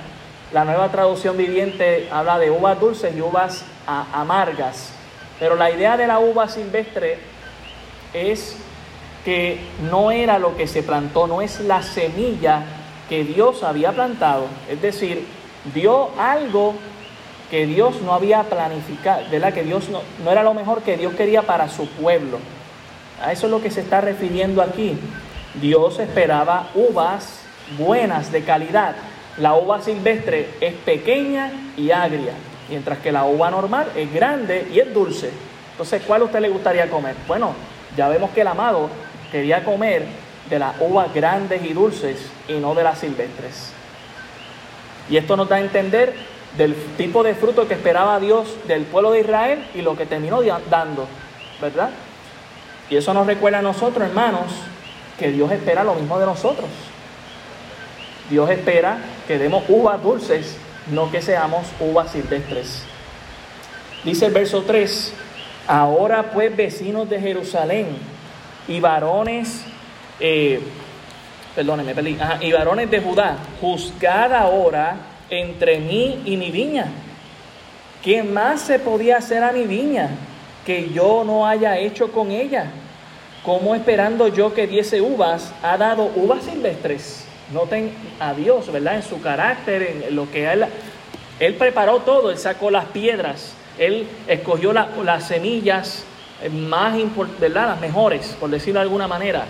La 0.53 0.63
nueva 0.63 0.89
traducción 0.89 1.35
viviente 1.35 2.07
habla 2.13 2.39
de 2.39 2.49
uvas 2.49 2.79
dulces 2.79 3.13
y 3.13 3.19
uvas 3.19 3.65
amargas. 3.85 4.93
Pero 5.37 5.55
la 5.57 5.69
idea 5.69 5.97
de 5.97 6.07
la 6.07 6.19
uva 6.19 6.47
silvestre 6.47 7.17
es 8.13 8.55
que 9.25 9.59
no 9.91 10.11
era 10.11 10.39
lo 10.39 10.55
que 10.55 10.67
se 10.67 10.81
plantó, 10.81 11.27
no 11.27 11.41
es 11.41 11.59
la 11.59 11.83
semilla 11.83 12.63
que 13.09 13.25
Dios 13.25 13.63
había 13.63 13.91
plantado. 13.91 14.45
Es 14.69 14.81
decir, 14.81 15.27
dio 15.73 16.11
algo 16.17 16.75
que 17.49 17.65
Dios 17.65 18.01
no 18.01 18.13
había 18.13 18.43
planificado, 18.43 19.23
¿verdad? 19.31 19.53
Que 19.53 19.63
Dios 19.63 19.89
no, 19.89 20.01
no 20.23 20.31
era 20.31 20.43
lo 20.43 20.53
mejor 20.53 20.81
que 20.81 20.97
Dios 20.97 21.13
quería 21.13 21.43
para 21.43 21.69
su 21.69 21.87
pueblo. 21.87 22.39
A 23.21 23.31
eso 23.31 23.47
es 23.47 23.51
lo 23.51 23.61
que 23.61 23.71
se 23.71 23.81
está 23.81 24.01
refiriendo 24.01 24.61
aquí. 24.61 24.97
Dios 25.61 25.99
esperaba 25.99 26.69
uvas 26.73 27.39
buenas, 27.77 28.31
de 28.31 28.43
calidad. 28.43 28.95
La 29.37 29.55
uva 29.55 29.81
silvestre 29.81 30.49
es 30.61 30.73
pequeña 30.73 31.51
y 31.77 31.91
agria, 31.91 32.33
mientras 32.69 32.99
que 32.99 33.11
la 33.11 33.25
uva 33.25 33.49
normal 33.49 33.87
es 33.95 34.11
grande 34.13 34.67
y 34.71 34.79
es 34.79 34.93
dulce. 34.93 35.31
Entonces, 35.71 36.03
¿cuál 36.05 36.21
a 36.21 36.25
usted 36.25 36.39
le 36.39 36.49
gustaría 36.49 36.89
comer? 36.89 37.15
Bueno, 37.27 37.53
ya 37.97 38.09
vemos 38.09 38.31
que 38.31 38.41
el 38.41 38.47
amado 38.47 38.89
quería 39.31 39.63
comer 39.63 40.05
de 40.49 40.59
las 40.59 40.75
uvas 40.79 41.13
grandes 41.13 41.63
y 41.63 41.73
dulces 41.73 42.29
y 42.47 42.53
no 42.53 42.75
de 42.75 42.83
las 42.83 42.99
silvestres. 42.99 43.71
Y 45.09 45.17
esto 45.17 45.35
nos 45.35 45.49
da 45.49 45.57
a 45.57 45.61
entender 45.61 46.13
del 46.57 46.75
tipo 46.97 47.23
de 47.23 47.33
fruto 47.33 47.67
que 47.67 47.73
esperaba 47.73 48.19
Dios 48.19 48.55
del 48.67 48.83
pueblo 48.83 49.11
de 49.11 49.21
Israel 49.21 49.65
y 49.73 49.81
lo 49.81 49.95
que 49.95 50.05
terminó 50.05 50.41
dando, 50.69 51.07
¿verdad? 51.59 51.89
Y 52.89 52.97
eso 52.97 53.13
nos 53.13 53.25
recuerda 53.25 53.59
a 53.59 53.61
nosotros, 53.61 54.07
hermanos, 54.07 54.51
que 55.17 55.31
Dios 55.31 55.51
espera 55.51 55.83
lo 55.83 55.95
mismo 55.95 56.19
de 56.19 56.25
nosotros. 56.25 56.69
Dios 58.29 58.49
espera 58.49 58.97
que 59.27 59.39
demos 59.39 59.63
uvas 59.67 60.01
dulces, 60.01 60.57
no 60.91 61.09
que 61.11 61.21
seamos 61.21 61.65
uvas 61.79 62.11
silvestres. 62.11 62.83
Dice 64.03 64.27
el 64.27 64.33
verso 64.33 64.63
3, 64.63 65.13
ahora 65.67 66.31
pues 66.33 66.55
vecinos 66.55 67.09
de 67.09 67.19
Jerusalén 67.19 67.87
y 68.67 68.79
varones, 68.79 69.63
eh, 70.19 70.61
perdónenme, 71.55 72.17
y 72.41 72.51
varones 72.51 72.91
de 72.91 72.99
Judá, 72.99 73.37
juzgad 73.59 74.33
ahora 74.33 74.97
entre 75.29 75.79
mí 75.79 76.21
y 76.25 76.37
mi 76.37 76.51
viña. 76.51 76.87
¿Qué 78.03 78.21
más 78.21 78.61
se 78.61 78.79
podía 78.79 79.17
hacer 79.17 79.43
a 79.43 79.51
mi 79.51 79.63
viña 79.63 80.09
que 80.65 80.89
yo 80.89 81.23
no 81.25 81.47
haya 81.47 81.77
hecho 81.77 82.11
con 82.11 82.31
ella? 82.31 82.65
¿Cómo 83.43 83.75
esperando 83.75 84.27
yo 84.27 84.53
que 84.53 84.67
diese 84.67 85.01
uvas, 85.01 85.53
ha 85.63 85.77
dado 85.77 86.11
uvas 86.15 86.43
silvestres? 86.43 87.25
Noten 87.53 87.93
a 88.19 88.33
Dios, 88.33 88.71
¿verdad? 88.71 88.95
En 88.95 89.03
su 89.03 89.21
carácter, 89.21 90.03
en 90.03 90.15
lo 90.15 90.29
que 90.31 90.51
él, 90.51 90.65
él 91.39 91.55
preparó 91.55 91.99
todo, 91.99 92.31
él 92.31 92.37
sacó 92.37 92.71
las 92.71 92.85
piedras, 92.85 93.53
él 93.77 94.07
escogió 94.27 94.73
las 94.73 95.27
semillas 95.27 96.05
más 96.51 96.93
¿verdad? 97.39 97.67
Las 97.69 97.81
mejores, 97.81 98.35
por 98.39 98.49
decirlo 98.49 98.79
de 98.79 98.83
alguna 98.83 99.07
manera. 99.07 99.45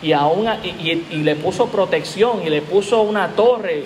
Y, 0.00 0.12
aún, 0.12 0.46
y 0.62 1.16
le 1.16 1.36
puso 1.36 1.66
protección 1.66 2.40
y 2.46 2.50
le 2.50 2.62
puso 2.62 3.02
una 3.02 3.28
torre 3.28 3.84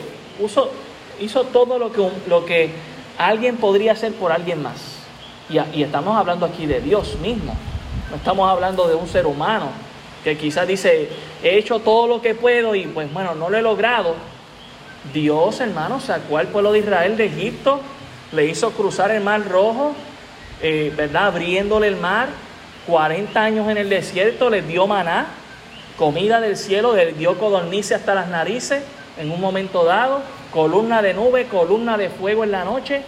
hizo 1.20 1.44
todo 1.44 1.78
lo 1.78 1.92
que, 1.92 2.08
lo 2.26 2.44
que 2.44 2.70
alguien 3.18 3.56
podría 3.56 3.92
hacer 3.92 4.12
por 4.14 4.32
alguien 4.32 4.62
más. 4.62 4.98
Y, 5.48 5.58
y 5.78 5.82
estamos 5.82 6.16
hablando 6.16 6.46
aquí 6.46 6.66
de 6.66 6.80
Dios 6.80 7.16
mismo. 7.20 7.54
No 8.10 8.16
estamos 8.16 8.48
hablando 8.48 8.88
de 8.88 8.94
un 8.94 9.08
ser 9.08 9.26
humano 9.26 9.70
que 10.22 10.36
quizás 10.36 10.68
dice, 10.68 11.08
he 11.42 11.58
hecho 11.58 11.80
todo 11.80 12.06
lo 12.06 12.22
que 12.22 12.34
puedo 12.34 12.74
y 12.74 12.86
pues 12.86 13.12
bueno, 13.12 13.34
no 13.34 13.50
lo 13.50 13.58
he 13.58 13.62
logrado. 13.62 14.14
Dios, 15.12 15.60
hermano, 15.60 16.00
sacó 16.00 16.38
al 16.38 16.48
pueblo 16.48 16.72
de 16.72 16.80
Israel 16.80 17.16
de 17.16 17.26
Egipto, 17.26 17.80
le 18.30 18.46
hizo 18.46 18.70
cruzar 18.70 19.10
el 19.10 19.22
mar 19.22 19.48
rojo, 19.48 19.94
eh, 20.60 20.92
¿verdad? 20.96 21.26
Abriéndole 21.26 21.88
el 21.88 21.96
mar, 21.96 22.28
40 22.86 23.42
años 23.42 23.68
en 23.68 23.78
el 23.78 23.88
desierto, 23.88 24.48
les 24.48 24.66
dio 24.66 24.86
maná, 24.86 25.26
comida 25.96 26.40
del 26.40 26.56
cielo, 26.56 26.94
les 26.94 27.18
dio 27.18 27.36
codornice 27.38 27.94
hasta 27.96 28.14
las 28.14 28.28
narices 28.28 28.82
en 29.18 29.30
un 29.30 29.40
momento 29.40 29.84
dado, 29.84 30.20
columna 30.52 31.02
de 31.02 31.14
nube, 31.14 31.46
columna 31.46 31.96
de 31.96 32.10
fuego 32.10 32.44
en 32.44 32.52
la 32.52 32.64
noche, 32.64 33.02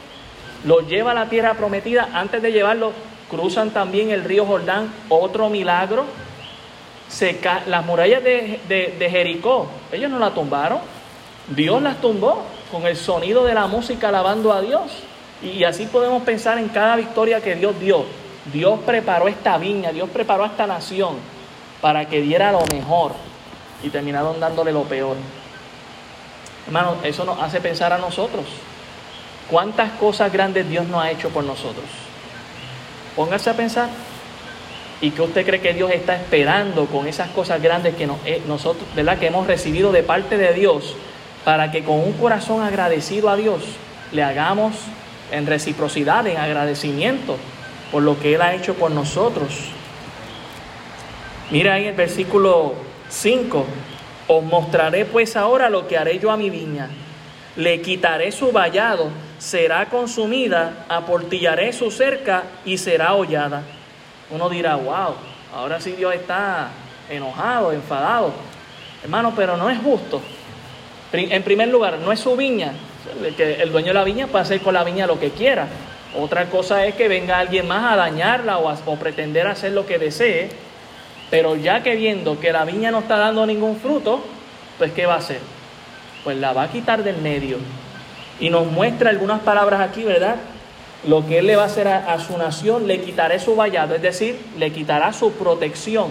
los 0.65 0.87
lleva 0.89 1.13
a 1.13 1.15
la 1.15 1.29
tierra 1.29 1.55
prometida, 1.55 2.09
antes 2.13 2.41
de 2.43 2.53
llevarlo 2.53 2.93
cruzan 3.31 3.71
también 3.71 4.11
el 4.11 4.25
río 4.25 4.47
Jordán, 4.47 4.93
otro 5.09 5.49
milagro, 5.49 6.05
las 7.67 7.87
murallas 7.87 8.23
de, 8.23 8.61
de 8.69 9.11
Jericó, 9.11 9.67
ellos 9.93 10.11
no 10.11 10.19
la 10.19 10.31
tumbaron, 10.31 10.79
Dios 11.49 11.83
las 11.83 12.01
tumbó 12.01 12.43
con 12.71 12.87
el 12.87 12.97
sonido 12.97 13.45
de 13.45 13.55
la 13.55 13.67
música 13.67 14.09
alabando 14.09 14.53
a 14.53 14.61
Dios. 14.61 14.83
Y 15.43 15.65
así 15.65 15.87
podemos 15.87 16.23
pensar 16.23 16.59
en 16.59 16.69
cada 16.69 16.97
victoria 16.97 17.41
que 17.41 17.55
Dios 17.55 17.79
dio. 17.79 18.05
Dios 18.53 18.81
preparó 18.85 19.29
esta 19.29 19.59
viña, 19.59 19.93
Dios 19.93 20.09
preparó 20.11 20.45
a 20.45 20.49
esta 20.49 20.67
nación 20.67 21.17
para 21.81 22.09
que 22.09 22.23
diera 22.23 22.51
lo 22.53 22.65
mejor 22.67 23.13
y 23.83 23.91
terminaron 23.91 24.41
dándole 24.41 24.73
lo 24.73 24.83
peor. 24.85 25.17
Hermano, 26.67 26.97
eso 27.03 27.25
nos 27.25 27.41
hace 27.41 27.61
pensar 27.61 27.93
a 27.93 27.99
nosotros. 27.99 28.45
¿Cuántas 29.51 29.93
cosas 29.93 30.33
grandes 30.33 30.69
Dios 30.69 30.87
no 30.87 31.01
ha 31.01 31.11
hecho 31.11 31.29
por 31.29 31.45
nosotros? 31.45 31.85
Póngase 33.15 33.51
a 33.51 33.55
pensar. 33.55 33.89
¿Y 35.01 35.11
qué 35.11 35.23
usted 35.23 35.45
cree 35.45 35.61
que 35.61 35.75
Dios 35.75 35.91
está 35.91 36.15
esperando 36.17 36.87
con 36.87 37.07
esas 37.07 37.29
cosas 37.31 37.61
grandes 37.61 37.95
que 37.95 38.09
eh, 38.25 38.43
nosotros, 38.47 38.89
¿verdad? 38.95 39.19
que 39.19 39.27
hemos 39.27 39.47
recibido 39.47 39.93
de 39.93 40.03
parte 40.03 40.39
de 40.39 40.55
Dios 40.55 40.97
para 41.45 41.71
que 41.71 41.85
con 41.85 41.99
un 41.99 42.13
corazón 42.15 42.63
agradecido 42.63 43.29
a 43.29 43.37
Dios 43.37 43.63
le 44.13 44.23
hagamos 44.23 44.75
en 45.31 45.47
reciprocidad, 45.47 46.27
en 46.27 46.39
agradecimiento 46.39 47.37
por 47.93 48.03
lo 48.03 48.19
que 48.19 48.35
Él 48.35 48.43
ha 48.43 48.55
hecho 48.55 48.75
por 48.75 48.91
nosotros? 48.91 49.69
Mira 51.51 51.75
ahí 51.75 51.87
el 51.87 51.95
versículo 51.95 52.75
5. 53.11 53.67
Os 54.27 54.43
mostraré 54.43 55.05
pues 55.05 55.37
ahora 55.37 55.69
lo 55.69 55.87
que 55.87 55.99
haré 55.99 56.19
yo 56.19 56.31
a 56.31 56.37
mi 56.37 56.49
viña. 56.49 56.89
Le 57.57 57.81
quitaré 57.83 58.33
su 58.33 58.51
vallado, 58.53 59.11
será 59.39 59.87
consumida, 59.87 60.87
aportillaré 60.89 61.73
su 61.73 61.91
cerca 61.91 62.45
y 62.65 62.79
será 62.79 63.15
hollada. 63.15 63.63
Uno 64.31 64.49
dirá, 64.49 64.77
wow, 64.77 65.15
ahora 65.55 65.81
sí 65.81 65.93
Dios 65.93 66.15
está 66.15 66.71
enojado, 67.11 67.73
enfadado. 67.73 68.33
Hermano, 69.03 69.35
pero 69.37 69.57
no 69.57 69.69
es 69.69 69.79
justo. 69.79 70.23
En 71.13 71.43
primer 71.43 71.69
lugar, 71.69 71.99
no 71.99 72.11
es 72.11 72.19
su 72.19 72.35
viña. 72.35 72.73
El 73.39 73.71
dueño 73.71 73.89
de 73.89 73.95
la 73.95 74.05
viña 74.05 74.27
puede 74.27 74.43
hacer 74.43 74.61
con 74.61 74.75
la 74.75 74.83
viña 74.83 75.07
lo 75.07 75.21
que 75.21 75.31
quiera. 75.31 75.69
Otra 76.19 76.47
cosa 76.47 76.87
es 76.87 76.95
que 76.95 77.07
venga 77.07 77.39
alguien 77.39 77.69
más 77.69 77.93
a 77.93 77.97
dañarla 77.97 78.59
o, 78.59 78.73
o 78.73 78.97
pretender 78.97 79.47
hacer 79.47 79.73
lo 79.73 79.85
que 79.85 79.99
desee 79.99 80.64
pero 81.31 81.57
ya 81.57 81.83
que 81.83 81.97
viendo 81.97 82.39
que 82.39 82.53
la 82.53 82.65
viña 82.65 82.91
no 82.91 83.01
está 83.01 83.19
dando 83.19 83.47
ningún 83.47 83.77
fruto, 83.77 84.23
pues 84.79 84.93
¿qué 84.93 85.07
va 85.07 85.15
a 85.15 85.19
hacer? 85.19 85.41
Pues 86.23 86.37
la 86.37 86.53
va 86.53 86.65
a 86.65 86.71
quitar 86.71 87.03
del 87.03 87.19
medio. 87.19 87.59
Y 88.41 88.51
nos 88.51 88.67
muestra 88.67 89.11
algunas 89.11 89.41
palabras 89.41 89.81
aquí, 89.81 90.03
¿verdad? 90.03 90.37
Lo 91.07 91.27
que 91.27 91.39
él 91.39 91.47
le 91.47 91.57
va 91.57 91.65
a 91.65 91.67
hacer 91.67 91.87
a, 91.89 92.19
su 92.19 92.37
nación, 92.39 92.87
le 92.87 93.01
quitaré 93.01 93.39
su 93.39 93.55
vallado, 93.55 93.95
es 93.95 94.03
decir, 94.03 94.39
le 94.59 94.73
quitará 94.73 95.13
su 95.13 95.33
protección, 95.33 96.09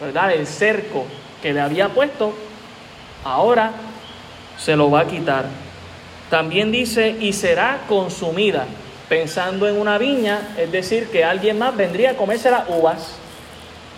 ¿verdad? 0.00 0.32
El 0.32 0.46
cerco 0.46 1.04
que 1.42 1.52
le 1.52 1.60
había 1.60 1.88
puesto, 1.88 2.34
ahora 3.24 3.72
se 4.58 4.76
lo 4.76 4.90
va 4.90 5.00
a 5.00 5.06
quitar. 5.06 5.46
También 6.28 6.70
dice, 6.70 7.16
y 7.18 7.32
será 7.32 7.80
consumida, 7.88 8.66
pensando 9.08 9.66
en 9.68 9.80
una 9.80 9.96
viña, 9.96 10.54
es 10.58 10.70
decir, 10.70 11.08
que 11.08 11.24
alguien 11.24 11.58
más 11.58 11.74
vendría 11.76 12.10
a 12.10 12.14
comerse 12.14 12.50
las 12.50 12.68
uvas 12.68 13.16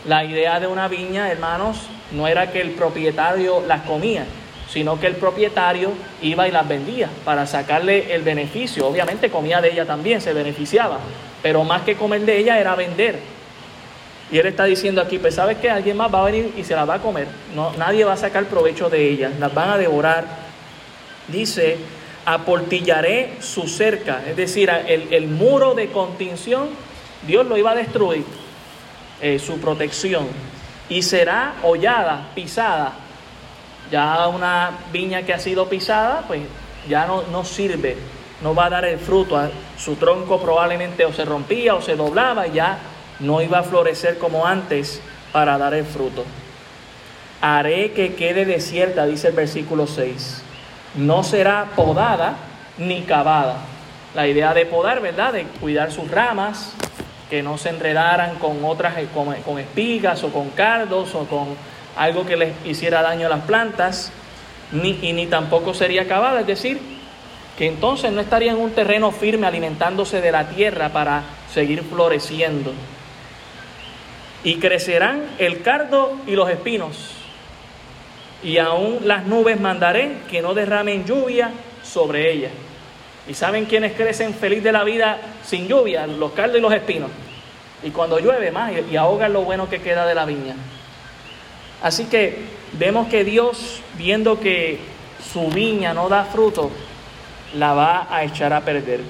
la 0.06 0.24
idea 0.24 0.60
de 0.60 0.66
una 0.66 0.88
viña, 0.88 1.30
hermanos, 1.30 1.78
no 2.12 2.26
era 2.28 2.50
que 2.50 2.60
el 2.60 2.70
propietario 2.70 3.62
las 3.66 3.82
comía, 3.82 4.24
sino 4.70 5.00
que 5.00 5.06
el 5.06 5.16
propietario 5.16 5.92
iba 6.22 6.46
y 6.48 6.50
las 6.50 6.66
vendía 6.66 7.08
para 7.24 7.46
sacarle 7.46 8.14
el 8.14 8.22
beneficio. 8.22 8.86
Obviamente 8.86 9.30
comía 9.30 9.60
de 9.60 9.72
ella 9.72 9.86
también, 9.86 10.20
se 10.20 10.32
beneficiaba, 10.32 10.98
pero 11.42 11.64
más 11.64 11.82
que 11.82 11.96
comer 11.96 12.22
de 12.22 12.38
ella 12.38 12.58
era 12.58 12.74
vender. 12.74 13.18
Y 14.30 14.38
él 14.38 14.46
está 14.46 14.64
diciendo 14.64 15.00
aquí, 15.00 15.18
pues 15.18 15.34
sabes 15.34 15.56
que 15.56 15.70
alguien 15.70 15.96
más 15.96 16.12
va 16.14 16.20
a 16.20 16.24
venir 16.24 16.52
y 16.56 16.64
se 16.64 16.74
la 16.74 16.84
va 16.84 16.94
a 16.94 16.98
comer. 16.98 17.26
No, 17.54 17.72
nadie 17.78 18.04
va 18.04 18.12
a 18.12 18.16
sacar 18.16 18.44
provecho 18.44 18.90
de 18.90 19.08
ellas, 19.08 19.32
las 19.38 19.52
van 19.54 19.70
a 19.70 19.78
devorar. 19.78 20.26
Dice, 21.28 21.78
aportillaré 22.26 23.36
su 23.40 23.66
cerca, 23.68 24.22
es 24.28 24.36
decir, 24.36 24.70
el, 24.86 25.12
el 25.12 25.28
muro 25.28 25.74
de 25.74 25.88
contención, 25.88 26.68
Dios 27.26 27.46
lo 27.46 27.56
iba 27.56 27.70
a 27.70 27.74
destruir, 27.74 28.24
eh, 29.20 29.38
su 29.38 29.58
protección, 29.60 30.26
y 30.88 31.02
será 31.02 31.54
hollada, 31.62 32.28
pisada. 32.34 32.92
Ya 33.90 34.28
una 34.28 34.70
viña 34.92 35.22
que 35.22 35.32
ha 35.32 35.38
sido 35.38 35.68
pisada, 35.68 36.24
pues 36.26 36.42
ya 36.88 37.06
no, 37.06 37.22
no 37.30 37.44
sirve, 37.44 37.96
no 38.42 38.54
va 38.54 38.66
a 38.66 38.70
dar 38.70 38.84
el 38.84 38.98
fruto. 38.98 39.38
Su 39.78 39.96
tronco 39.96 40.40
probablemente 40.40 41.04
o 41.04 41.12
se 41.12 41.24
rompía 41.24 41.74
o 41.74 41.82
se 41.82 41.96
doblaba 41.96 42.46
y 42.46 42.52
ya 42.52 42.78
no 43.20 43.40
iba 43.40 43.60
a 43.60 43.62
florecer 43.62 44.18
como 44.18 44.46
antes 44.46 45.00
para 45.32 45.58
dar 45.58 45.74
el 45.74 45.84
fruto. 45.84 46.24
Haré 47.40 47.92
que 47.92 48.14
quede 48.14 48.44
desierta, 48.44 49.06
dice 49.06 49.28
el 49.28 49.34
versículo 49.34 49.86
6 49.86 50.42
no 50.94 51.22
será 51.22 51.66
podada 51.76 52.36
ni 52.76 53.02
cavada. 53.02 53.56
La 54.14 54.26
idea 54.26 54.54
de 54.54 54.66
podar, 54.66 55.00
¿verdad? 55.00 55.32
De 55.32 55.44
cuidar 55.44 55.92
sus 55.92 56.10
ramas, 56.10 56.74
que 57.30 57.42
no 57.42 57.58
se 57.58 57.70
enredaran 57.70 58.36
con 58.36 58.64
otras, 58.64 58.96
eh, 58.98 59.08
con, 59.12 59.58
espigas 59.58 60.24
o 60.24 60.32
con 60.32 60.50
cardos 60.50 61.14
o 61.14 61.24
con 61.26 61.56
algo 61.96 62.24
que 62.24 62.36
les 62.36 62.52
hiciera 62.64 63.02
daño 63.02 63.26
a 63.26 63.30
las 63.30 63.44
plantas, 63.44 64.12
ni, 64.72 64.98
y 65.02 65.12
ni 65.12 65.26
tampoco 65.26 65.74
sería 65.74 66.06
cavada, 66.06 66.40
es 66.40 66.46
decir, 66.46 66.80
que 67.56 67.66
entonces 67.66 68.12
no 68.12 68.20
estaría 68.20 68.52
en 68.52 68.58
un 68.58 68.70
terreno 68.70 69.10
firme 69.10 69.46
alimentándose 69.46 70.20
de 70.20 70.32
la 70.32 70.48
tierra 70.48 70.90
para 70.90 71.22
seguir 71.52 71.82
floreciendo. 71.82 72.72
Y 74.44 74.56
crecerán 74.56 75.24
el 75.38 75.62
cardo 75.62 76.16
y 76.26 76.32
los 76.32 76.48
espinos 76.48 77.18
y 78.42 78.58
aún 78.58 79.00
las 79.04 79.26
nubes 79.26 79.60
mandaré 79.60 80.18
que 80.30 80.42
no 80.42 80.54
derramen 80.54 81.04
lluvia 81.04 81.50
sobre 81.82 82.32
ellas. 82.32 82.52
¿Y 83.28 83.34
saben 83.34 83.66
quiénes 83.66 83.92
crecen 83.92 84.32
feliz 84.32 84.62
de 84.62 84.72
la 84.72 84.84
vida 84.84 85.20
sin 85.44 85.68
lluvia? 85.68 86.06
Los 86.06 86.32
cardos 86.32 86.56
y 86.58 86.62
los 86.62 86.72
espinos. 86.72 87.10
Y 87.82 87.90
cuando 87.90 88.18
llueve 88.18 88.50
más 88.50 88.72
y 88.90 88.96
ahogan 88.96 89.34
lo 89.34 89.42
bueno 89.42 89.68
que 89.68 89.82
queda 89.82 90.06
de 90.06 90.14
la 90.14 90.24
viña. 90.24 90.56
Así 91.82 92.06
que 92.06 92.38
vemos 92.72 93.08
que 93.08 93.24
Dios, 93.24 93.82
viendo 93.98 94.40
que 94.40 94.80
su 95.32 95.48
viña 95.48 95.92
no 95.92 96.08
da 96.08 96.24
fruto, 96.24 96.70
la 97.54 97.74
va 97.74 98.06
a 98.10 98.24
echar 98.24 98.52
a 98.52 98.62
perder. 98.62 99.00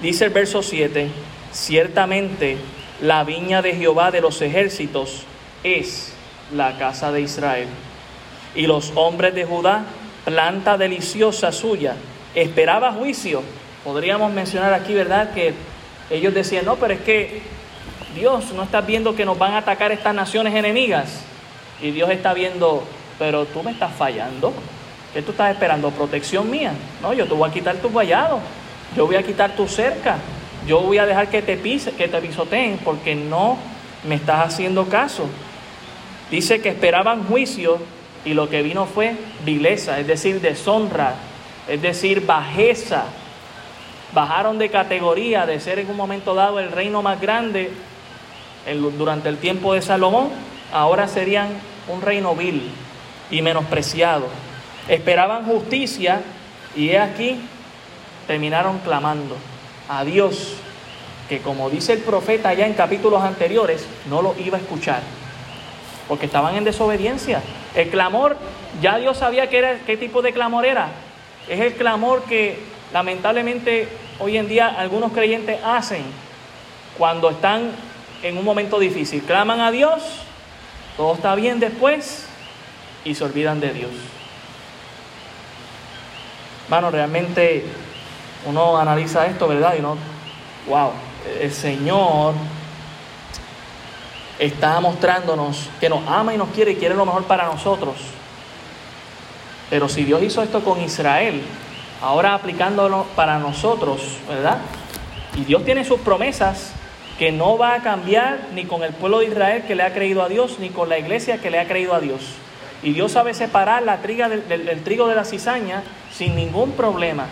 Dice 0.00 0.24
el 0.24 0.30
verso 0.30 0.62
7, 0.62 1.08
ciertamente 1.52 2.56
la 3.02 3.22
viña 3.22 3.62
de 3.62 3.74
Jehová 3.74 4.10
de 4.10 4.20
los 4.20 4.40
ejércitos 4.40 5.24
es 5.62 6.14
la 6.54 6.78
casa 6.78 7.12
de 7.12 7.20
Israel. 7.20 7.68
Y 8.54 8.66
los 8.66 8.92
hombres 8.94 9.34
de 9.34 9.44
Judá, 9.44 9.84
planta 10.24 10.76
deliciosa 10.76 11.52
suya, 11.52 11.96
esperaba 12.34 12.92
juicio. 12.92 13.42
Podríamos 13.84 14.32
mencionar 14.32 14.72
aquí, 14.74 14.94
¿verdad? 14.94 15.32
Que 15.32 15.54
ellos 16.10 16.34
decían, 16.34 16.64
no, 16.64 16.76
pero 16.76 16.94
es 16.94 17.00
que 17.00 17.42
Dios, 18.14 18.52
¿no 18.52 18.62
estás 18.62 18.86
viendo 18.86 19.14
que 19.16 19.24
nos 19.24 19.38
van 19.38 19.54
a 19.54 19.58
atacar 19.58 19.92
estas 19.92 20.14
naciones 20.14 20.54
enemigas? 20.54 21.20
Y 21.80 21.90
Dios 21.90 22.10
está 22.10 22.34
viendo, 22.34 22.84
pero 23.18 23.44
tú 23.46 23.62
me 23.62 23.72
estás 23.72 23.92
fallando. 23.92 24.52
¿Qué 25.12 25.22
tú 25.22 25.32
estás 25.32 25.52
esperando? 25.52 25.90
¿Protección 25.90 26.50
mía? 26.50 26.72
No, 27.02 27.12
yo 27.12 27.26
te 27.26 27.34
voy 27.34 27.48
a 27.48 27.52
quitar 27.52 27.76
tu 27.76 27.90
vallado. 27.90 28.40
Yo 28.96 29.06
voy 29.06 29.16
a 29.16 29.22
quitar 29.22 29.56
tu 29.56 29.66
cerca. 29.66 30.16
Yo 30.66 30.80
voy 30.80 30.98
a 30.98 31.06
dejar 31.06 31.28
que 31.28 31.42
te 31.42 31.56
pise, 31.56 31.92
que 31.92 32.08
te 32.08 32.20
pisoteen, 32.20 32.78
porque 32.84 33.14
no 33.14 33.58
me 34.08 34.14
estás 34.14 34.46
haciendo 34.46 34.86
caso. 34.88 35.26
Dice 36.30 36.60
que 36.62 36.70
esperaban 36.70 37.24
juicio 37.24 37.78
y 38.24 38.34
lo 38.34 38.48
que 38.48 38.62
vino 38.62 38.86
fue 38.86 39.16
vileza, 39.44 39.98
es 39.98 40.06
decir, 40.06 40.40
deshonra, 40.40 41.14
es 41.68 41.80
decir, 41.82 42.26
bajeza. 42.26 43.04
Bajaron 44.12 44.58
de 44.58 44.68
categoría 44.68 45.46
de 45.46 45.58
ser 45.58 45.78
en 45.78 45.90
un 45.90 45.96
momento 45.96 46.34
dado 46.34 46.60
el 46.60 46.70
reino 46.70 47.02
más 47.02 47.20
grande 47.20 47.72
durante 48.98 49.28
el 49.28 49.38
tiempo 49.38 49.72
de 49.74 49.82
Salomón, 49.82 50.28
ahora 50.72 51.08
serían 51.08 51.48
un 51.88 52.02
reino 52.02 52.34
vil 52.34 52.70
y 53.30 53.40
menospreciado. 53.42 54.26
Esperaban 54.88 55.46
justicia 55.46 56.20
y 56.76 56.90
he 56.90 56.98
aquí 56.98 57.40
terminaron 58.26 58.78
clamando 58.80 59.36
a 59.88 60.04
Dios, 60.04 60.54
que 61.28 61.40
como 61.40 61.70
dice 61.70 61.94
el 61.94 62.00
profeta 62.00 62.52
ya 62.52 62.66
en 62.66 62.74
capítulos 62.74 63.22
anteriores, 63.22 63.86
no 64.10 64.20
lo 64.20 64.34
iba 64.38 64.58
a 64.58 64.60
escuchar 64.60 65.00
porque 66.08 66.26
estaban 66.26 66.54
en 66.56 66.64
desobediencia. 66.64 67.42
El 67.74 67.88
clamor, 67.88 68.36
ya 68.80 68.98
Dios 68.98 69.16
sabía 69.16 69.48
qué, 69.48 69.58
era, 69.58 69.78
qué 69.86 69.96
tipo 69.96 70.20
de 70.20 70.32
clamor 70.32 70.66
era. 70.66 70.88
Es 71.48 71.60
el 71.60 71.74
clamor 71.74 72.24
que 72.24 72.58
lamentablemente 72.92 73.88
hoy 74.18 74.36
en 74.36 74.48
día 74.48 74.68
algunos 74.68 75.12
creyentes 75.12 75.60
hacen 75.64 76.04
cuando 76.96 77.30
están 77.30 77.72
en 78.22 78.38
un 78.38 78.44
momento 78.44 78.78
difícil. 78.78 79.22
Claman 79.22 79.60
a 79.60 79.70
Dios, 79.70 80.02
todo 80.96 81.14
está 81.14 81.34
bien 81.34 81.58
después 81.58 82.26
y 83.04 83.14
se 83.14 83.24
olvidan 83.24 83.60
de 83.60 83.72
Dios. 83.72 83.90
Bueno, 86.68 86.90
realmente 86.90 87.64
uno 88.46 88.76
analiza 88.78 89.26
esto, 89.26 89.48
¿verdad? 89.48 89.74
Y 89.78 89.82
no, 89.82 89.96
wow, 90.68 90.92
el 91.40 91.52
Señor 91.52 92.34
está 94.38 94.80
mostrándonos 94.80 95.68
que 95.80 95.88
nos 95.88 96.06
ama 96.08 96.34
y 96.34 96.38
nos 96.38 96.48
quiere 96.50 96.72
y 96.72 96.76
quiere 96.76 96.94
lo 96.94 97.04
mejor 97.04 97.24
para 97.24 97.44
nosotros. 97.44 97.96
Pero 99.72 99.88
si 99.88 100.04
Dios 100.04 100.22
hizo 100.22 100.42
esto 100.42 100.60
con 100.60 100.82
Israel, 100.82 101.40
ahora 102.02 102.34
aplicándolo 102.34 103.06
para 103.16 103.38
nosotros, 103.38 104.18
¿verdad? 104.28 104.58
Y 105.34 105.46
Dios 105.46 105.64
tiene 105.64 105.82
sus 105.86 105.98
promesas 106.00 106.74
que 107.18 107.32
no 107.32 107.56
va 107.56 107.76
a 107.76 107.82
cambiar 107.82 108.48
ni 108.54 108.66
con 108.66 108.82
el 108.82 108.92
pueblo 108.92 109.20
de 109.20 109.28
Israel 109.28 109.64
que 109.66 109.74
le 109.74 109.82
ha 109.82 109.94
creído 109.94 110.22
a 110.22 110.28
Dios, 110.28 110.58
ni 110.58 110.68
con 110.68 110.90
la 110.90 110.98
iglesia 110.98 111.38
que 111.38 111.50
le 111.50 111.58
ha 111.58 111.66
creído 111.66 111.94
a 111.94 112.00
Dios. 112.00 112.20
Y 112.82 112.92
Dios 112.92 113.12
sabe 113.12 113.32
separar 113.32 113.82
la 113.82 114.02
triga 114.02 114.28
del, 114.28 114.82
trigo 114.84 115.08
de 115.08 115.14
la 115.14 115.24
cizaña 115.24 115.82
sin 116.12 116.36
ningún 116.36 116.72
problema. 116.72 117.24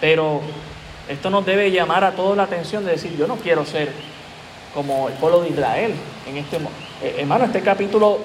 Pero 0.00 0.40
esto 1.08 1.30
nos 1.30 1.46
debe 1.46 1.70
llamar 1.70 2.02
a 2.02 2.16
todos 2.16 2.36
la 2.36 2.42
atención 2.42 2.84
de 2.84 2.90
decir, 2.90 3.16
yo 3.16 3.28
no 3.28 3.36
quiero 3.36 3.64
ser 3.64 3.92
como 4.74 5.06
el 5.06 5.14
pueblo 5.14 5.42
de 5.42 5.50
Israel. 5.50 5.94
En 6.28 6.36
este, 6.36 6.56
eh, 7.00 7.18
hermano, 7.20 7.44
este 7.44 7.60
capítulo 7.60 8.18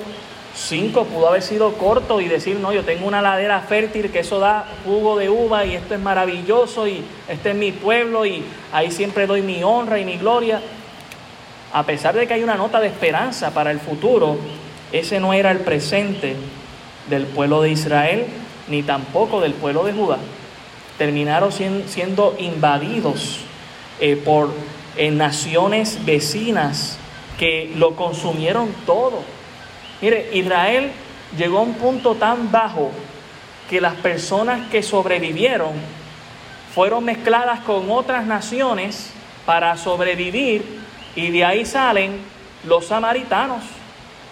5 0.56 1.06
pudo 1.06 1.28
haber 1.28 1.42
sido 1.42 1.74
corto 1.74 2.22
y 2.22 2.28
decir, 2.28 2.58
no, 2.58 2.74
yo 2.74 2.84
tengo 2.84 3.08
una 3.08 3.22
ladera 3.22 3.62
fértil 3.62 4.12
que 4.12 4.20
eso 4.20 4.40
da 4.40 4.66
jugo 4.84 5.18
de 5.18 5.30
uva 5.30 5.66
y 5.66 5.76
esto 5.76 5.94
es 5.94 6.00
maravilloso 6.00 6.88
y 6.88 7.04
este 7.28 7.52
es 7.52 7.56
mi 7.56 7.72
pueblo 7.72 8.26
y 8.26 8.44
ahí 8.72 8.92
siempre 8.92 9.28
doy 9.28 9.42
mi 9.42 9.64
honra 9.64 10.00
y 10.00 10.06
mi 10.06 10.18
gloria. 10.18 10.62
A 11.72 11.84
pesar 11.84 12.16
de 12.16 12.28
que 12.28 12.34
hay 12.34 12.44
una 12.44 12.56
nota 12.56 12.80
de 12.80 12.88
esperanza 12.88 13.52
para 13.54 13.72
el 13.72 13.80
futuro, 13.80 14.38
ese 14.92 15.20
no 15.20 15.34
era 15.34 15.52
el 15.52 15.60
presente 15.60 16.36
del 17.10 17.26
pueblo 17.26 17.62
de 17.62 17.72
Israel 17.72 18.26
ni 18.68 18.84
tampoco 18.84 19.40
del 19.40 19.54
pueblo 19.54 19.84
de 19.84 19.94
Judá. 19.94 20.18
Terminaron 20.98 21.52
siendo 21.52 22.36
invadidos 22.40 23.40
eh, 24.00 24.16
por 24.16 24.52
en 24.98 25.18
naciones 25.18 26.04
vecinas 26.06 26.98
que 27.38 27.72
lo 27.76 27.96
consumieron 27.96 28.74
todo. 28.86 29.24
Mire, 30.02 30.30
Israel 30.34 30.92
llegó 31.38 31.60
a 31.60 31.62
un 31.62 31.74
punto 31.74 32.16
tan 32.16 32.52
bajo 32.52 32.92
que 33.70 33.82
las 33.82 33.96
personas 33.96 34.70
que 34.70 34.82
sobrevivieron 34.82 35.74
fueron 36.74 37.06
mezcladas 37.06 37.60
con 37.62 37.90
otras 37.92 38.26
naciones 38.26 39.12
para 39.46 39.76
sobrevivir 39.78 40.64
y 41.16 41.32
de 41.32 41.44
ahí 41.44 41.66
salen 41.66 42.20
los 42.66 42.88
samaritanos, 42.88 43.64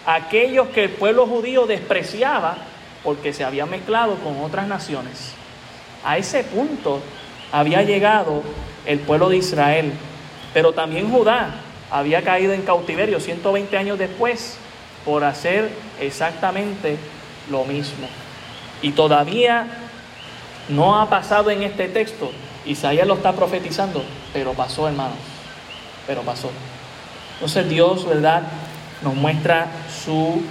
aquellos 0.06 0.68
que 0.70 0.86
el 0.86 0.90
pueblo 0.92 1.26
judío 1.26 1.66
despreciaba 1.66 2.58
porque 3.04 3.34
se 3.34 3.44
habían 3.44 3.70
mezclado 3.70 4.16
con 4.16 4.42
otras 4.42 4.68
naciones. 4.68 5.34
A 6.04 6.18
ese 6.18 6.44
punto 6.44 7.02
había 7.52 7.82
llegado 7.84 8.44
el 8.86 9.00
pueblo 9.00 9.30
de 9.30 9.38
Israel 9.38 9.94
pero 10.58 10.74
también 10.74 11.12
Judá 11.12 11.52
había 11.92 12.24
caído 12.24 12.52
en 12.52 12.64
cautiverio 12.64 13.20
120 13.20 13.78
años 13.78 14.00
después 14.00 14.58
por 15.08 15.24
hacer 15.24 15.72
exactamente 16.02 16.98
lo 17.50 17.64
mismo. 17.64 18.10
Y 18.82 18.92
todavía 18.92 19.68
no 20.68 21.00
ha 21.00 21.10
pasado 21.10 21.50
en 21.50 21.64
este 21.64 21.88
texto. 21.88 22.30
Isaías 22.66 23.08
lo 23.08 23.14
está 23.14 23.32
profetizando, 23.32 24.04
pero 24.34 24.52
pasó, 24.52 24.86
hermanos. 24.86 25.18
Pero 26.06 26.24
pasó. 26.24 26.52
Entonces 27.36 27.70
Dios, 27.70 28.06
¿verdad? 28.06 28.44
Nos 29.02 29.16
muestra 29.16 29.68
su 30.04 30.42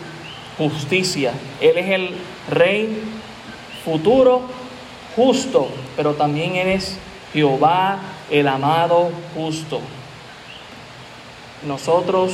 justicia. 0.57 1.33
Él 1.61 1.77
es 1.77 1.91
el 1.91 2.11
rey 2.49 3.03
futuro, 3.85 4.41
justo, 5.15 5.69
pero 5.97 6.15
también 6.15 6.57
Él 6.57 6.69
es 6.69 6.97
Jehová, 7.35 7.99
el 8.31 8.49
amado 8.49 9.11
justo. 9.35 9.81
Nosotros, 11.67 12.33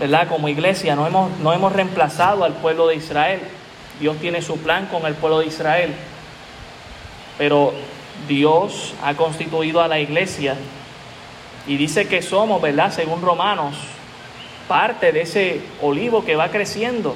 ¿verdad? 0.00 0.28
Como 0.28 0.48
iglesia 0.48 0.96
no 0.96 1.06
hemos, 1.06 1.38
no 1.40 1.52
hemos 1.52 1.72
reemplazado 1.74 2.44
al 2.44 2.54
pueblo 2.54 2.88
de 2.88 2.96
Israel. 2.96 3.40
Dios 4.00 4.16
tiene 4.16 4.40
su 4.40 4.56
plan 4.56 4.86
con 4.86 5.04
el 5.04 5.14
pueblo 5.14 5.40
de 5.40 5.46
Israel. 5.46 5.94
Pero 7.36 7.74
Dios 8.26 8.94
ha 9.04 9.14
constituido 9.14 9.82
a 9.82 9.88
la 9.88 10.00
iglesia 10.00 10.56
y 11.66 11.76
dice 11.76 12.08
que 12.08 12.22
somos, 12.22 12.62
¿verdad? 12.62 12.90
Según 12.90 13.20
Romanos, 13.20 13.76
parte 14.66 15.12
de 15.12 15.20
ese 15.20 15.60
olivo 15.82 16.24
que 16.24 16.34
va 16.34 16.48
creciendo. 16.48 17.14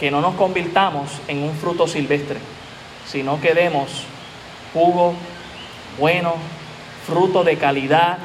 Que 0.00 0.10
no 0.10 0.20
nos 0.20 0.34
convirtamos 0.34 1.08
en 1.28 1.44
un 1.44 1.54
fruto 1.54 1.86
silvestre, 1.86 2.40
sino 3.06 3.40
que 3.40 3.54
demos 3.54 4.06
jugo 4.72 5.14
bueno, 6.00 6.34
fruto 7.06 7.44
de 7.44 7.56
calidad, 7.56 8.18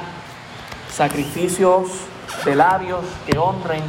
sacrificios 0.92 2.09
de 2.44 2.54
labios 2.54 3.04
que 3.26 3.38
honren 3.38 3.82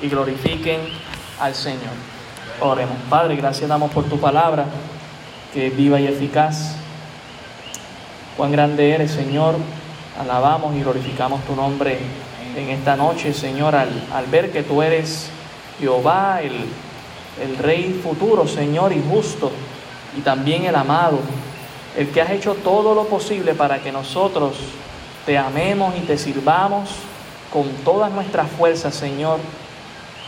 y 0.00 0.08
glorifiquen 0.08 0.80
al 1.40 1.54
Señor. 1.54 1.94
Oremos. 2.60 2.96
Padre, 3.10 3.36
gracias 3.36 3.68
damos 3.68 3.90
por 3.90 4.04
tu 4.04 4.18
palabra, 4.18 4.66
que 5.52 5.68
es 5.68 5.76
viva 5.76 6.00
y 6.00 6.06
eficaz. 6.06 6.76
Cuán 8.36 8.52
grande 8.52 8.92
eres, 8.92 9.10
Señor. 9.10 9.56
Alabamos 10.20 10.74
y 10.76 10.80
glorificamos 10.80 11.44
tu 11.44 11.54
nombre 11.54 11.98
en 12.56 12.70
esta 12.70 12.96
noche, 12.96 13.34
Señor, 13.34 13.74
al, 13.74 13.90
ver 14.30 14.50
que 14.50 14.62
tú 14.62 14.80
eres 14.80 15.28
Jehová, 15.78 16.40
el, 16.42 16.54
el 17.42 17.58
Rey 17.58 18.00
futuro, 18.02 18.48
Señor, 18.48 18.94
y 18.94 19.02
justo, 19.10 19.50
y 20.16 20.22
también 20.22 20.64
el 20.64 20.74
amado, 20.74 21.18
el 21.98 22.08
que 22.08 22.22
has 22.22 22.30
hecho 22.30 22.54
todo 22.54 22.94
lo 22.94 23.04
posible 23.04 23.52
para 23.52 23.82
que 23.82 23.92
nosotros 23.92 24.56
te 25.26 25.36
amemos 25.36 25.94
y 25.98 26.00
te 26.00 26.16
sirvamos 26.16 26.88
con 27.56 27.70
todas 27.86 28.12
nuestras 28.12 28.50
fuerzas, 28.50 28.94
Señor, 28.94 29.40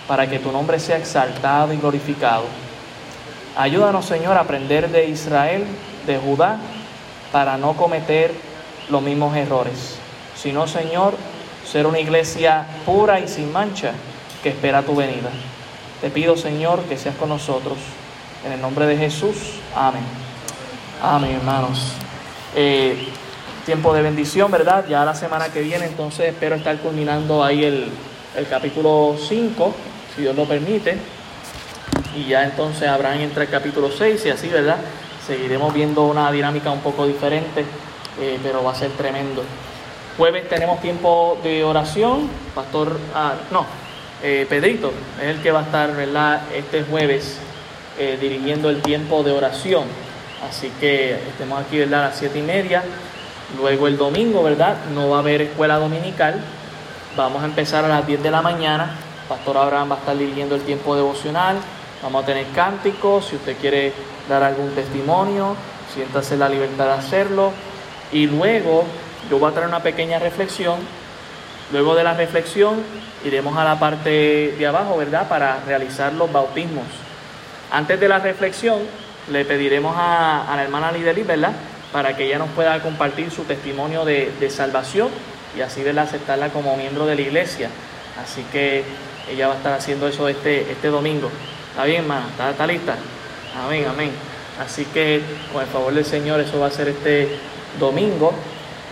para 0.07 0.31
que 0.31 0.39
tu 0.39 0.51
nombre 0.51 0.81
sea 0.81 0.97
exaltado 0.97 1.75
y 1.75 1.77
glorificado. 1.77 2.45
Ayúdanos, 3.55 4.07
Señor, 4.07 4.39
a 4.39 4.41
aprender 4.41 4.89
de 4.89 5.11
Israel, 5.11 5.67
de 6.07 6.17
Judá, 6.17 6.57
para 7.31 7.59
no 7.59 7.75
cometer 7.75 8.33
los 8.89 9.03
mismos 9.03 9.37
errores, 9.37 9.99
sino, 10.37 10.67
Señor, 10.67 11.17
ser 11.71 11.87
una 11.87 11.99
iglesia 12.01 12.65
pura 12.87 13.21
y 13.21 13.29
sin 13.29 13.53
mancha 13.53 13.93
que 14.43 14.49
espera 14.49 14.81
tu 14.81 14.97
venida. 14.97 15.29
Te 16.01 16.09
pido, 16.09 16.35
Señor, 16.35 16.81
que 16.85 16.97
seas 16.97 17.17
con 17.17 17.29
nosotros. 17.29 17.77
En 18.47 18.53
el 18.53 18.63
nombre 18.63 18.87
de 18.87 18.97
Jesús. 18.97 19.37
Amén. 19.77 20.05
Amén, 21.03 21.33
hermanos. 21.33 21.93
Eh, 22.55 23.13
tiempo 23.69 23.93
de 23.93 24.01
bendición, 24.01 24.51
¿verdad? 24.51 24.87
Ya 24.89 25.05
la 25.05 25.15
semana 25.15 25.53
que 25.53 25.61
viene, 25.61 25.85
entonces 25.85 26.31
espero 26.31 26.57
estar 26.57 26.79
culminando 26.79 27.45
ahí 27.45 27.65
el, 27.65 27.91
capítulo 28.49 29.15
5, 29.29 29.75
si 30.17 30.23
Dios 30.23 30.35
lo 30.35 30.47
permite. 30.47 30.97
Y 32.17 32.25
ya 32.29 32.45
entonces 32.45 32.89
habrán 32.89 33.21
entre 33.21 33.45
el 33.45 33.51
capítulo 33.51 33.91
6 33.93 34.25
y 34.25 34.31
así, 34.31 34.49
¿verdad? 34.49 34.79
Seguiremos 35.27 35.75
viendo 35.75 36.05
una 36.05 36.33
dinámica 36.33 36.71
un 36.71 36.81
poco 36.81 37.07
diferente, 37.07 37.67
eh, 38.19 38.39
pero 38.43 38.65
va 38.65 38.73
a 38.73 38.75
ser 38.75 38.91
tremendo. 38.93 39.43
Jueves 40.17 40.49
tenemos 40.49 40.81
tiempo 40.81 41.37
de 41.43 41.63
oración. 41.63 42.31
Pastor, 42.55 42.99
ah, 43.15 43.35
no, 43.51 43.67
eh, 44.23 44.47
Pedrito 44.49 44.95
es 45.21 45.27
el 45.27 45.43
que 45.43 45.51
va 45.53 45.61
a 45.61 45.65
estar, 45.65 45.95
¿verdad? 45.95 46.41
Este 46.55 46.85
jueves 46.85 47.39
dirigiendo 48.19 48.71
el 48.71 48.81
tiempo 48.81 49.23
de 49.23 49.33
oración. 49.33 49.85
Así 50.49 50.73
que 50.81 51.15
estemos 51.15 51.61
aquí, 51.61 51.81
¿verdad? 51.81 52.05
A 52.05 52.09
las 52.09 52.19
siete 52.19 52.39
y 52.39 52.43
media. 52.43 52.83
Luego 53.57 53.87
el 53.89 53.97
domingo, 53.97 54.43
¿verdad? 54.43 54.77
No 54.95 55.11
va 55.11 55.17
a 55.17 55.21
haber 55.21 55.41
escuela 55.41 55.79
dominical. 55.79 56.41
Vamos 57.17 57.43
a 57.43 57.47
empezar 57.47 57.85
a 57.85 57.89
las 57.89 58.07
10 58.07 58.23
de 58.23 58.31
la 58.31 58.43
mañana. 58.43 58.91
Pastor 59.29 59.57
Abraham 59.57 59.91
va 59.93 59.95
a 59.97 59.99
estar 59.99 60.17
dirigiendo 60.17 60.55
el 60.55 60.63
tiempo 60.63 60.95
devocional. 60.95 61.57
Vamos 62.03 62.23
a 62.23 62.27
tener 62.27 62.47
cánticos. 62.55 63.27
Si 63.27 63.37
usted 63.37 63.57
quiere 63.57 63.93
dar 64.29 64.43
algún 64.43 64.71
testimonio, 64.75 65.57
siéntase 65.95 66.37
la 66.37 66.49
libertad 66.49 66.87
de 66.87 66.93
hacerlo. 66.93 67.53
Y 68.13 68.27
luego 68.27 68.85
yo 69.31 69.39
voy 69.39 69.51
a 69.51 69.55
traer 69.55 69.69
una 69.69 69.83
pequeña 69.83 70.19
reflexión. 70.19 70.77
Luego 71.73 71.95
de 71.95 72.05
la 72.05 72.15
reflexión 72.15 72.83
iremos 73.25 73.57
a 73.57 73.65
la 73.65 73.79
parte 73.79 74.55
de 74.59 74.67
abajo, 74.67 74.97
¿verdad? 74.97 75.29
Para 75.29 75.61
realizar 75.67 76.13
los 76.13 76.31
bautismos. 76.31 76.85
Antes 77.71 78.01
de 78.01 78.09
la 78.09 78.19
reflexión, 78.19 78.79
le 79.31 79.45
pediremos 79.45 79.95
a, 79.99 80.55
la 80.57 80.63
hermana 80.63 80.91
Lideli, 80.93 81.23
¿verdad? 81.23 81.53
Para 81.93 82.17
que 82.17 82.27
ella 82.27 82.39
nos 82.39 82.51
pueda 82.51 82.83
compartir 82.83 83.31
su 83.31 83.45
testimonio 83.45 84.05
de, 84.05 84.51
salvación 84.51 85.09
y 85.57 85.61
así, 85.61 85.83
¿verdad? 85.83 86.05
Aceptarla 86.05 86.51
como 86.51 86.77
miembro 86.77 87.07
de 87.07 87.15
la 87.15 87.23
iglesia. 87.23 87.71
Así 88.23 88.45
que 88.53 88.85
ella 89.31 89.49
va 89.49 89.55
a 89.55 89.57
estar 89.57 89.73
haciendo 89.73 90.09
eso 90.09 90.29
este, 90.29 90.71
este 90.71 90.89
domingo. 90.89 91.31
¿Está 91.71 91.85
bien, 91.85 92.03
hermana? 92.03 92.27
¿Está, 92.51 92.67
lista? 92.67 92.97
Amén, 93.57 93.87
amén. 93.89 94.11
Así 94.61 94.85
que, 94.87 95.23
con 95.53 95.63
el 95.63 95.69
favor 95.69 95.95
del 95.95 96.05
Señor, 96.05 96.41
eso 96.41 96.59
va 96.61 96.67
a 96.67 96.71
ser 96.71 96.89
este 96.89 97.29
domingo. 97.79 98.33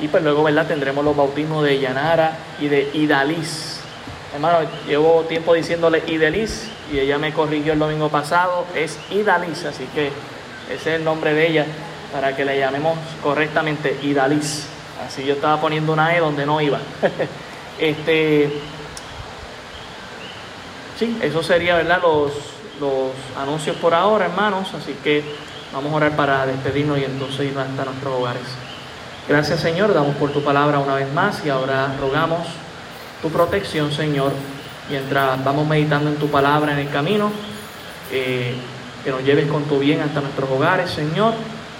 Y 0.01 0.09
pues 0.09 0.23
luego, 0.23 0.45
¿verdad? 0.45 0.67
Tendremos 0.67 1.05
los 1.05 1.17
bautismos 1.17 1.65
de 1.65 1.79
Yanara 1.79 2.37
y 2.61 2.69
de 2.69 2.91
Idalis. 2.95 3.81
Hermano, 4.35 4.69
llevo 4.87 5.23
tiempo 5.23 5.55
diciéndole 5.55 6.03
Idalis 6.07 6.69
y 6.93 6.99
ella 6.99 7.19
me 7.19 7.33
corrigió 7.33 7.73
el 7.73 7.79
domingo 7.79 8.09
pasado, 8.09 8.67
es 8.75 8.99
Idalis, 9.11 9.65
así 9.65 9.89
que 9.95 10.09
ese 10.71 10.91
es 10.91 10.99
el 10.99 11.05
nombre 11.05 11.33
de 11.33 11.47
ella 11.47 11.67
para 12.17 12.35
que 12.35 12.47
le 12.47 12.59
llamemos 12.59 12.97
correctamente 13.23 13.99
Idalis. 14.03 14.67
Así 15.07 15.23
yo 15.23 15.35
estaba 15.35 15.61
poniendo 15.61 15.93
una 15.93 16.17
E 16.17 16.21
donde 16.21 16.47
no 16.47 16.63
iba. 16.63 16.79
este, 17.79 18.51
sí, 20.99 21.19
eso 21.21 21.43
sería, 21.43 21.77
¿verdad? 21.77 22.01
Los, 22.01 22.33
los 22.81 23.11
anuncios 23.39 23.77
por 23.77 23.93
ahora, 23.93 24.25
hermanos. 24.25 24.73
Así 24.73 24.97
que 25.05 25.23
vamos 25.75 25.93
a 25.93 25.97
orar 25.97 26.17
para 26.17 26.47
despedirnos 26.47 26.99
y 26.99 27.05
entonces 27.05 27.53
ir 27.53 27.59
hasta 27.59 27.85
nuestros 27.85 28.15
hogares. 28.15 28.47
Gracias, 29.29 29.61
Señor. 29.61 29.93
Damos 29.93 30.17
por 30.17 30.31
tu 30.31 30.43
palabra 30.43 30.79
una 30.79 30.95
vez 30.95 31.13
más 31.13 31.45
y 31.45 31.51
ahora 31.51 31.95
rogamos 32.01 32.47
tu 33.21 33.29
protección, 33.29 33.93
Señor 33.93 34.33
mientras 34.89 35.43
vamos 35.45 35.67
meditando 35.67 36.11
en 36.11 36.17
tu 36.17 36.29
palabra 36.29 36.73
en 36.73 36.79
el 36.79 36.91
camino, 36.91 37.31
eh, 38.13 38.55
que 39.05 39.11
nos 39.11 39.23
lleves 39.23 39.49
con 39.49 39.65
tu 39.65 39.79
bien 39.79 40.01
hasta 40.01 40.21
nuestros 40.21 40.49
hogares, 40.51 40.91
Señor, 40.91 41.35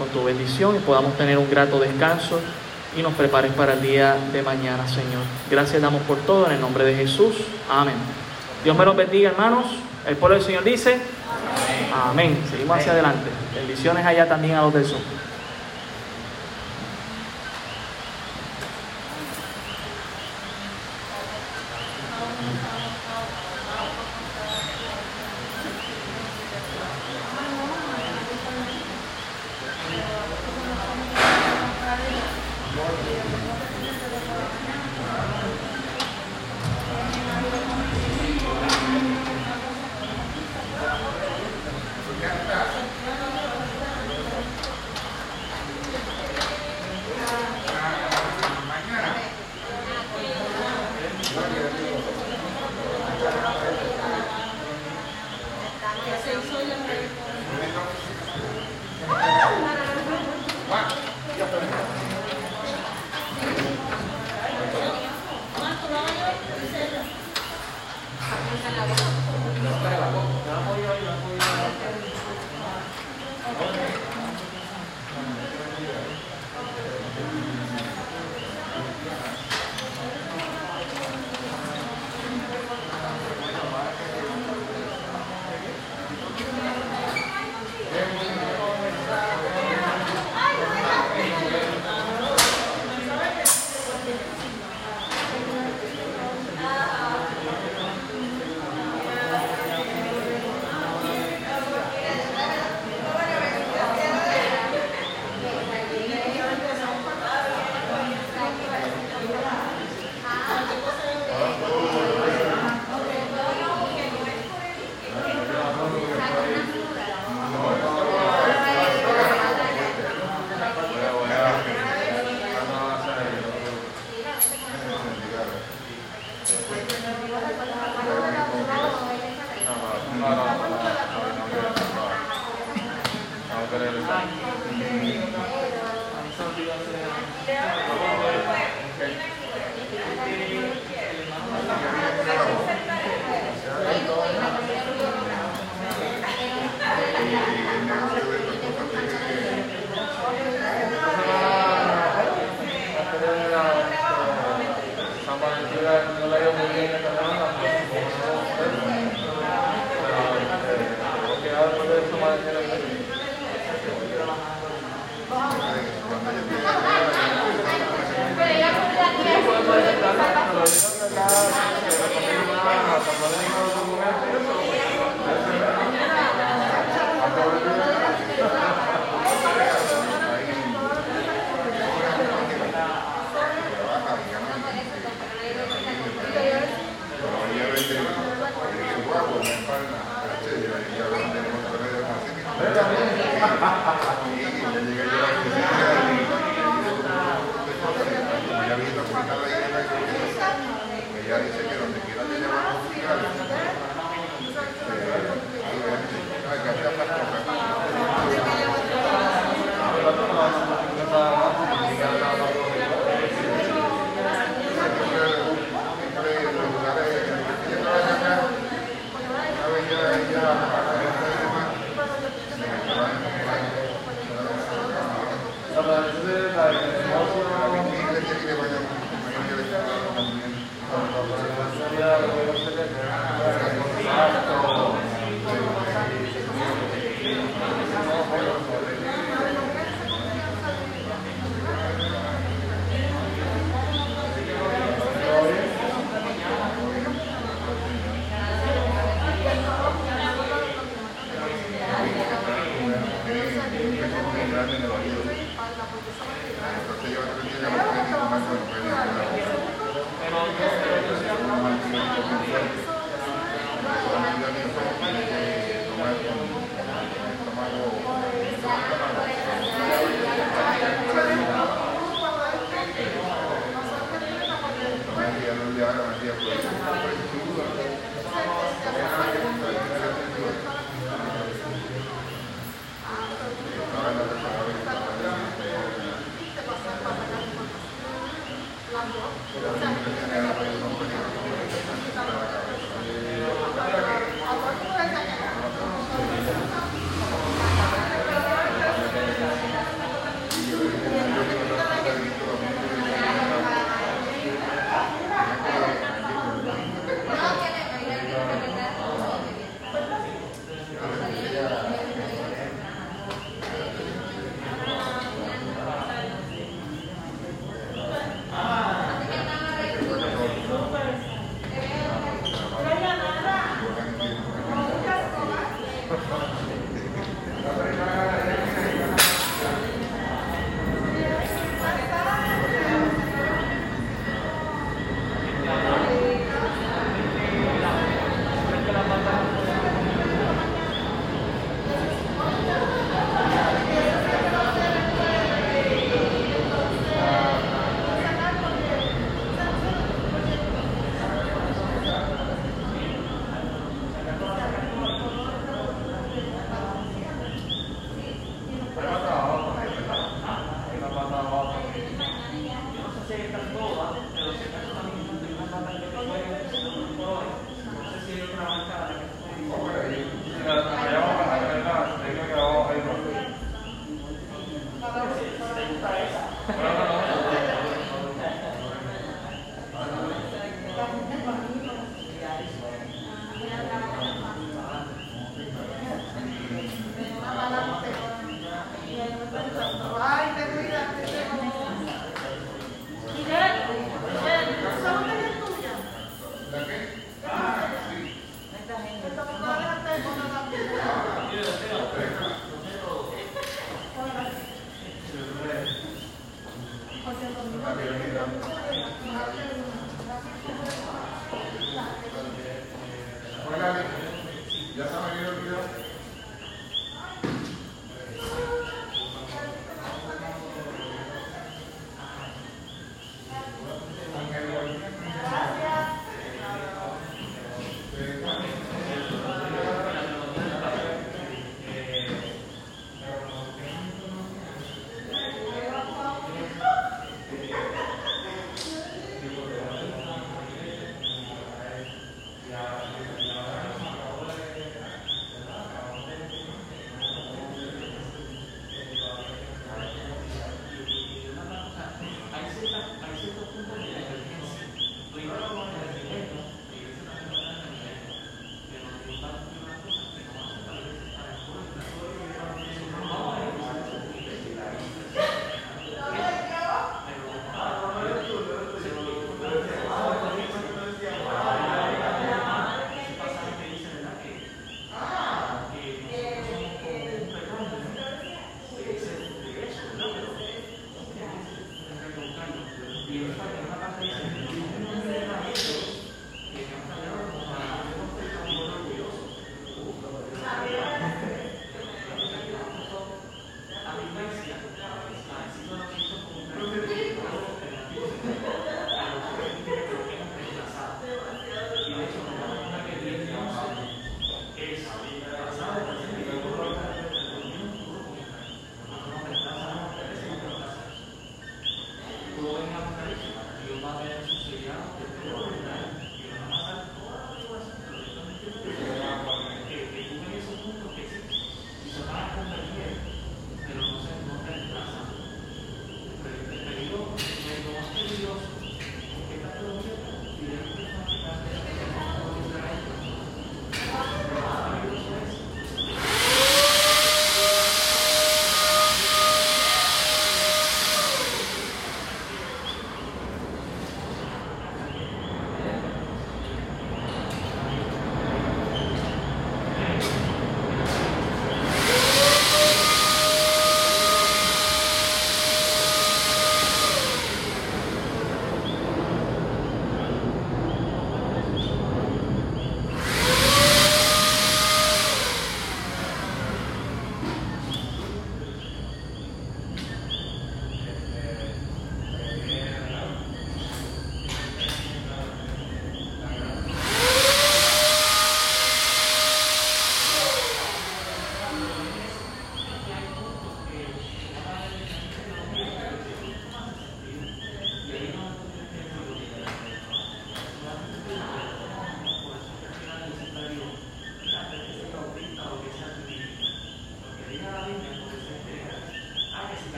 con 0.00 0.08
tu 0.08 0.24
bendición 0.24 0.76
y 0.76 0.78
podamos 0.78 1.14
tener 1.18 1.36
un 1.36 1.50
grato 1.50 1.78
descanso 1.78 2.40
y 2.96 3.02
nos 3.02 3.12
prepares 3.12 3.52
para 3.52 3.74
el 3.74 3.82
día 3.82 4.16
de 4.32 4.42
mañana, 4.42 4.88
Señor. 4.88 5.22
Gracias 5.50 5.82
damos 5.82 6.00
por 6.02 6.16
todo 6.20 6.46
en 6.46 6.52
el 6.52 6.60
nombre 6.60 6.84
de 6.84 6.94
Jesús. 6.96 7.34
Amén. 7.70 7.96
Dios 8.64 8.74
me 8.78 8.86
los 8.86 8.96
bendiga, 8.96 9.28
hermanos. 9.28 9.66
El 10.08 10.16
pueblo 10.16 10.36
del 10.36 10.44
Señor 10.46 10.64
dice, 10.64 10.98
amén. 12.08 12.38
Seguimos 12.50 12.78
hacia 12.78 12.92
adelante. 12.92 13.28
Bendiciones 13.54 14.06
allá 14.06 14.26
también 14.26 14.56
a 14.56 14.62
los 14.62 14.72
del 14.72 14.86
sur. 14.86 15.00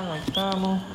Estamos, 0.00 0.18
estamos. 0.26 0.89